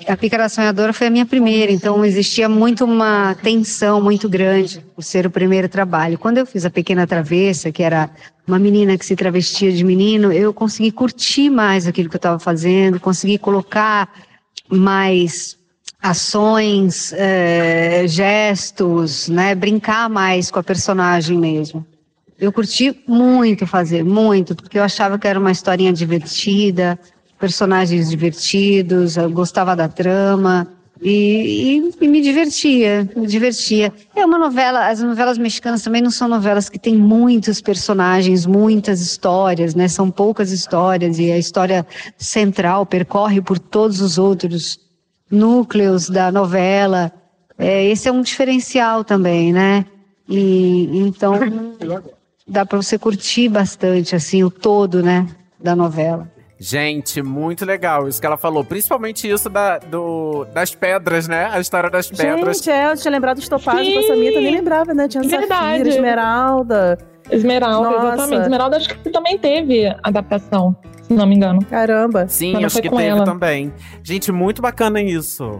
a 0.08 0.18
Pícara 0.18 0.50
Sonhadora 0.50 0.92
foi 0.92 1.08
a 1.08 1.10
minha 1.10 1.26
primeira, 1.26 1.72
então 1.72 2.04
existia 2.04 2.50
muito 2.50 2.84
uma 2.84 3.34
tensão 3.42 4.02
muito 4.02 4.28
grande 4.28 4.84
por 4.94 5.02
ser 5.02 5.26
o 5.26 5.32
primeiro 5.32 5.70
trabalho. 5.70 6.18
Quando 6.18 6.38
eu 6.38 6.46
fiz 6.46 6.66
a 6.66 6.70
Pequena 6.70 7.08
Travessa, 7.08 7.72
que 7.72 7.82
era 7.82 8.10
uma 8.46 8.60
menina 8.60 8.98
que 8.98 9.06
se 9.06 9.16
travestia 9.16 9.72
de 9.72 9.86
menino, 9.86 10.34
eu 10.34 10.54
consegui 10.54 10.92
curtir 10.92 11.50
mais 11.50 11.88
aquilo 11.88 12.10
que 12.10 12.16
eu 12.16 12.20
estava 12.20 12.40
fazendo, 12.40 13.00
consegui 13.00 13.38
colocar 13.38 14.10
mais 14.70 15.58
ações, 16.02 17.14
eh, 17.16 18.04
gestos, 18.06 19.30
né, 19.30 19.56
brincar 19.56 20.10
mais 20.10 20.52
com 20.52 20.60
a 20.60 20.64
personagem 20.64 21.38
mesmo. 21.38 21.86
Eu 22.40 22.52
curti 22.52 22.96
muito 23.08 23.66
fazer, 23.66 24.04
muito, 24.04 24.56
porque 24.56 24.78
eu 24.78 24.84
achava 24.84 25.18
que 25.18 25.28
era 25.28 25.40
uma 25.40 25.52
historinha 25.52 25.94
divertida, 25.94 27.00
personagens 27.40 28.10
divertidos, 28.10 29.18
eu 29.18 29.30
gostava 29.30 29.76
da 29.76 29.88
trama 29.88 30.68
e, 31.02 31.78
e- 32.00 32.06
e 32.06 32.08
me 32.08 32.22
divertia, 32.22 33.10
me 33.16 33.28
divertia. 33.28 33.94
É 34.16 34.26
uma 34.26 34.38
novela, 34.38 34.88
as 34.88 35.02
novelas 35.02 35.38
mexicanas 35.38 35.82
também 35.84 36.02
não 36.02 36.12
são 36.12 36.28
novelas 36.28 36.70
que 36.70 36.80
têm 36.80 36.96
muitos 36.96 37.60
personagens, 37.62 38.46
muitas 38.46 39.02
histórias, 39.02 39.76
né? 39.76 39.88
São 39.88 40.10
poucas 40.10 40.52
histórias 40.52 41.20
e 41.20 41.32
a 41.32 41.38
história 41.38 41.86
central 42.18 42.86
percorre 42.86 43.42
por 43.42 43.60
todos 43.60 44.00
os 44.02 44.18
outros 44.18 44.80
núcleos 45.30 46.10
da 46.10 46.32
novela. 46.32 47.12
É, 47.58 47.86
esse 47.86 48.08
é 48.08 48.12
um 48.12 48.22
diferencial 48.22 49.04
também, 49.04 49.52
né? 49.52 49.86
E 50.30 50.90
então 51.00 51.34
dá 52.48 52.66
para 52.66 52.82
você 52.82 52.98
curtir 52.98 53.50
bastante 53.50 54.16
assim 54.16 54.44
o 54.44 54.50
todo, 54.50 55.02
né, 55.02 55.28
da 55.60 55.76
novela. 55.76 56.32
Gente, 56.60 57.22
muito 57.22 57.66
legal 57.66 58.08
isso 58.08 58.22
que 58.22 58.26
ela 58.26 58.38
falou. 58.38 58.64
Principalmente 58.64 59.30
isso 59.30 59.50
da, 59.50 59.80
do, 59.80 60.46
das 60.54 60.74
pedras, 60.74 61.28
né? 61.28 61.50
A 61.52 61.60
história 61.60 61.90
das 61.90 62.10
pedras. 62.10 62.58
Gente, 62.58 62.70
é, 62.70 62.90
eu 62.90 62.96
tinha 62.96 63.12
lembrado 63.12 63.38
dos 63.38 63.50
topazes 63.50 63.86
Sim. 63.86 63.94
com 63.94 64.00
a 64.00 64.04
Samita, 64.04 64.40
nem 64.40 64.52
lembrava, 64.54 64.94
né? 64.94 65.08
Tinha 65.10 65.24
Verdade. 65.24 65.50
Safira, 65.50 65.90
Esmeralda. 65.90 66.98
Esmeralda, 67.30 67.90
Nossa. 67.90 68.08
exatamente. 68.14 68.42
Esmeralda 68.44 68.78
acho 68.78 68.90
que 68.90 69.10
também 69.10 69.38
teve 69.38 69.94
adaptação, 70.04 70.74
se 71.02 71.14
não 71.14 71.26
me 71.26 71.36
engano. 71.36 71.66
Caramba. 71.66 72.28
Sim, 72.30 72.64
acho 72.64 72.82
que 72.82 72.90
teve 72.90 73.04
ela. 73.04 73.26
também. 73.26 73.74
Gente, 74.02 74.32
muito 74.32 74.62
bacana 74.62 75.02
isso. 75.02 75.58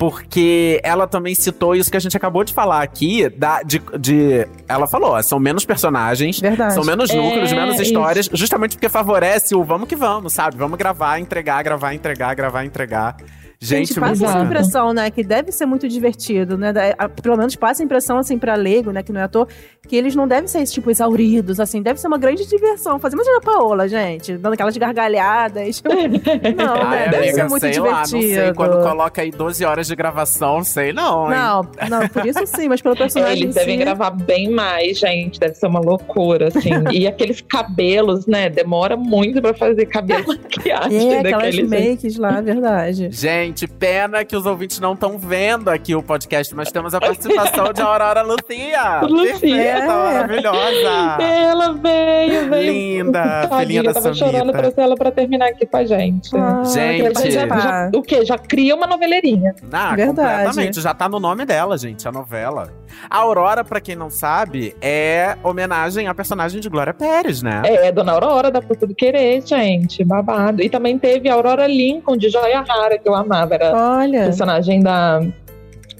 Porque 0.00 0.80
ela 0.82 1.06
também 1.06 1.34
citou 1.34 1.76
isso 1.76 1.90
que 1.90 1.96
a 1.98 2.00
gente 2.00 2.16
acabou 2.16 2.42
de 2.42 2.54
falar 2.54 2.80
aqui, 2.82 3.28
da, 3.28 3.62
de, 3.62 3.82
de- 3.98 4.48
Ela 4.66 4.86
falou, 4.86 5.22
são 5.22 5.38
menos 5.38 5.66
personagens, 5.66 6.40
Verdade. 6.40 6.72
são 6.72 6.82
menos 6.82 7.10
É, 7.10 7.16
núcleos, 7.16 7.52
menos 7.52 7.74
isso. 7.74 7.82
histórias, 7.82 8.30
justamente 8.32 8.76
porque 8.76 8.88
favorece 8.88 9.54
o 9.54 9.62
vamos 9.62 9.86
que 9.86 9.94
vamos, 9.94 10.32
sabe? 10.32 10.56
Vamos 10.56 10.78
gravar, 10.78 11.18
entregar, 11.20 11.62
gravar, 11.62 11.92
entregar, 11.92 12.34
gravar, 12.34 12.64
entregar. 12.64 13.14
Gente, 13.62 13.88
Gente, 13.88 14.00
passa 14.00 14.24
essa 14.24 14.38
impressão, 14.40 14.94
né? 14.94 15.10
Que 15.10 15.22
deve 15.22 15.52
ser 15.52 15.66
muito 15.66 15.86
divertido, 15.86 16.56
né? 16.56 16.72
a- 16.96 17.10
Pelo 17.10 17.36
menos 17.36 17.54
passa 17.56 17.82
a 17.82 17.84
impressão, 17.84 18.16
assim, 18.16 18.38
pra 18.38 18.54
leigo, 18.54 18.90
né? 18.90 19.02
Que 19.02 19.12
não 19.12 19.20
é 19.20 19.24
ator, 19.24 19.46
que 19.86 19.94
eles 19.94 20.14
não 20.14 20.26
devem 20.26 20.48
ser, 20.48 20.64
tipo, 20.64 20.90
exauridos, 20.90 21.60
assim. 21.60 21.82
Deve 21.82 22.00
ser 22.00 22.06
uma 22.06 22.16
grande 22.16 22.46
diversão. 22.48 22.98
Fazer 22.98 23.16
uma 23.16 23.22
Ana 23.30 23.40
Paola, 23.42 23.86
gente. 23.86 24.38
Dando 24.38 24.54
aquelas 24.54 24.74
gargalhadas. 24.78 25.82
Não, 26.56 26.74
Ai, 26.74 26.90
né? 27.00 27.08
Deve 27.10 27.16
amiga, 27.16 27.34
ser 27.34 27.48
muito 27.48 27.60
sei 27.60 27.70
divertido. 27.72 27.82
lá, 27.84 28.00
não 28.00 28.06
sei. 28.06 28.52
Quando 28.54 28.82
coloca 28.82 29.20
aí 29.22 29.30
12 29.30 29.62
horas 29.64 29.86
de 29.86 29.94
gravação, 29.94 30.64
sei 30.64 30.92
não, 30.94 31.30
hein? 31.30 31.38
Não, 31.38 31.62
não, 31.90 32.08
por 32.08 32.24
isso 32.26 32.40
sim, 32.46 32.66
mas 32.68 32.80
pelo 32.80 32.96
personagem 32.96 33.42
Eles 33.42 33.54
em 33.54 33.58
devem 33.58 33.76
si, 33.78 33.84
gravar 33.84 34.10
bem 34.10 34.48
mais, 34.50 34.98
gente. 34.98 35.38
Deve 35.38 35.54
ser 35.54 35.66
uma 35.66 35.80
loucura, 35.80 36.48
assim. 36.48 36.70
e 36.92 37.06
aqueles 37.06 37.40
cabelos, 37.42 38.26
né? 38.26 38.48
Demora 38.48 38.96
muito 38.96 39.42
pra 39.42 39.52
fazer 39.52 39.84
cabelo 39.86 40.26
maquiagem 40.28 41.10
É, 41.12 41.18
aquelas 41.20 41.44
daqueles. 41.56 41.68
makes 41.68 42.16
lá, 42.16 42.40
verdade. 42.40 43.08
Gente, 43.10 43.49
pena 43.68 44.24
que 44.24 44.36
os 44.36 44.46
ouvintes 44.46 44.78
não 44.80 44.92
estão 44.94 45.18
vendo 45.18 45.68
aqui 45.68 45.94
o 45.94 46.02
podcast, 46.02 46.54
mas 46.54 46.70
temos 46.70 46.94
a 46.94 47.00
participação 47.00 47.72
de 47.72 47.80
Aurora 47.80 48.22
Lucia. 48.22 49.00
Lucia. 49.08 49.30
Perfeita, 49.40 49.84
É. 49.84 49.86
maravilhosa. 49.86 51.22
Ela 51.22 51.72
veio, 51.72 52.50
veio. 52.50 52.72
Linda, 52.72 53.48
filhinha 53.58 53.82
da 53.82 53.90
eu 53.90 53.94
tava 53.94 54.14
Samita. 54.14 54.26
chorando, 54.32 54.52
trouxe 54.52 54.80
ela 54.80 54.94
pra 54.96 55.10
terminar 55.10 55.48
aqui 55.48 55.66
com 55.66 55.76
a 55.76 55.84
gente. 55.84 56.30
Ah, 56.36 56.62
Gente. 56.64 57.30
já, 57.30 57.46
já- 57.46 57.90
o 57.94 58.02
quê? 58.02 58.24
Já 58.24 58.38
cria 58.38 58.74
uma 58.74 58.86
noveleirinha. 58.86 59.54
Ah, 59.72 59.94
Verdade. 59.94 60.06
completamente. 60.44 60.80
Já 60.80 60.94
tá 60.94 61.08
no 61.08 61.18
nome 61.20 61.44
dela, 61.44 61.76
gente, 61.78 62.06
a 62.06 62.12
novela. 62.12 62.72
A 63.08 63.18
Aurora, 63.18 63.64
pra 63.64 63.80
quem 63.80 63.94
não 63.96 64.10
sabe, 64.10 64.74
é 64.80 65.36
homenagem 65.42 66.08
à 66.08 66.14
personagem 66.14 66.60
de 66.60 66.68
Glória 66.68 66.92
Pérez, 66.94 67.42
né? 67.42 67.62
É, 67.64 67.92
Dona 67.92 68.12
Aurora 68.12 68.50
da 68.50 68.60
Força 68.60 68.86
do 68.86 68.94
Querer, 68.94 69.40
gente. 69.46 70.04
Babado. 70.04 70.62
E 70.62 70.68
também 70.68 70.98
teve 70.98 71.28
a 71.28 71.34
Aurora 71.34 71.66
Lincoln, 71.66 72.16
de 72.16 72.28
Joia 72.28 72.60
Rara, 72.62 72.98
que 72.98 73.08
eu 73.08 73.14
amava. 73.14 73.39
Era 73.48 73.70
a 73.70 73.98
Olha, 73.98 74.24
personagem 74.24 74.80
da 74.82 75.20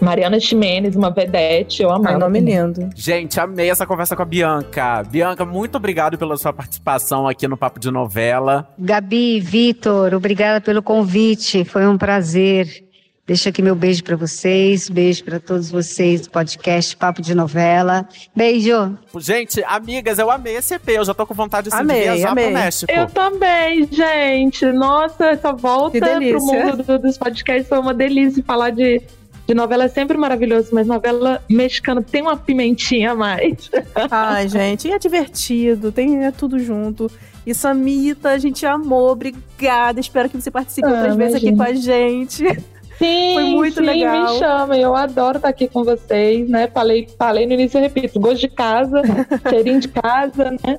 Mariana 0.01 0.41
Ximenes, 0.41 0.97
uma 0.97 1.11
vedete. 1.11 1.83
Eu 1.83 1.91
amava. 1.91 2.11
ai, 2.11 2.19
nome 2.19 2.39
também. 2.39 2.55
lindo. 2.57 2.91
Gente, 2.95 3.39
amei 3.39 3.71
essa 3.71 3.87
conversa 3.87 4.17
com 4.17 4.23
a 4.23 4.25
Bianca. 4.25 5.03
Bianca, 5.03 5.45
muito 5.45 5.77
obrigado 5.77 6.17
pela 6.17 6.37
sua 6.37 6.53
participação 6.53 7.29
aqui 7.29 7.47
no 7.47 7.57
Papo 7.57 7.79
de 7.79 7.91
Novela. 7.91 8.69
Gabi, 8.79 9.41
Vitor, 9.41 10.15
obrigada 10.15 10.61
pelo 10.61 10.83
convite, 10.83 11.65
foi 11.65 11.87
um 11.87 11.99
prazer. 11.99 12.90
Deixa 13.27 13.51
aqui 13.51 13.63
meu 13.63 13.77
beijo 13.77 14.03
para 14.03 14.17
vocês, 14.17 14.89
beijo 14.89 15.23
para 15.23 15.39
todos 15.39 15.71
vocês 15.71 16.23
do 16.23 16.31
podcast 16.31 16.97
Papo 16.97 17.23
de 17.23 17.33
Novela. 17.33 18.09
Beijo. 18.35 18.99
Gente, 19.19 19.63
amigas, 19.65 20.19
eu 20.19 20.29
amei 20.29 20.57
esse 20.57 20.75
EP. 20.75 20.89
Eu 20.89 21.05
já 21.05 21.15
tô 21.15 21.25
com 21.25 21.35
vontade 21.35 21.69
assim, 21.69 21.77
Amei, 21.79 21.99
de 21.99 22.03
viajar 22.05 22.31
amei. 22.31 22.47
pro 22.47 22.55
México. 22.55 22.91
Eu 22.93 23.07
também, 23.07 23.87
gente. 23.89 24.67
Nossa, 24.73 25.27
essa 25.27 25.53
volta 25.53 26.01
pro 26.01 26.41
mundo 26.43 26.83
do- 26.83 26.99
dos 26.99 27.17
podcasts 27.17 27.69
foi 27.69 27.79
uma 27.79 27.95
delícia. 27.95 28.43
Falar 28.43 28.71
de, 28.71 29.01
de 29.47 29.55
novela 29.55 29.85
é 29.85 29.89
sempre 29.89 30.19
maravilhoso, 30.19 30.71
mas 30.73 30.89
novela 30.89 31.41
mexicana 31.49 32.03
tem 32.03 32.23
uma 32.23 32.37
pimentinha 32.37 33.13
a 33.13 33.15
mais. 33.15 33.71
Ai, 34.11 34.49
gente, 34.49 34.89
e 34.89 34.93
é 34.93 34.99
divertido, 34.99 35.93
tem 35.93 36.25
é 36.25 36.33
tudo 36.33 36.59
junto. 36.59 37.09
E 37.47 37.55
Samita, 37.55 38.31
a 38.31 38.39
gente 38.39 38.67
amou, 38.67 39.11
obrigada. 39.13 40.01
Espero 40.01 40.29
que 40.29 40.37
você 40.41 40.51
participe 40.51 40.89
Ah, 40.89 40.95
outras 40.95 41.15
vezes 41.15 41.37
aqui 41.37 41.55
com 41.55 41.63
a 41.63 41.73
gente. 41.75 42.45
Sim, 43.01 43.33
Foi 43.33 43.45
muito 43.45 43.77
sim, 43.77 43.87
legal. 43.87 44.35
me 44.35 44.39
chamem. 44.39 44.83
Eu 44.83 44.95
adoro 44.95 45.39
estar 45.39 45.49
aqui 45.49 45.67
com 45.67 45.83
vocês, 45.83 46.47
né? 46.51 46.67
Falei, 46.69 47.09
falei 47.19 47.47
no 47.47 47.55
início, 47.55 47.79
eu 47.79 47.83
repito, 47.83 48.21
gosto 48.21 48.43
de 48.43 48.49
casa, 48.49 49.01
cheirinho 49.49 49.81
de 49.81 49.89
casa, 49.89 50.51
né? 50.51 50.79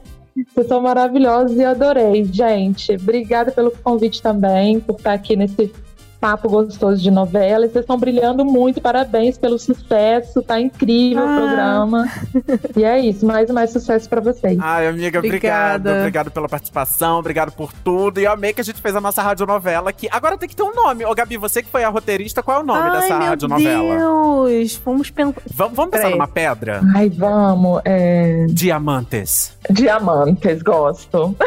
Vocês 0.54 0.68
são 0.68 0.80
maravilhosos 0.82 1.58
e 1.58 1.66
adorei, 1.66 2.24
gente. 2.24 2.94
Obrigada 2.94 3.52
pelo 3.52 3.72
convite 3.72 4.22
também, 4.22 4.80
por 4.80 4.98
estar 4.98 5.14
aqui 5.14 5.36
nesse 5.36 5.74
papo 6.22 6.48
gostoso 6.48 7.02
de 7.02 7.10
novela. 7.10 7.66
E 7.66 7.70
vocês 7.70 7.84
estão 7.84 7.98
brilhando 7.98 8.46
muito, 8.46 8.80
parabéns 8.80 9.38
pelo 9.40 9.58
sucesso, 9.58 10.42
tá 10.44 10.62
incrível 10.62 11.24
Ah. 11.28 11.32
o 11.32 11.36
programa. 11.38 12.08
E 12.78 12.84
é 12.84 13.00
isso, 13.00 13.26
mais 13.26 13.50
e 13.50 13.54
mais 13.54 13.72
sucesso 13.72 14.08
pra 14.08 14.22
vocês. 14.22 14.58
Ai, 14.62 14.88
amiga, 14.88 15.18
obrigado. 15.20 15.82
Obrigada. 15.82 16.00
Obrigado 16.00 16.32
pela 16.32 16.48
participação, 16.48 17.18
obrigado 17.20 17.52
por 17.52 17.74
tudo. 17.74 18.20
E 18.20 18.26
eu 18.26 18.32
amei 18.32 18.54
que 18.54 18.62
a 18.62 18.64
gente 18.64 18.80
fez 18.82 18.96
a 18.96 19.02
nossa 19.02 19.22
radionovela 19.22 19.90
aqui. 19.90 20.08
Agora 20.12 20.38
tem 20.38 20.48
que 20.48 20.56
ter 20.56 20.64
um 20.64 20.74
nome. 20.74 21.04
Ô, 21.06 21.14
Gabi, 21.16 21.38
você 21.38 21.64
que 21.64 21.70
foi 21.70 21.84
a 21.84 21.90
roteirista, 21.90 22.44
qual 22.44 22.60
é 22.60 22.62
o 22.62 22.66
nome 22.66 22.82
Ai, 22.82 22.92
dessa 23.02 23.18
meu 23.18 23.28
radionovela? 23.28 23.98
Deus! 23.98 24.82
Vamos 24.86 25.10
pensar. 25.10 25.42
Vamos, 25.54 25.76
vamos 25.76 25.92
pensar 25.92 26.10
numa 26.12 26.28
pedra? 26.28 26.82
Ai, 26.96 27.10
vamos. 27.10 27.82
É... 27.84 28.46
Diamantes. 28.50 29.58
Diamantes, 29.70 30.62
gosto. 30.62 31.36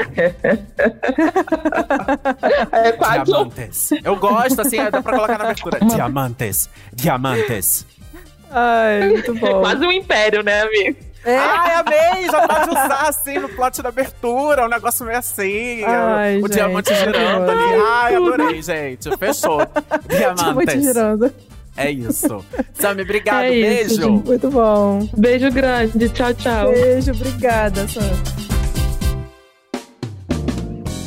é 2.72 2.92
quase 2.92 3.24
Diamantes. 3.24 3.90
Eu 4.02 4.16
gosto, 4.16 4.63
assim, 4.66 4.76
dá 4.90 5.02
pra 5.02 5.12
colocar 5.12 5.38
na 5.38 5.44
abertura. 5.44 5.78
Diamantes. 5.80 6.68
Diamantes. 6.92 7.86
Ai, 8.50 9.08
muito 9.08 9.30
É 9.32 9.34
bom. 9.34 9.60
quase 9.62 9.86
um 9.86 9.92
império, 9.92 10.42
né, 10.42 10.62
amigo? 10.62 10.96
É. 11.24 11.38
Ai, 11.38 11.72
amei! 11.74 12.26
Já 12.30 12.46
pode 12.46 12.68
usar, 12.70 13.08
assim, 13.08 13.38
no 13.38 13.48
plot 13.48 13.82
da 13.82 13.88
abertura. 13.88 14.66
Um 14.66 14.68
negócio 14.68 15.06
meio 15.06 15.18
assim. 15.18 15.82
Ai, 15.82 16.36
o 16.36 16.42
gente, 16.42 16.52
diamante 16.52 16.94
girando 16.94 17.50
ali. 17.50 17.80
Ai, 17.88 18.14
adorei, 18.14 18.62
gente. 18.62 19.16
Fechou. 19.16 19.58
Diamante 20.06 20.42
Diamantes. 20.44 20.82
girando. 20.82 21.34
É 21.76 21.90
isso. 21.90 22.44
Sammy, 22.74 23.02
obrigado. 23.02 23.44
É 23.44 23.50
isso, 23.54 23.96
beijo. 23.96 24.02
gente. 24.02 24.26
Muito 24.26 24.50
bom. 24.50 25.08
Beijo 25.16 25.50
grande, 25.50 26.08
tchau, 26.10 26.34
tchau. 26.34 26.70
Beijo, 26.70 27.10
obrigada, 27.12 27.88
Sam. 27.88 28.53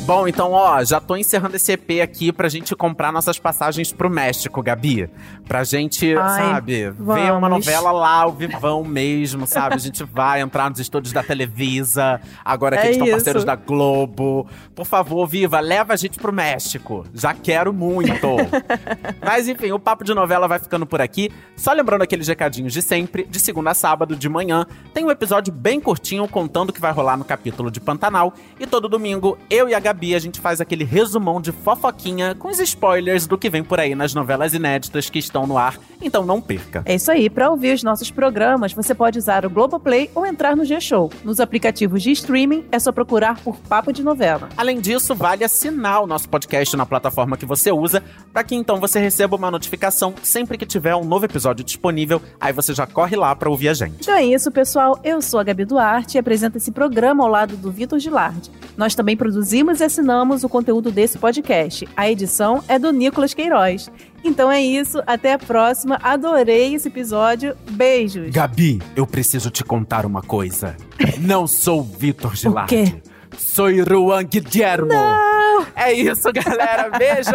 Bom, 0.08 0.26
então, 0.26 0.52
ó, 0.52 0.82
já 0.82 1.02
tô 1.02 1.18
encerrando 1.18 1.56
esse 1.56 1.70
EP 1.72 2.00
aqui 2.02 2.32
pra 2.32 2.48
gente 2.48 2.74
comprar 2.74 3.12
nossas 3.12 3.38
passagens 3.38 3.92
pro 3.92 4.08
México, 4.08 4.62
Gabi. 4.62 5.06
Pra 5.46 5.62
gente, 5.64 6.16
Ai, 6.16 6.44
sabe, 6.44 6.72
ver 6.72 6.94
vamos. 6.94 7.30
uma 7.36 7.48
novela 7.50 7.92
lá, 7.92 8.22
ao 8.22 8.32
vivão 8.32 8.82
mesmo, 8.82 9.46
sabe? 9.46 9.74
A 9.74 9.78
gente 9.78 10.02
vai 10.04 10.40
entrar 10.40 10.70
nos 10.70 10.80
estúdios 10.80 11.12
da 11.12 11.22
Televisa, 11.22 12.22
agora 12.42 12.78
que 12.78 12.84
É 12.84 12.86
eles 12.86 12.96
estão 12.96 13.10
parceiros 13.10 13.44
da 13.44 13.54
Globo. 13.54 14.46
Por 14.74 14.86
favor, 14.86 15.26
Viva, 15.26 15.60
leva 15.60 15.92
a 15.92 15.96
gente 15.96 16.18
pro 16.18 16.32
México. 16.32 17.04
Já 17.12 17.34
quero 17.34 17.70
muito. 17.74 18.28
Mas 19.22 19.46
enfim, 19.46 19.72
o 19.72 19.78
Papo 19.78 20.04
de 20.04 20.14
Novela 20.14 20.48
vai 20.48 20.58
ficando 20.58 20.86
por 20.86 21.02
aqui. 21.02 21.30
Só 21.54 21.70
lembrando 21.74 22.00
aqueles 22.00 22.26
recadinhos 22.26 22.72
de 22.72 22.80
sempre, 22.80 23.24
de 23.26 23.38
segunda 23.38 23.72
a 23.72 23.74
sábado, 23.74 24.16
de 24.16 24.26
manhã, 24.26 24.66
tem 24.94 25.04
um 25.04 25.10
episódio 25.10 25.52
bem 25.52 25.78
curtinho 25.78 26.26
contando 26.26 26.70
o 26.70 26.72
que 26.72 26.80
vai 26.80 26.92
rolar 26.92 27.18
no 27.18 27.26
capítulo 27.26 27.70
de 27.70 27.78
Pantanal. 27.78 28.32
E 28.58 28.66
todo 28.66 28.88
domingo, 28.88 29.36
eu 29.50 29.68
e 29.68 29.74
a 29.74 29.78
Gabi, 29.80 29.97
a 30.14 30.18
gente 30.18 30.40
faz 30.40 30.60
aquele 30.60 30.84
resumão 30.84 31.40
de 31.40 31.52
fofoquinha 31.52 32.34
com 32.34 32.48
os 32.48 32.58
spoilers 32.58 33.26
do 33.26 33.36
que 33.36 33.50
vem 33.50 33.62
por 33.62 33.78
aí 33.78 33.94
nas 33.94 34.14
novelas 34.14 34.54
inéditas 34.54 35.10
que 35.10 35.18
estão 35.18 35.46
no 35.46 35.58
ar. 35.58 35.78
Então 36.00 36.24
não 36.24 36.40
perca. 36.40 36.82
É 36.84 36.94
isso 36.94 37.10
aí. 37.10 37.28
Para 37.28 37.50
ouvir 37.50 37.74
os 37.74 37.82
nossos 37.82 38.10
programas, 38.10 38.72
você 38.72 38.94
pode 38.94 39.18
usar 39.18 39.44
o 39.44 39.50
Globoplay 39.50 40.10
ou 40.14 40.24
entrar 40.24 40.56
no 40.56 40.64
G-Show. 40.64 41.10
Nos 41.24 41.40
aplicativos 41.40 42.02
de 42.02 42.12
streaming, 42.12 42.64
é 42.70 42.78
só 42.78 42.92
procurar 42.92 43.40
por 43.40 43.56
Papo 43.56 43.92
de 43.92 44.02
Novela. 44.02 44.48
Além 44.56 44.80
disso, 44.80 45.14
vale 45.14 45.44
assinar 45.44 46.02
o 46.02 46.06
nosso 46.06 46.28
podcast 46.28 46.76
na 46.76 46.86
plataforma 46.86 47.36
que 47.36 47.44
você 47.44 47.72
usa, 47.72 48.02
para 48.32 48.44
que 48.44 48.54
então 48.54 48.78
você 48.78 49.00
receba 49.00 49.36
uma 49.36 49.50
notificação 49.50 50.14
sempre 50.22 50.56
que 50.56 50.66
tiver 50.66 50.94
um 50.94 51.04
novo 51.04 51.24
episódio 51.24 51.64
disponível. 51.64 52.22
Aí 52.40 52.52
você 52.52 52.72
já 52.72 52.86
corre 52.86 53.16
lá 53.16 53.34
para 53.34 53.50
ouvir 53.50 53.68
a 53.68 53.74
gente. 53.74 53.96
Então 54.00 54.14
é 54.14 54.24
isso, 54.24 54.50
pessoal. 54.50 54.98
Eu 55.02 55.20
sou 55.20 55.40
a 55.40 55.44
Gabi 55.44 55.64
Duarte 55.64 56.16
e 56.16 56.18
apresento 56.18 56.58
esse 56.58 56.70
programa 56.70 57.24
ao 57.24 57.30
lado 57.30 57.56
do 57.56 57.70
Vitor 57.70 57.98
Gilardi. 57.98 58.50
Nós 58.76 58.94
também 58.94 59.16
produzimos 59.16 59.80
e 59.80 59.87
assinamos 59.88 60.44
o 60.44 60.48
conteúdo 60.48 60.92
desse 60.92 61.18
podcast. 61.18 61.88
A 61.96 62.08
edição 62.08 62.62
é 62.68 62.78
do 62.78 62.92
Nicolas 62.92 63.34
Queiroz. 63.34 63.90
Então 64.22 64.52
é 64.52 64.60
isso, 64.62 65.02
até 65.06 65.32
a 65.32 65.38
próxima. 65.38 65.98
Adorei 66.02 66.74
esse 66.74 66.88
episódio. 66.88 67.56
Beijos. 67.70 68.30
Gabi, 68.30 68.80
eu 68.94 69.06
preciso 69.06 69.50
te 69.50 69.64
contar 69.64 70.04
uma 70.06 70.22
coisa. 70.22 70.76
Não 71.18 71.46
sou 71.46 71.82
Vitor 71.82 72.34
Gilardi. 72.36 72.74
quê? 72.90 73.02
Sou 73.36 73.70
Juan 73.72 74.24
Guillermo. 74.24 74.88
Não! 74.88 75.66
É 75.74 75.92
isso, 75.92 76.30
galera. 76.32 76.90
Beijo! 76.90 77.30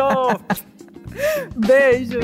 Beijo. 1.55 2.19